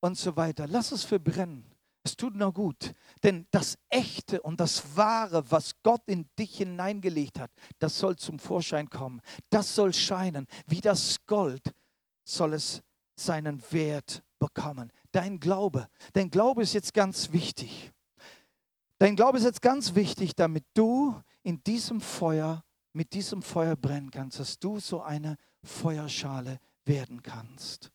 und 0.00 0.16
so 0.16 0.36
weiter. 0.36 0.66
Lass 0.66 0.92
es 0.92 1.04
verbrennen. 1.04 1.64
Es 2.04 2.16
tut 2.16 2.34
nur 2.36 2.54
gut, 2.54 2.94
denn 3.22 3.46
das 3.50 3.76
Echte 3.90 4.40
und 4.40 4.60
das 4.60 4.96
Wahre, 4.96 5.50
was 5.50 5.74
Gott 5.82 6.00
in 6.06 6.26
dich 6.38 6.56
hineingelegt 6.56 7.38
hat, 7.38 7.50
das 7.78 7.98
soll 7.98 8.16
zum 8.16 8.38
Vorschein 8.38 8.88
kommen. 8.88 9.20
Das 9.50 9.74
soll 9.74 9.92
scheinen. 9.92 10.46
Wie 10.66 10.80
das 10.80 11.18
Gold 11.26 11.74
soll 12.24 12.54
es 12.54 12.82
seinen 13.14 13.62
Wert 13.72 14.22
bekommen. 14.38 14.90
Dein 15.12 15.38
Glaube, 15.38 15.88
dein 16.12 16.30
Glaube 16.30 16.62
ist 16.62 16.72
jetzt 16.72 16.94
ganz 16.94 17.32
wichtig. 17.32 17.92
Dein 18.98 19.14
Glaube 19.14 19.38
ist 19.38 19.44
jetzt 19.44 19.62
ganz 19.62 19.94
wichtig, 19.94 20.34
damit 20.34 20.64
du 20.74 21.20
in 21.42 21.62
diesem 21.64 22.00
Feuer, 22.00 22.64
mit 22.92 23.12
diesem 23.12 23.42
Feuer 23.42 23.76
brennen 23.76 24.10
kannst, 24.10 24.40
dass 24.40 24.58
du 24.58 24.80
so 24.80 25.02
eine 25.02 25.36
Feuerschale 25.62 26.58
werden 26.84 27.22
kannst. 27.22 27.90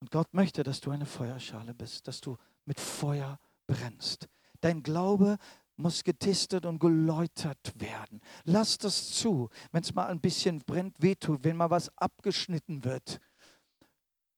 Und 0.00 0.10
Gott 0.10 0.32
möchte, 0.34 0.62
dass 0.62 0.80
du 0.80 0.90
eine 0.90 1.06
Feuerschale 1.06 1.74
bist, 1.74 2.06
dass 2.06 2.20
du 2.20 2.36
mit 2.64 2.80
Feuer 2.80 3.38
brennst. 3.66 4.28
Dein 4.60 4.82
Glaube 4.82 5.38
muss 5.76 6.04
getestet 6.04 6.64
und 6.64 6.78
geläutert 6.78 7.74
werden. 7.78 8.20
Lass 8.44 8.78
das 8.78 9.10
zu, 9.10 9.50
wenn 9.72 9.82
es 9.82 9.94
mal 9.94 10.06
ein 10.06 10.20
bisschen 10.20 10.60
brennt, 10.60 11.00
wehtut, 11.02 11.44
wenn 11.44 11.56
mal 11.56 11.70
was 11.70 11.90
abgeschnitten 11.98 12.84
wird, 12.84 13.20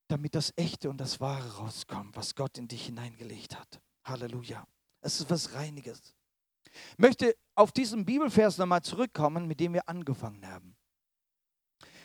damit 0.08 0.34
das 0.34 0.52
Echte 0.56 0.90
und 0.90 0.98
das 0.98 1.20
Wahre 1.20 1.56
rauskommt, 1.58 2.16
was 2.16 2.34
Gott 2.34 2.58
in 2.58 2.66
dich 2.66 2.86
hineingelegt 2.86 3.58
hat. 3.58 3.80
Halleluja. 4.04 4.66
Es 5.00 5.20
ist 5.20 5.30
was 5.30 5.52
Reiniges. 5.54 6.17
Möchte 6.96 7.34
auf 7.54 7.72
diesen 7.72 8.04
Bibelvers 8.04 8.58
nochmal 8.58 8.82
zurückkommen, 8.82 9.46
mit 9.46 9.60
dem 9.60 9.74
wir 9.74 9.88
angefangen 9.88 10.46
haben 10.46 10.78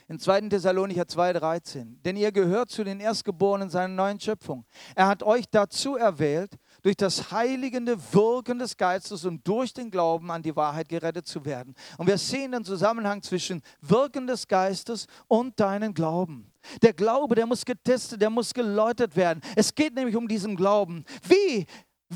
in 0.08 0.20
2. 0.20 0.42
Thessalonicher 0.50 1.04
2,13. 1.04 2.02
Denn 2.04 2.16
ihr 2.16 2.32
gehört 2.32 2.70
zu 2.70 2.84
den 2.84 3.00
Erstgeborenen 3.00 3.70
seiner 3.70 3.94
neuen 3.94 4.20
Schöpfung. 4.20 4.66
Er 4.96 5.08
hat 5.08 5.24
euch 5.24 5.46
dazu 5.50 5.96
erwählt, 5.96 6.58
durch 6.82 6.98
das 6.98 7.32
heiligende 7.32 7.98
Wirken 8.14 8.60
des 8.60 8.76
Geistes 8.76 9.26
und 9.26 9.48
durch 9.48 9.74
den 9.74 9.90
Glauben 9.90 10.30
an 10.32 10.44
die 10.44 10.56
Wahrheit 10.56 10.90
gerettet 10.90 11.28
zu 11.28 11.46
werden. 11.46 11.74
Und 11.98 12.08
wir 12.08 12.18
sehen 12.18 12.52
den 12.52 12.66
Zusammenhang 12.66 13.22
zwischen 13.22 13.62
Wirken 13.82 14.28
des 14.28 14.48
Geistes 14.48 15.08
und 15.28 15.60
deinen 15.60 15.94
Glauben. 15.94 16.52
Der 16.82 16.94
Glaube, 16.94 17.36
der 17.36 17.46
muss 17.46 17.66
getestet, 17.66 18.22
der 18.22 18.30
muss 18.30 18.54
geläutert 18.54 19.16
werden. 19.16 19.42
Es 19.56 19.74
geht 19.74 19.96
nämlich 19.96 20.16
um 20.16 20.28
diesen 20.28 20.56
Glauben. 20.56 21.06
Wie 21.24 21.66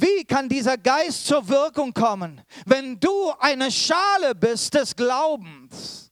wie 0.01 0.25
kann 0.25 0.49
dieser 0.49 0.77
Geist 0.77 1.25
zur 1.25 1.47
Wirkung 1.47 1.93
kommen, 1.93 2.41
wenn 2.65 2.99
du 2.99 3.31
eine 3.39 3.71
Schale 3.71 4.35
bist 4.35 4.73
des 4.73 4.95
Glaubens? 4.95 6.11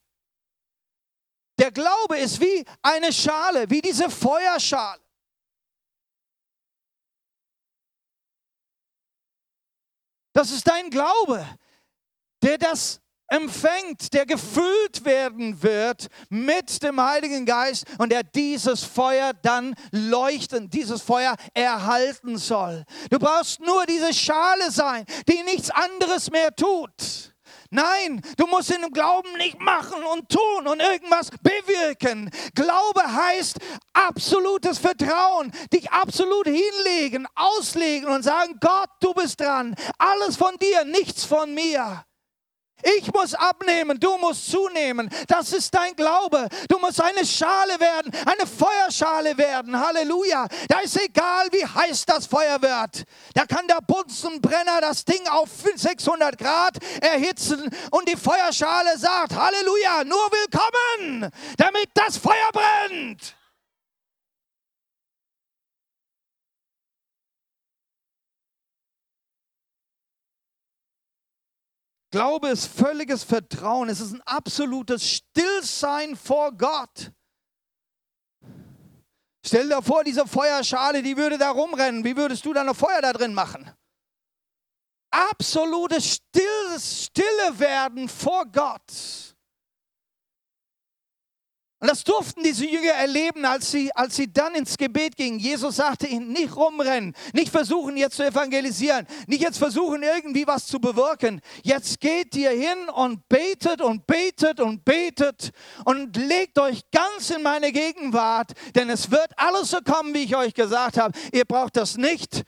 Der 1.57 1.71
Glaube 1.71 2.17
ist 2.17 2.39
wie 2.39 2.65
eine 2.81 3.13
Schale, 3.13 3.69
wie 3.69 3.81
diese 3.81 4.09
Feuerschale. 4.09 5.01
Das 10.33 10.51
ist 10.51 10.67
dein 10.67 10.89
Glaube, 10.89 11.47
der 12.41 12.57
das 12.57 12.99
empfängt, 13.27 14.13
der 14.13 14.25
gefüllt 14.25 15.03
werden 15.03 15.61
wird 15.61 16.07
mit 16.29 16.81
dem 16.83 17.01
Heiligen 17.01 17.45
Geist 17.45 17.85
und 17.97 18.11
der 18.11 18.23
dieses 18.23 18.83
Feuer 18.83 19.33
dann 19.41 19.75
leuchten, 19.91 20.69
dieses 20.69 21.01
Feuer 21.01 21.35
erhalten 21.53 22.37
soll. 22.37 22.83
Du 23.09 23.19
brauchst 23.19 23.59
nur 23.61 23.85
diese 23.85 24.13
Schale 24.13 24.71
sein, 24.71 25.05
die 25.27 25.41
nichts 25.43 25.71
anderes 25.71 26.29
mehr 26.31 26.55
tut. 26.55 27.33
Nein, 27.71 28.21
du 28.37 28.45
musst 28.47 28.71
in 28.71 28.81
dem 28.81 28.91
Glauben 28.91 29.33
nicht 29.37 29.59
machen 29.59 30.03
und 30.03 30.29
tun 30.29 30.67
und 30.67 30.79
irgendwas 30.79 31.29
bewirken. 31.41 32.29
Glaube 32.53 33.01
heißt 33.01 33.57
absolutes 33.91 34.77
Vertrauen, 34.77 35.51
dich 35.73 35.91
absolut 35.91 36.47
hinlegen, 36.47 37.27
auslegen 37.35 38.07
und 38.07 38.23
sagen, 38.23 38.57
Gott, 38.61 38.89
du 39.01 39.13
bist 39.13 39.41
dran. 39.41 39.75
Alles 39.97 40.37
von 40.37 40.55
dir, 40.57 40.85
nichts 40.85 41.25
von 41.25 41.53
mir. 41.53 42.05
Ich 42.83 43.11
muss 43.13 43.33
abnehmen, 43.33 43.99
du 43.99 44.17
musst 44.17 44.51
zunehmen. 44.51 45.09
Das 45.27 45.53
ist 45.53 45.73
dein 45.73 45.95
Glaube. 45.95 46.47
Du 46.69 46.77
musst 46.77 47.01
eine 47.01 47.25
Schale 47.25 47.79
werden, 47.79 48.11
eine 48.25 48.45
Feuerschale 48.45 49.37
werden. 49.37 49.79
Halleluja. 49.79 50.47
Da 50.67 50.79
ist 50.79 51.01
egal, 51.01 51.47
wie 51.51 51.65
heiß 51.65 52.05
das 52.05 52.27
Feuer 52.27 52.61
wird. 52.61 53.05
Da 53.33 53.45
kann 53.45 53.67
der 53.67 53.79
Bunsenbrenner 53.81 54.81
das 54.81 55.03
Ding 55.03 55.25
auf 55.29 55.49
600 55.75 56.37
Grad 56.37 56.77
erhitzen 57.01 57.69
und 57.91 58.07
die 58.07 58.17
Feuerschale 58.17 58.97
sagt, 58.97 59.35
Halleluja, 59.35 60.03
nur 60.03 60.29
willkommen, 60.31 61.31
damit 61.57 61.89
das 61.93 62.17
Feuer 62.17 62.51
brennt. 62.51 63.35
Glaube 72.15 72.47
ist 72.47 72.67
völliges 72.67 73.25
Vertrauen. 73.25 73.89
Es 73.89 73.99
ist 73.99 74.13
ein 74.13 74.21
absolutes 74.21 75.05
Stillsein 75.05 76.15
vor 76.15 76.53
Gott. 76.53 77.11
Stell 79.45 79.67
dir 79.67 79.81
vor, 79.81 80.01
diese 80.05 80.25
Feuerschale, 80.25 81.03
die 81.03 81.17
würde 81.17 81.37
da 81.37 81.51
rumrennen. 81.51 82.05
Wie 82.05 82.15
würdest 82.15 82.45
du 82.45 82.53
da 82.53 82.63
noch 82.63 82.77
Feuer 82.77 83.01
da 83.01 83.11
drin 83.11 83.33
machen? 83.33 83.69
Absolutes 85.11 86.21
Stille 86.77 87.59
werden 87.59 88.07
vor 88.07 88.45
Gott. 88.45 89.24
Und 91.85 91.91
das 91.91 92.03
durften 92.03 92.41
diese 92.41 92.65
Jünger 92.65 92.93
erleben, 92.93 93.45
als 93.45 93.69
sie, 93.69 93.95
als 93.95 94.15
sie 94.15 94.33
dann 94.33 94.55
ins 94.55 94.75
Gebet 94.75 95.15
gingen. 95.15 95.37
Jesus 95.37 95.75
sagte 95.75 96.07
ihnen, 96.07 96.31
nicht 96.31 96.55
rumrennen, 96.55 97.15
nicht 97.31 97.51
versuchen 97.51 97.95
jetzt 97.95 98.15
zu 98.15 98.25
evangelisieren, 98.25 99.05
nicht 99.27 99.43
jetzt 99.43 99.59
versuchen 99.59 100.01
irgendwie 100.01 100.47
was 100.47 100.65
zu 100.65 100.79
bewirken. 100.79 101.41
Jetzt 101.61 101.99
geht 101.99 102.35
ihr 102.35 102.49
hin 102.49 102.89
und 102.89 103.29
betet 103.29 103.81
und 103.81 104.07
betet 104.07 104.61
und 104.61 104.83
betet 104.83 105.51
und 105.83 106.17
legt 106.17 106.57
euch 106.57 106.81
ganz 106.89 107.29
in 107.29 107.43
meine 107.43 107.71
Gegenwart, 107.71 108.53
denn 108.73 108.89
es 108.89 109.11
wird 109.11 109.37
alles 109.37 109.69
so 109.69 109.77
kommen, 109.81 110.11
wie 110.15 110.23
ich 110.23 110.35
euch 110.35 110.55
gesagt 110.55 110.97
habe. 110.97 111.15
Ihr 111.33 111.45
braucht 111.45 111.77
das 111.77 111.97
nicht 111.97 112.45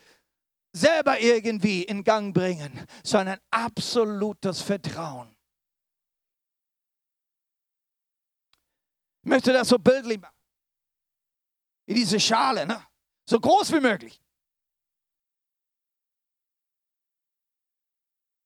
selber 0.72 1.20
irgendwie 1.20 1.84
in 1.84 2.02
Gang 2.02 2.34
bringen, 2.34 2.72
sondern 3.04 3.38
absolutes 3.52 4.62
Vertrauen. 4.62 5.38
Ich 9.17 9.17
möchte 9.28 9.52
das 9.52 9.68
so 9.68 9.78
bildlich 9.78 10.20
machen. 10.20 10.34
In 11.86 11.94
diese 11.94 12.18
Schale, 12.18 12.66
ne? 12.66 12.86
so 13.28 13.38
groß 13.38 13.72
wie 13.72 13.80
möglich. 13.80 14.20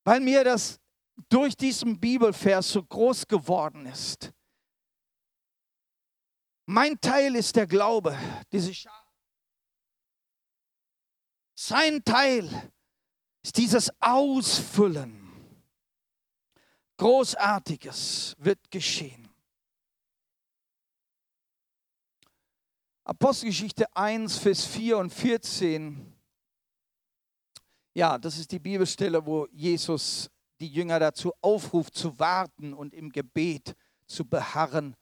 Weil 0.05 0.21
mir 0.21 0.45
das 0.45 0.81
durch 1.29 1.57
diesen 1.57 1.99
Bibelvers 1.99 2.69
so 2.69 2.83
groß 2.83 3.27
geworden 3.27 3.87
ist. 3.87 4.33
Mein 6.67 7.01
Teil 7.01 7.37
ist 7.37 7.55
der 7.57 7.67
Glaube, 7.67 8.17
diese 8.51 8.75
Schale. 8.75 8.97
Sein 11.55 12.05
Teil 12.05 12.73
ist 13.43 13.57
dieses 13.57 13.91
Ausfüllen. 14.01 15.21
Großartiges 16.97 18.37
wird 18.39 18.71
geschehen. 18.71 19.32
Apostelgeschichte 23.05 23.85
1, 23.97 24.39
Vers 24.39 24.65
4 24.65 24.97
und 24.97 25.11
14 25.13 26.15
Ja, 27.95 28.17
das 28.17 28.39
ist 28.39 28.53
die 28.53 28.61
Bibelstelle, 28.61 29.27
wo 29.27 29.49
Jesus 29.51 30.31
die 30.61 30.69
Jünger 30.69 31.01
dazu 31.01 31.33
aufruft, 31.41 31.97
zu 31.97 32.17
warten 32.21 32.73
und 32.73 32.95
im 32.95 33.11
Gebet 33.11 33.75
zu 34.07 34.25
beharren. 34.25 34.95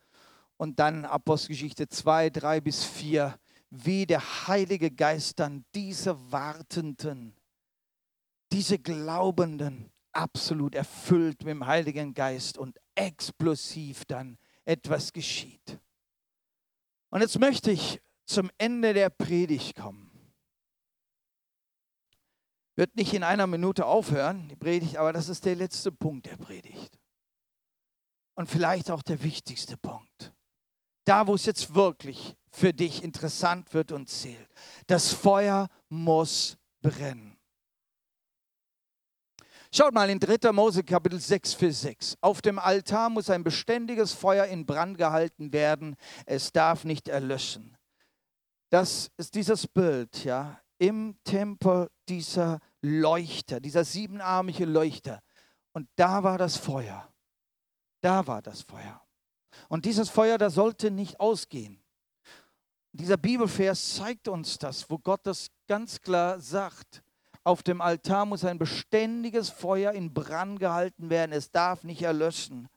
Und 0.56 0.78
dann 0.78 1.04
Apostelgeschichte 1.04 1.88
2, 1.88 2.30
3 2.30 2.60
bis 2.62 2.84
4, 2.84 3.38
wie 3.68 4.06
der 4.06 4.48
Heilige 4.48 4.90
Geist 4.90 5.38
dann 5.38 5.66
diese 5.74 6.16
Wartenden, 6.32 7.36
diese 8.50 8.78
Glaubenden 8.78 9.92
absolut 10.12 10.74
erfüllt 10.74 11.44
mit 11.44 11.48
dem 11.48 11.66
Heiligen 11.66 12.14
Geist 12.14 12.56
und 12.56 12.78
explosiv 12.94 14.06
dann 14.06 14.38
etwas 14.64 15.12
geschieht. 15.12 15.78
Und 17.10 17.20
jetzt 17.20 17.38
möchte 17.38 17.70
ich 17.70 18.00
zum 18.24 18.50
Ende 18.58 18.94
der 18.94 19.10
Predigt 19.10 19.76
kommen. 19.76 20.10
Wird 22.76 22.96
nicht 22.96 23.12
in 23.12 23.24
einer 23.24 23.46
Minute 23.46 23.84
aufhören, 23.84 24.48
die 24.48 24.56
Predigt, 24.56 24.96
aber 24.96 25.12
das 25.12 25.28
ist 25.28 25.44
der 25.44 25.56
letzte 25.56 25.92
Punkt 25.92 26.26
der 26.26 26.36
Predigt. 26.36 26.98
Und 28.34 28.48
vielleicht 28.48 28.90
auch 28.90 29.02
der 29.02 29.22
wichtigste 29.22 29.76
Punkt. 29.76 30.32
Da, 31.04 31.26
wo 31.26 31.34
es 31.34 31.44
jetzt 31.44 31.74
wirklich 31.74 32.36
für 32.50 32.72
dich 32.72 33.02
interessant 33.02 33.74
wird 33.74 33.92
und 33.92 34.08
zählt. 34.08 34.48
Das 34.86 35.12
Feuer 35.12 35.68
muss 35.88 36.56
brennen. 36.80 37.29
Schaut 39.72 39.94
mal 39.94 40.10
in 40.10 40.18
3. 40.18 40.50
Mose 40.50 40.82
Kapitel 40.82 41.20
6, 41.20 41.54
Vers 41.54 41.82
6. 41.82 42.16
Auf 42.20 42.42
dem 42.42 42.58
Altar 42.58 43.08
muss 43.08 43.30
ein 43.30 43.44
beständiges 43.44 44.12
Feuer 44.12 44.46
in 44.46 44.66
Brand 44.66 44.98
gehalten 44.98 45.52
werden. 45.52 45.94
Es 46.26 46.50
darf 46.50 46.82
nicht 46.82 47.06
erlöschen. 47.06 47.76
Das 48.70 49.12
ist 49.16 49.36
dieses 49.36 49.68
Bild, 49.68 50.24
ja, 50.24 50.60
im 50.78 51.16
Tempel 51.22 51.88
dieser 52.08 52.58
Leuchter, 52.82 53.60
dieser 53.60 53.84
siebenarmige 53.84 54.64
Leuchter. 54.64 55.22
Und 55.72 55.88
da 55.94 56.24
war 56.24 56.36
das 56.36 56.56
Feuer. 56.56 57.08
Da 58.00 58.26
war 58.26 58.42
das 58.42 58.62
Feuer. 58.62 59.00
Und 59.68 59.84
dieses 59.84 60.10
Feuer, 60.10 60.36
da 60.36 60.50
sollte 60.50 60.90
nicht 60.90 61.20
ausgehen. 61.20 61.80
Dieser 62.90 63.16
Bibelvers 63.16 63.94
zeigt 63.94 64.26
uns 64.26 64.58
das, 64.58 64.90
wo 64.90 64.98
Gott 64.98 65.20
das 65.22 65.46
ganz 65.68 66.00
klar 66.00 66.40
sagt. 66.40 67.04
Auf 67.42 67.62
dem 67.62 67.80
Altar 67.80 68.26
muss 68.26 68.44
ein 68.44 68.58
beständiges 68.58 69.48
Feuer 69.48 69.92
in 69.92 70.12
Brand 70.12 70.60
gehalten 70.60 71.08
werden. 71.10 71.32
Es 71.32 71.50
darf 71.50 71.84
nicht 71.84 72.02
erlöschen. 72.02 72.68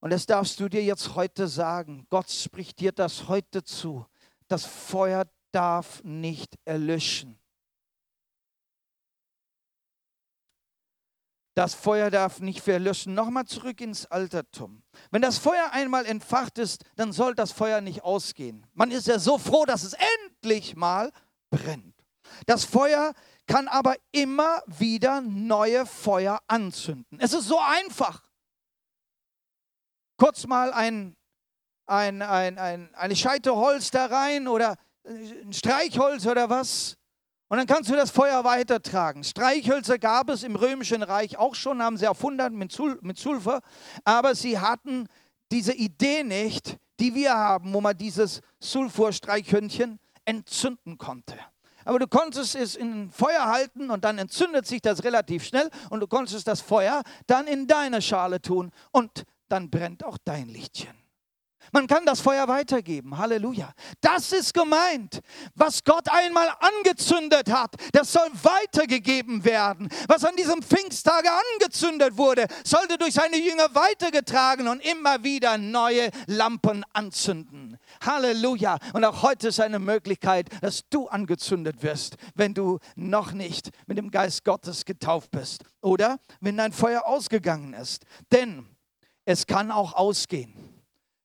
Und 0.00 0.10
das 0.10 0.26
darfst 0.26 0.60
du 0.60 0.68
dir 0.68 0.84
jetzt 0.84 1.14
heute 1.14 1.48
sagen. 1.48 2.06
Gott 2.10 2.30
spricht 2.30 2.78
dir 2.78 2.92
das 2.92 3.26
heute 3.28 3.64
zu. 3.64 4.06
Das 4.48 4.64
Feuer 4.64 5.24
darf 5.50 6.02
nicht 6.04 6.58
erlöschen. 6.64 7.38
Das 11.54 11.74
Feuer 11.74 12.10
darf 12.10 12.40
nicht 12.40 12.60
verlöschen. 12.60 13.14
Nochmal 13.14 13.46
zurück 13.46 13.80
ins 13.80 14.06
Altertum. 14.06 14.82
Wenn 15.10 15.22
das 15.22 15.38
Feuer 15.38 15.70
einmal 15.70 16.04
entfacht 16.04 16.58
ist, 16.58 16.84
dann 16.96 17.12
soll 17.12 17.34
das 17.34 17.52
Feuer 17.52 17.80
nicht 17.80 18.02
ausgehen. 18.02 18.66
Man 18.74 18.90
ist 18.90 19.06
ja 19.06 19.18
so 19.18 19.38
froh, 19.38 19.64
dass 19.64 19.84
es 19.84 19.94
endlich 19.94 20.74
mal 20.74 21.12
brennt. 21.50 21.94
Das 22.46 22.64
Feuer 22.64 23.14
kann 23.46 23.68
aber 23.68 23.96
immer 24.12 24.62
wieder 24.66 25.20
neue 25.20 25.86
Feuer 25.86 26.40
anzünden. 26.46 27.18
Es 27.20 27.32
ist 27.32 27.46
so 27.46 27.58
einfach. 27.58 28.22
Kurz 30.16 30.46
mal 30.46 30.72
ein, 30.72 31.16
ein, 31.86 32.22
ein, 32.22 32.58
ein, 32.58 32.94
eine 32.94 33.16
Scheite 33.16 33.54
Holz 33.54 33.90
da 33.90 34.06
rein 34.06 34.48
oder 34.48 34.76
ein 35.06 35.52
Streichholz 35.52 36.26
oder 36.26 36.48
was. 36.48 36.96
Und 37.48 37.58
dann 37.58 37.66
kannst 37.66 37.90
du 37.90 37.94
das 37.94 38.10
Feuer 38.10 38.42
weitertragen. 38.44 39.22
Streichhölzer 39.22 39.98
gab 39.98 40.30
es 40.30 40.42
im 40.42 40.56
Römischen 40.56 41.02
Reich 41.02 41.36
auch 41.36 41.54
schon, 41.54 41.82
haben 41.82 41.96
sie 41.96 42.06
erfunden 42.06 42.56
mit, 42.56 42.76
mit 43.02 43.18
Sulfur. 43.18 43.60
Aber 44.04 44.34
sie 44.34 44.58
hatten 44.58 45.06
diese 45.52 45.74
Idee 45.74 46.24
nicht, 46.24 46.78
die 46.98 47.14
wir 47.14 47.34
haben, 47.34 47.72
wo 47.74 47.80
man 47.80 47.96
dieses 47.96 48.40
Sulfurstreichhörnchen 48.60 50.00
entzünden 50.24 50.96
konnte. 50.96 51.38
Aber 51.84 51.98
du 51.98 52.06
konntest 52.06 52.54
es 52.54 52.76
in 52.76 53.10
Feuer 53.10 53.46
halten 53.46 53.90
und 53.90 54.04
dann 54.04 54.18
entzündet 54.18 54.66
sich 54.66 54.80
das 54.80 55.04
relativ 55.04 55.44
schnell 55.44 55.70
und 55.90 56.00
du 56.00 56.06
konntest 56.06 56.48
das 56.48 56.60
Feuer 56.60 57.02
dann 57.26 57.46
in 57.46 57.66
deine 57.66 58.00
Schale 58.00 58.40
tun 58.40 58.70
und 58.90 59.24
dann 59.48 59.70
brennt 59.70 60.04
auch 60.04 60.18
dein 60.24 60.48
Lichtchen. 60.48 61.03
Man 61.72 61.86
kann 61.86 62.04
das 62.06 62.20
Feuer 62.20 62.48
weitergeben. 62.48 63.16
Halleluja. 63.16 63.72
Das 64.00 64.32
ist 64.32 64.54
gemeint. 64.54 65.20
Was 65.54 65.84
Gott 65.84 66.08
einmal 66.10 66.48
angezündet 66.60 67.50
hat, 67.50 67.74
das 67.92 68.12
soll 68.12 68.28
weitergegeben 68.42 69.44
werden. 69.44 69.88
Was 70.08 70.24
an 70.24 70.36
diesem 70.36 70.62
Pfingsttage 70.62 71.28
angezündet 71.54 72.16
wurde, 72.16 72.46
sollte 72.64 72.98
durch 72.98 73.14
seine 73.14 73.36
Jünger 73.36 73.74
weitergetragen 73.74 74.68
und 74.68 74.80
immer 74.84 75.22
wieder 75.22 75.58
neue 75.58 76.10
Lampen 76.26 76.84
anzünden. 76.92 77.78
Halleluja. 78.04 78.78
Und 78.92 79.04
auch 79.04 79.22
heute 79.22 79.48
ist 79.48 79.60
eine 79.60 79.78
Möglichkeit, 79.78 80.48
dass 80.62 80.88
du 80.88 81.08
angezündet 81.08 81.82
wirst, 81.82 82.16
wenn 82.34 82.54
du 82.54 82.78
noch 82.96 83.32
nicht 83.32 83.70
mit 83.86 83.98
dem 83.98 84.10
Geist 84.10 84.44
Gottes 84.44 84.84
getauft 84.84 85.30
bist 85.30 85.64
oder 85.80 86.18
wenn 86.40 86.56
dein 86.56 86.72
Feuer 86.72 87.06
ausgegangen 87.06 87.74
ist. 87.74 88.04
Denn 88.32 88.66
es 89.24 89.46
kann 89.46 89.70
auch 89.70 89.94
ausgehen. 89.94 90.73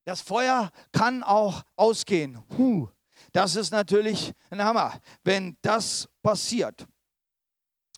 Das 0.10 0.22
Feuer 0.22 0.72
kann 0.92 1.22
auch 1.22 1.62
ausgehen. 1.76 2.44
Huh, 2.58 2.90
das 3.32 3.56
ist 3.56 3.70
natürlich 3.70 4.34
ein 4.50 4.64
Hammer, 4.64 5.00
wenn 5.24 5.56
das 5.62 6.10
passiert. 6.24 6.88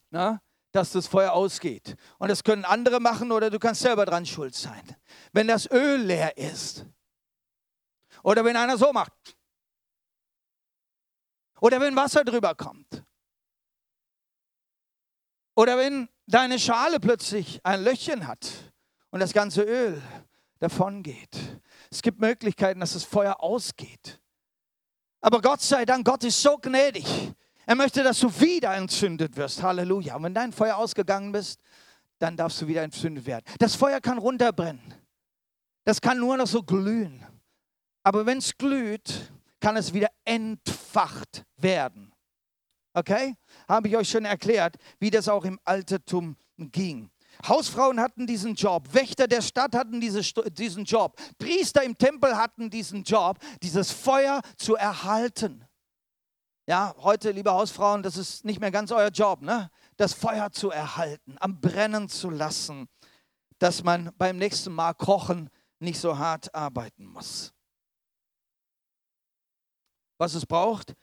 Na, 0.09 0.41
dass 0.73 0.91
das 0.91 1.07
Feuer 1.07 1.31
ausgeht. 1.31 1.95
Und 2.17 2.27
das 2.27 2.43
können 2.43 2.65
andere 2.65 2.99
machen 2.99 3.31
oder 3.31 3.49
du 3.49 3.59
kannst 3.59 3.79
selber 3.79 4.05
dran 4.05 4.25
schuld 4.25 4.55
sein. 4.55 4.83
Wenn 5.31 5.47
das 5.47 5.71
Öl 5.71 6.01
leer 6.01 6.37
ist. 6.37 6.85
Oder 8.23 8.43
wenn 8.43 8.57
einer 8.57 8.77
so 8.77 8.91
macht. 8.91 9.37
Oder 11.61 11.79
wenn 11.79 11.95
Wasser 11.95 12.25
drüber 12.25 12.55
kommt. 12.55 13.05
Oder 15.55 15.77
wenn 15.77 16.09
deine 16.27 16.59
Schale 16.59 16.99
plötzlich 16.99 17.61
ein 17.63 17.81
Löchchen 17.81 18.27
hat 18.27 18.51
und 19.11 19.21
das 19.21 19.31
ganze 19.31 19.63
Öl 19.63 20.01
davon 20.59 21.03
geht. 21.03 21.61
Es 21.91 22.01
gibt 22.01 22.19
Möglichkeiten, 22.19 22.79
dass 22.79 22.93
das 22.93 23.03
Feuer 23.03 23.41
ausgeht. 23.41 24.19
Aber 25.19 25.41
Gott 25.41 25.61
sei 25.61 25.85
Dank, 25.85 26.05
Gott 26.05 26.23
ist 26.23 26.41
so 26.41 26.57
gnädig. 26.57 27.05
Er 27.65 27.75
möchte, 27.75 28.01
dass 28.01 28.19
du 28.19 28.39
wieder 28.39 28.73
entzündet 28.73 29.35
wirst. 29.35 29.61
Halleluja. 29.61 30.15
Und 30.15 30.23
wenn 30.23 30.33
dein 30.33 30.51
Feuer 30.51 30.77
ausgegangen 30.77 31.31
bist, 31.31 31.59
dann 32.17 32.37
darfst 32.37 32.61
du 32.61 32.67
wieder 32.67 32.81
entzündet 32.81 33.25
werden. 33.25 33.43
Das 33.59 33.75
Feuer 33.75 33.99
kann 33.99 34.17
runterbrennen. 34.17 34.81
Das 35.83 35.99
kann 36.01 36.17
nur 36.17 36.37
noch 36.37 36.47
so 36.47 36.63
glühen. 36.63 37.25
Aber 38.03 38.25
wenn 38.25 38.39
es 38.39 38.57
glüht, 38.57 39.31
kann 39.59 39.75
es 39.77 39.93
wieder 39.93 40.09
entfacht 40.25 41.45
werden. 41.57 42.13
Okay? 42.93 43.35
Habe 43.67 43.89
ich 43.89 43.97
euch 43.97 44.09
schon 44.09 44.25
erklärt, 44.25 44.77
wie 44.99 45.11
das 45.11 45.27
auch 45.27 45.45
im 45.45 45.59
Altertum 45.65 46.35
ging. 46.57 47.10
Hausfrauen 47.47 47.99
hatten 47.99 48.27
diesen 48.27 48.55
Job, 48.55 48.93
Wächter 48.93 49.27
der 49.27 49.41
Stadt 49.41 49.75
hatten 49.75 49.99
diese, 49.99 50.21
diesen 50.51 50.85
Job, 50.85 51.19
Priester 51.37 51.83
im 51.83 51.97
Tempel 51.97 52.35
hatten 52.37 52.69
diesen 52.69 53.03
Job, 53.03 53.39
dieses 53.61 53.91
Feuer 53.91 54.41
zu 54.57 54.75
erhalten. 54.75 55.65
Ja, 56.67 56.93
heute, 56.99 57.31
liebe 57.31 57.51
Hausfrauen, 57.51 58.03
das 58.03 58.17
ist 58.17 58.45
nicht 58.45 58.59
mehr 58.59 58.71
ganz 58.71 58.91
euer 58.91 59.09
Job, 59.09 59.41
ne? 59.41 59.69
das 59.97 60.13
Feuer 60.13 60.51
zu 60.51 60.69
erhalten, 60.69 61.35
am 61.39 61.59
Brennen 61.59 62.07
zu 62.07 62.29
lassen, 62.29 62.87
dass 63.59 63.83
man 63.83 64.11
beim 64.17 64.37
nächsten 64.37 64.73
Mal 64.73 64.93
kochen 64.93 65.49
nicht 65.79 65.99
so 65.99 66.17
hart 66.17 66.53
arbeiten 66.53 67.05
muss. 67.05 67.53
Was 70.17 70.35
es 70.35 70.45
braucht, 70.45 70.95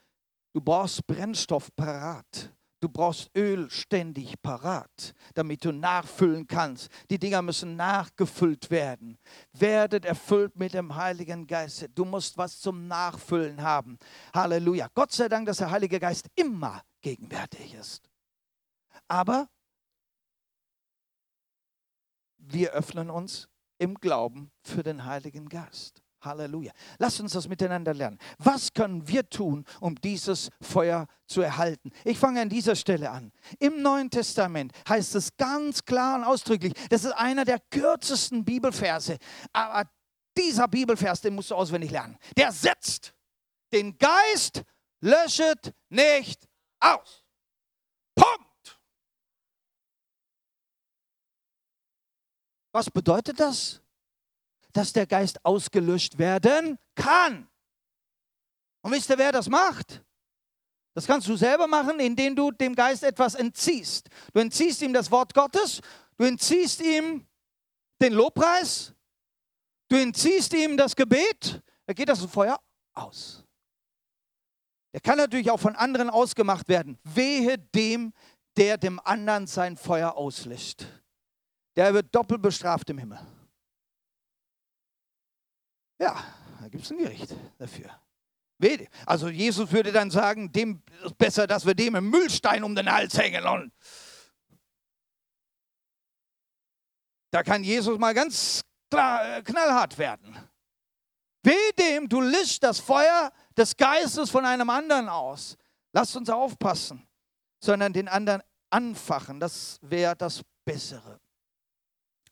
du 0.52 0.60
brauchst 0.60 1.06
Brennstoff 1.06 1.74
parat. 1.74 2.52
Du 2.80 2.88
brauchst 2.88 3.30
Öl 3.36 3.68
ständig 3.70 4.40
parat, 4.40 5.14
damit 5.34 5.64
du 5.64 5.72
nachfüllen 5.72 6.46
kannst. 6.46 6.88
Die 7.10 7.18
Dinger 7.18 7.42
müssen 7.42 7.74
nachgefüllt 7.74 8.70
werden. 8.70 9.18
Werdet 9.52 10.04
erfüllt 10.04 10.54
mit 10.56 10.74
dem 10.74 10.94
Heiligen 10.94 11.46
Geist. 11.46 11.88
Du 11.94 12.04
musst 12.04 12.38
was 12.38 12.60
zum 12.60 12.86
Nachfüllen 12.86 13.62
haben. 13.62 13.98
Halleluja. 14.32 14.88
Gott 14.94 15.10
sei 15.10 15.28
Dank, 15.28 15.46
dass 15.46 15.56
der 15.56 15.72
Heilige 15.72 15.98
Geist 15.98 16.28
immer 16.36 16.82
gegenwärtig 17.00 17.74
ist. 17.74 18.08
Aber 19.08 19.48
wir 22.36 22.72
öffnen 22.72 23.10
uns 23.10 23.48
im 23.78 23.96
Glauben 23.96 24.52
für 24.62 24.82
den 24.84 25.04
Heiligen 25.04 25.48
Geist. 25.48 26.02
Halleluja. 26.20 26.72
Lass 26.98 27.20
uns 27.20 27.32
das 27.32 27.48
miteinander 27.48 27.94
lernen. 27.94 28.18
Was 28.38 28.72
können 28.72 29.06
wir 29.06 29.28
tun, 29.28 29.64
um 29.80 29.94
dieses 29.96 30.50
Feuer 30.60 31.06
zu 31.26 31.40
erhalten? 31.40 31.90
Ich 32.04 32.18
fange 32.18 32.40
an 32.40 32.48
dieser 32.48 32.76
Stelle 32.76 33.10
an. 33.10 33.32
Im 33.58 33.82
Neuen 33.82 34.10
Testament 34.10 34.72
heißt 34.88 35.14
es 35.14 35.36
ganz 35.36 35.84
klar 35.84 36.16
und 36.16 36.24
ausdrücklich, 36.24 36.72
das 36.90 37.04
ist 37.04 37.12
einer 37.12 37.44
der 37.44 37.60
kürzesten 37.70 38.44
Bibelverse. 38.44 39.18
Aber 39.52 39.88
dieser 40.36 40.68
Bibelvers, 40.68 41.20
den 41.20 41.34
musst 41.34 41.50
du 41.50 41.54
auswendig 41.54 41.90
lernen. 41.90 42.16
Der 42.36 42.52
setzt 42.52 43.14
den 43.72 43.96
Geist 43.98 44.62
löschet 45.00 45.74
nicht 45.88 46.48
aus. 46.80 47.24
Punkt. 48.14 48.80
Was 52.72 52.90
bedeutet 52.90 53.40
das? 53.40 53.80
Dass 54.72 54.92
der 54.92 55.06
Geist 55.06 55.44
ausgelöscht 55.44 56.18
werden 56.18 56.78
kann. 56.94 57.48
Und 58.82 58.92
wisst 58.92 59.10
ihr, 59.10 59.18
wer 59.18 59.32
das 59.32 59.48
macht? 59.48 60.02
Das 60.94 61.06
kannst 61.06 61.28
du 61.28 61.36
selber 61.36 61.66
machen, 61.66 62.00
indem 62.00 62.34
du 62.34 62.50
dem 62.50 62.74
Geist 62.74 63.04
etwas 63.04 63.34
entziehst. 63.34 64.08
Du 64.32 64.40
entziehst 64.40 64.82
ihm 64.82 64.92
das 64.92 65.10
Wort 65.10 65.32
Gottes, 65.32 65.80
du 66.16 66.24
entziehst 66.24 66.80
ihm 66.80 67.26
den 68.00 68.14
Lobpreis, 68.14 68.92
du 69.88 69.96
entziehst 69.96 70.52
ihm 70.54 70.76
das 70.76 70.96
Gebet, 70.96 71.62
da 71.86 71.92
geht 71.92 72.08
das 72.08 72.24
Feuer 72.24 72.58
aus. 72.94 73.44
Er 74.92 75.00
kann 75.00 75.18
natürlich 75.18 75.50
auch 75.50 75.60
von 75.60 75.76
anderen 75.76 76.10
ausgemacht 76.10 76.68
werden. 76.68 76.98
Wehe 77.04 77.58
dem, 77.58 78.12
der 78.56 78.76
dem 78.76 78.98
anderen 79.04 79.46
sein 79.46 79.76
Feuer 79.76 80.16
auslöscht. 80.16 80.86
Der 81.76 81.94
wird 81.94 82.12
doppelt 82.12 82.42
bestraft 82.42 82.90
im 82.90 82.98
Himmel. 82.98 83.20
Ja, 85.98 86.24
da 86.60 86.68
gibt 86.68 86.84
es 86.84 86.90
ein 86.90 86.98
Gericht 86.98 87.34
dafür. 87.58 87.90
Also 89.06 89.28
Jesus 89.28 89.70
würde 89.70 89.92
dann 89.92 90.10
sagen, 90.10 90.50
dem 90.50 90.82
ist 91.04 91.16
besser, 91.16 91.46
dass 91.46 91.64
wir 91.64 91.74
dem 91.74 91.94
einen 91.94 92.10
Müllstein 92.10 92.64
um 92.64 92.74
den 92.74 92.90
Hals 92.90 93.16
hängen. 93.16 93.46
Und 93.46 93.72
da 97.30 97.42
kann 97.42 97.62
Jesus 97.62 97.98
mal 97.98 98.14
ganz 98.14 98.62
klar, 98.90 99.38
äh, 99.38 99.42
knallhart 99.42 99.96
werden. 99.98 100.36
Weh 101.44 101.72
dem, 101.78 102.08
du 102.08 102.20
löscht 102.20 102.62
das 102.62 102.80
Feuer 102.80 103.32
des 103.56 103.76
Geistes 103.76 104.28
von 104.30 104.44
einem 104.44 104.68
anderen 104.70 105.08
aus. 105.08 105.56
Lasst 105.92 106.16
uns 106.16 106.28
aufpassen, 106.28 107.06
sondern 107.62 107.92
den 107.92 108.08
anderen 108.08 108.42
anfachen. 108.70 109.38
Das 109.38 109.78
wäre 109.82 110.16
das 110.16 110.42
Bessere. 110.64 111.20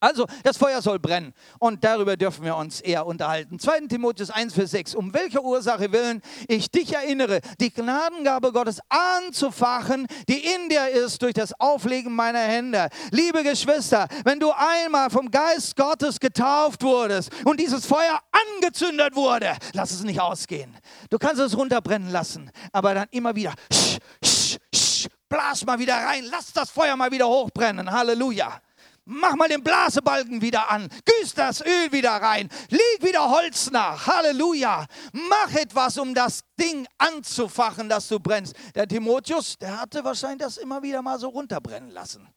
Also, 0.01 0.26
das 0.42 0.57
Feuer 0.57 0.82
soll 0.82 0.99
brennen 0.99 1.32
und 1.59 1.84
darüber 1.84 2.16
dürfen 2.16 2.44
wir 2.44 2.57
uns 2.57 2.80
eher 2.80 3.07
unterhalten. 3.07 3.59
2. 3.59 3.86
Timotheus 3.88 4.30
1, 4.30 4.55
Vers 4.55 4.70
6. 4.72 4.94
Um 4.94 5.12
welche 5.14 5.42
Ursache 5.42 5.92
willen 5.92 6.22
ich 6.49 6.70
dich 6.70 6.94
erinnere, 6.94 7.40
die 7.61 7.72
Gnadengabe 7.72 8.53
Gottes 8.53 8.80
anzufachen, 8.88 10.07
die 10.28 10.44
in 10.44 10.68
dir 10.68 10.88
ist 10.88 11.22
durch 11.22 11.34
das 11.34 11.59
Auflegen 11.61 12.14
meiner 12.14 12.40
Hände. 12.40 12.88
Liebe 13.11 13.42
Geschwister, 13.42 14.09
wenn 14.24 14.40
du 14.40 14.53
einmal 14.53 15.11
vom 15.11 15.30
Geist 15.30 15.76
Gottes 15.76 16.20
getauft 16.20 16.82
wurdest 16.82 17.30
und 17.44 17.61
dieses 17.61 17.86
Feuer 17.86 18.20
angezündet 18.57 19.14
wurde, 19.14 19.57
lass 19.72 19.90
es 19.90 20.03
nicht 20.03 20.20
ausgehen. 20.20 20.76
Du 21.11 21.18
kannst 21.18 21.40
es 21.40 21.57
runterbrennen 21.57 22.11
lassen, 22.11 22.51
aber 22.72 22.94
dann 22.94 23.07
immer 23.11 23.34
wieder, 23.34 23.55
sch, 23.72 23.99
sch, 24.24 24.57
sch, 24.74 25.07
blas 25.28 25.64
mal 25.64 25.78
wieder 25.78 25.94
rein, 25.94 26.24
lass 26.30 26.53
das 26.53 26.70
Feuer 26.70 26.97
mal 26.97 27.11
wieder 27.11 27.26
hochbrennen. 27.26 27.90
Halleluja. 27.90 28.61
Mach 29.09 29.36
mal 29.36 29.48
den 29.48 29.62
Blasebalken 29.62 30.42
wieder 30.42 30.68
an. 30.68 30.88
Güß 31.04 31.34
das 31.34 31.61
Öl 31.61 31.92
wieder 31.92 32.11
rein. 32.11 32.48
Leg 32.70 33.02
wieder 33.02 33.30
Holz 33.30 33.70
nach. 33.70 34.04
Halleluja. 34.09 34.84
Mach 35.12 35.54
etwas, 35.54 35.96
um 35.96 36.12
das 36.12 36.40
Ding 36.59 36.88
anzufachen, 36.98 37.88
dass 37.88 38.09
du 38.09 38.18
brennst. 38.18 38.57
Der 38.74 38.88
Timotheus, 38.88 39.57
der 39.59 39.80
hatte 39.80 40.02
wahrscheinlich 40.02 40.40
das 40.40 40.57
immer 40.57 40.82
wieder 40.82 41.02
mal 41.02 41.20
so 41.20 41.28
runterbrennen 41.28 41.90
lassen. 41.90 42.28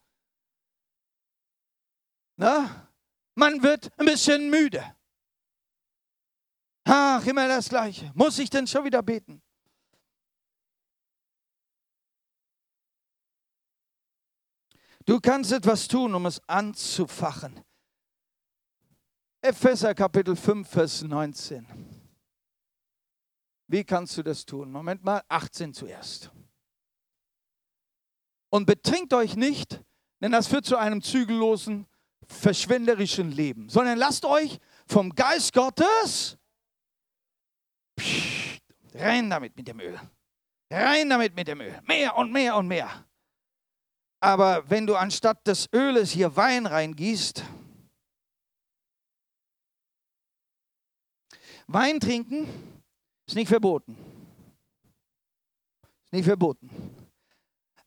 Na? 2.38 2.88
Man 3.34 3.64
wird 3.64 3.90
ein 3.98 4.06
bisschen 4.06 4.52
müde. 4.52 4.84
Ach, 6.86 7.26
immer 7.26 7.48
das 7.48 7.70
Gleiche. 7.70 8.12
Muss 8.14 8.38
ich 8.38 8.52
denn 8.52 8.68
schon 8.68 8.86
wieder 8.86 9.02
beten? 9.02 9.42
Du 15.10 15.20
kannst 15.20 15.52
etwas 15.52 15.88
tun, 15.88 16.14
um 16.14 16.28
es 16.28 16.40
anzufachen. 16.48 17.60
Epheser 19.42 19.96
Kapitel 19.96 20.36
5, 20.36 20.70
Vers 20.70 21.02
19. 21.02 21.66
Wie 23.66 23.84
kannst 23.84 24.16
du 24.18 24.22
das 24.22 24.46
tun? 24.46 24.72
Moment 24.72 25.04
mal, 25.04 25.24
18 25.28 25.74
zuerst. 25.74 26.30
Und 28.52 28.68
betrinkt 28.68 29.12
euch 29.16 29.36
nicht, 29.36 29.84
denn 30.22 30.32
das 30.32 30.46
führt 30.46 30.68
zu 30.68 30.78
einem 30.78 31.02
zügellosen, 31.02 31.88
verschwenderischen 32.28 33.32
Leben, 33.32 33.68
sondern 33.68 33.98
lasst 33.98 34.26
euch 34.26 34.60
vom 34.86 35.10
Geist 35.16 35.54
Gottes 35.54 36.38
rein 38.94 39.28
damit 39.28 39.58
mit 39.58 39.68
dem 39.68 39.80
Öl. 39.80 40.00
Rein 40.70 41.10
damit 41.10 41.36
mit 41.36 41.48
dem 41.48 41.62
Öl. 41.62 41.82
Mehr 41.88 42.16
und 42.16 42.32
mehr 42.32 42.56
und 42.56 42.68
mehr. 42.68 43.09
Aber 44.20 44.70
wenn 44.70 44.86
du 44.86 44.96
anstatt 44.96 45.46
des 45.48 45.68
Öles 45.74 46.12
hier 46.12 46.36
Wein 46.36 46.66
reingießt, 46.66 47.44
Wein 51.68 52.00
trinken 52.00 52.48
ist 53.28 53.36
nicht 53.36 53.48
verboten. 53.48 53.96
Ist 56.06 56.14
nicht 56.14 56.26
verboten. 56.26 56.70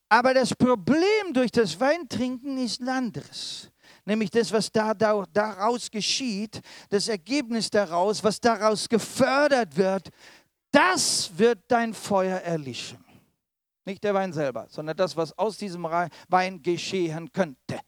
Aber 0.09 0.33
das 0.35 0.55
Problem 0.55 1.33
durch 1.33 1.51
das 1.51 1.81
Weintrinken 1.81 2.59
ist 2.59 2.81
ein 2.81 2.89
anderes. 2.89 3.73
Nämlich 4.05 4.31
das, 4.31 4.53
was 4.53 4.71
da, 4.71 4.95
da, 4.95 5.25
daraus 5.33 5.91
geschieht, 5.91 6.61
das 6.91 7.09
Ergebnis 7.09 7.71
daraus, 7.71 8.23
was 8.23 8.39
daraus 8.39 8.89
gefördert 8.89 9.77
wird, 9.77 10.11
das 10.71 11.31
wird 11.37 11.61
dein 11.67 11.93
Feuer 11.93 12.39
erlischen. 12.39 13.02
Nicht 13.85 14.05
der 14.05 14.15
Wein 14.15 14.33
selber, 14.33 14.67
sondern 14.69 14.97
das, 14.97 15.17
was 15.17 15.37
aus 15.37 15.57
diesem 15.57 15.83
Wein 15.83 16.63
geschehen 16.63 17.33
könnte. 17.33 17.81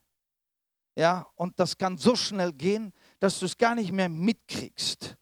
Ja, 0.96 1.26
und 1.36 1.58
das 1.58 1.76
kann 1.76 1.98
so 1.98 2.14
schnell 2.14 2.52
gehen, 2.52 2.92
dass 3.18 3.38
du 3.38 3.46
es 3.46 3.56
gar 3.56 3.74
nicht 3.74 3.92
mehr 3.92 4.08
mitkriegst, 4.08 5.16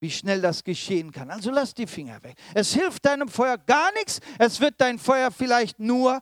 wie 0.00 0.10
schnell 0.10 0.40
das 0.40 0.62
geschehen 0.62 1.10
kann. 1.10 1.30
Also 1.30 1.50
lass 1.50 1.74
die 1.74 1.86
Finger 1.86 2.22
weg. 2.22 2.36
Es 2.54 2.72
hilft 2.72 3.04
deinem 3.04 3.28
Feuer 3.28 3.58
gar 3.58 3.92
nichts. 3.92 4.20
Es 4.38 4.60
wird 4.60 4.80
dein 4.80 4.98
Feuer 4.98 5.30
vielleicht 5.30 5.80
nur 5.80 6.20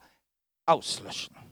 auslöschen. 0.65 1.46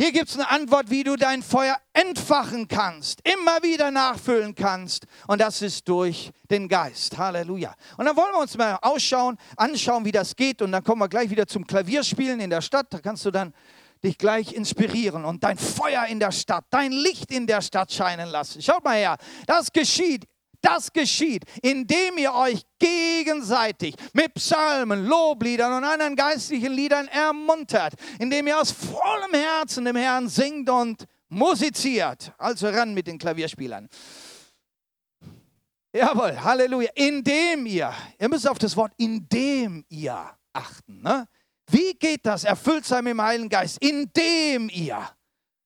Hier 0.00 0.12
gibt 0.12 0.28
es 0.28 0.36
eine 0.36 0.48
Antwort, 0.48 0.90
wie 0.90 1.02
du 1.02 1.16
dein 1.16 1.42
Feuer 1.42 1.76
entfachen 1.92 2.68
kannst, 2.68 3.20
immer 3.28 3.64
wieder 3.64 3.90
nachfüllen 3.90 4.54
kannst. 4.54 5.08
Und 5.26 5.40
das 5.40 5.60
ist 5.60 5.88
durch 5.88 6.30
den 6.48 6.68
Geist. 6.68 7.18
Halleluja. 7.18 7.74
Und 7.96 8.04
dann 8.04 8.16
wollen 8.16 8.32
wir 8.32 8.38
uns 8.38 8.56
mal 8.56 8.78
ausschauen, 8.80 9.36
anschauen, 9.56 10.04
wie 10.04 10.12
das 10.12 10.36
geht. 10.36 10.62
Und 10.62 10.70
dann 10.70 10.84
kommen 10.84 11.00
wir 11.00 11.08
gleich 11.08 11.30
wieder 11.30 11.48
zum 11.48 11.66
Klavierspielen 11.66 12.38
in 12.38 12.48
der 12.48 12.60
Stadt. 12.60 12.86
Da 12.90 13.00
kannst 13.00 13.24
du 13.24 13.32
dann 13.32 13.52
dich 14.04 14.16
gleich 14.16 14.52
inspirieren 14.52 15.24
und 15.24 15.42
dein 15.42 15.58
Feuer 15.58 16.04
in 16.04 16.20
der 16.20 16.30
Stadt, 16.30 16.66
dein 16.70 16.92
Licht 16.92 17.32
in 17.32 17.48
der 17.48 17.60
Stadt 17.60 17.92
scheinen 17.92 18.28
lassen. 18.28 18.62
Schaut 18.62 18.84
mal 18.84 18.94
her, 18.94 19.16
das 19.48 19.72
geschieht 19.72 20.28
das 20.60 20.92
geschieht, 20.92 21.44
indem 21.62 22.18
ihr 22.18 22.32
euch 22.34 22.62
gegenseitig 22.78 23.94
mit 24.12 24.34
Psalmen, 24.34 25.06
Lobliedern 25.06 25.72
und 25.72 25.84
anderen 25.84 26.16
geistlichen 26.16 26.72
Liedern 26.72 27.08
ermuntert, 27.08 27.94
indem 28.18 28.46
ihr 28.46 28.60
aus 28.60 28.70
vollem 28.70 29.34
Herzen 29.34 29.84
dem 29.84 29.96
Herrn 29.96 30.28
singt 30.28 30.68
und 30.68 31.04
musiziert. 31.28 32.32
Also 32.38 32.68
ran 32.68 32.94
mit 32.94 33.06
den 33.06 33.18
Klavierspielern. 33.18 33.88
Jawohl, 35.92 36.38
Halleluja. 36.40 36.90
Indem 36.94 37.66
ihr, 37.66 37.92
ihr 38.18 38.28
müsst 38.28 38.48
auf 38.48 38.58
das 38.58 38.76
Wort 38.76 38.92
indem 38.98 39.84
ihr 39.88 40.30
achten. 40.52 41.02
Ne? 41.02 41.26
Wie 41.70 41.94
geht 41.94 42.24
das? 42.24 42.44
Erfüllt 42.44 42.84
sein 42.84 43.04
mit 43.04 43.12
dem 43.12 43.22
Heiligen 43.22 43.48
Geist. 43.48 43.78
Indem 43.80 44.68
ihr. 44.68 45.08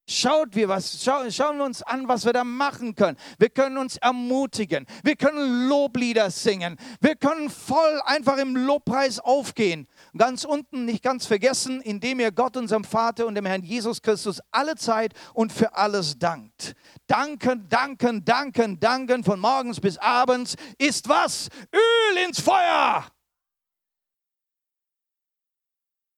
Schaut 0.09 0.57
wir 0.57 0.69
was, 0.69 1.01
schau, 1.01 1.31
schauen 1.31 1.59
wir 1.59 1.65
uns 1.65 1.81
an, 1.81 2.09
was 2.09 2.25
wir 2.25 2.33
da 2.33 2.43
machen 2.43 2.97
können. 2.97 3.17
Wir 3.39 3.51
können 3.51 3.79
uns 3.79 3.99
ermutigen. 3.99 4.85
Wir 5.05 5.15
können 5.15 5.69
Loblieder 5.69 6.29
singen. 6.31 6.77
Wir 7.01 7.15
können 7.15 7.49
voll 7.49 8.01
einfach 8.05 8.37
im 8.39 8.57
Lobpreis 8.57 9.21
aufgehen. 9.21 9.87
Ganz 10.17 10.45
unten 10.45 10.87
nicht 10.87 11.05
ganz 11.05 11.27
vergessen, 11.27 11.81
indem 11.81 12.19
ihr 12.19 12.33
Gott, 12.33 12.57
unserem 12.57 12.83
Vater 12.83 13.27
und 13.27 13.37
dem 13.37 13.47
Herrn 13.47 13.63
Jesus 13.63 14.03
Christus 14.03 14.41
alle 14.51 14.75
Zeit 14.75 15.15
und 15.35 15.53
für 15.53 15.77
alles 15.77 16.19
dankt. 16.19 16.75
Danken, 17.07 17.69
danken, 17.69 18.25
danken, 18.25 18.81
danken 18.81 19.23
von 19.23 19.39
morgens 19.39 19.79
bis 19.79 19.99
abends 19.99 20.57
ist 20.79 21.09
was? 21.09 21.49
Öl 21.73 22.25
ins 22.27 22.41
Feuer. 22.41 23.07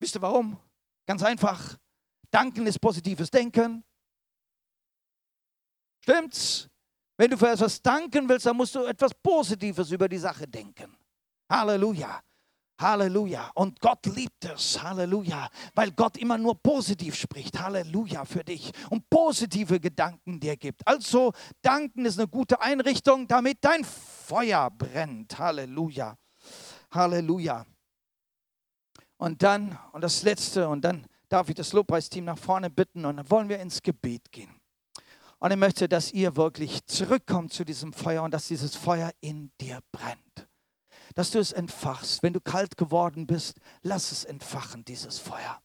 Wisst 0.00 0.16
ihr 0.16 0.22
warum? 0.22 0.56
Ganz 1.06 1.22
einfach 1.22 1.76
Danken 2.34 2.66
ist 2.66 2.80
positives 2.80 3.30
Denken. 3.30 3.84
Stimmt's? 6.00 6.68
Wenn 7.16 7.30
du 7.30 7.38
für 7.38 7.48
etwas 7.48 7.80
danken 7.80 8.28
willst, 8.28 8.46
dann 8.46 8.56
musst 8.56 8.74
du 8.74 8.84
etwas 8.86 9.14
Positives 9.14 9.92
über 9.92 10.08
die 10.08 10.18
Sache 10.18 10.48
denken. 10.48 10.96
Halleluja. 11.48 12.20
Halleluja. 12.80 13.52
Und 13.54 13.78
Gott 13.78 14.04
liebt 14.06 14.46
es. 14.46 14.82
Halleluja. 14.82 15.48
Weil 15.76 15.92
Gott 15.92 16.16
immer 16.16 16.36
nur 16.36 16.60
positiv 16.60 17.14
spricht. 17.14 17.56
Halleluja 17.56 18.24
für 18.24 18.42
dich. 18.42 18.72
Und 18.90 19.08
positive 19.08 19.78
Gedanken 19.78 20.40
dir 20.40 20.56
gibt. 20.56 20.84
Also, 20.88 21.32
danken 21.62 22.04
ist 22.04 22.18
eine 22.18 22.26
gute 22.26 22.60
Einrichtung, 22.60 23.28
damit 23.28 23.58
dein 23.60 23.84
Feuer 23.84 24.72
brennt. 24.72 25.38
Halleluja. 25.38 26.18
Halleluja. 26.90 27.64
Und 29.18 29.40
dann, 29.44 29.78
und 29.92 30.00
das 30.00 30.24
Letzte, 30.24 30.68
und 30.68 30.84
dann 30.84 31.06
darf 31.34 31.48
ich 31.48 31.56
das 31.56 31.72
Lobpreisteam 31.72 32.24
nach 32.24 32.38
vorne 32.38 32.70
bitten 32.70 33.04
und 33.04 33.16
dann 33.16 33.28
wollen 33.28 33.48
wir 33.48 33.58
ins 33.58 33.82
Gebet 33.82 34.30
gehen. 34.30 34.60
Und 35.40 35.50
ich 35.50 35.56
möchte, 35.56 35.88
dass 35.88 36.12
ihr 36.12 36.36
wirklich 36.36 36.86
zurückkommt 36.86 37.52
zu 37.52 37.64
diesem 37.64 37.92
Feuer 37.92 38.22
und 38.22 38.30
dass 38.30 38.46
dieses 38.46 38.76
Feuer 38.76 39.10
in 39.20 39.50
dir 39.60 39.80
brennt. 39.90 40.48
Dass 41.16 41.32
du 41.32 41.40
es 41.40 41.50
entfachst. 41.50 42.22
Wenn 42.22 42.34
du 42.34 42.40
kalt 42.40 42.76
geworden 42.76 43.26
bist, 43.26 43.58
lass 43.82 44.12
es 44.12 44.24
entfachen, 44.24 44.84
dieses 44.84 45.18
Feuer. 45.18 45.60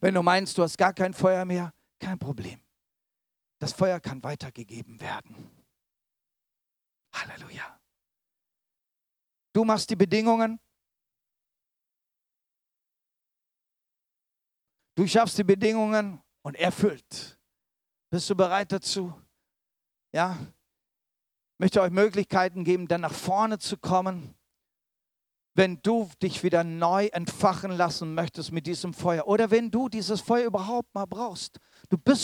Wenn 0.00 0.14
du 0.14 0.22
meinst, 0.22 0.56
du 0.56 0.62
hast 0.62 0.78
gar 0.78 0.94
kein 0.94 1.12
Feuer 1.12 1.44
mehr, 1.44 1.74
kein 1.98 2.18
Problem. 2.18 2.60
Das 3.58 3.72
Feuer 3.72 3.98
kann 3.98 4.22
weitergegeben 4.22 5.00
werden. 5.00 5.50
Halleluja. 7.12 7.80
Du 9.52 9.64
machst 9.64 9.90
die 9.90 9.96
Bedingungen. 9.96 10.60
Du 14.94 15.06
schaffst 15.06 15.38
die 15.38 15.44
Bedingungen 15.44 16.20
und 16.42 16.56
erfüllt. 16.56 17.38
Bist 18.10 18.28
du 18.28 18.34
bereit 18.34 18.72
dazu? 18.72 19.12
Ja? 20.12 20.36
Ich 20.40 21.58
möchte 21.58 21.80
euch 21.80 21.90
Möglichkeiten 21.90 22.64
geben, 22.64 22.88
dann 22.88 23.02
nach 23.02 23.12
vorne 23.12 23.58
zu 23.58 23.76
kommen, 23.76 24.34
wenn 25.54 25.80
du 25.82 26.08
dich 26.22 26.42
wieder 26.42 26.64
neu 26.64 27.06
entfachen 27.06 27.70
lassen 27.72 28.14
möchtest 28.14 28.50
mit 28.50 28.66
diesem 28.66 28.94
Feuer 28.94 29.26
oder 29.26 29.50
wenn 29.50 29.70
du 29.70 29.88
dieses 29.88 30.20
Feuer 30.20 30.46
überhaupt 30.46 30.94
mal 30.94 31.06
brauchst. 31.06 31.58
Du 31.88 31.98
bist 31.98 32.18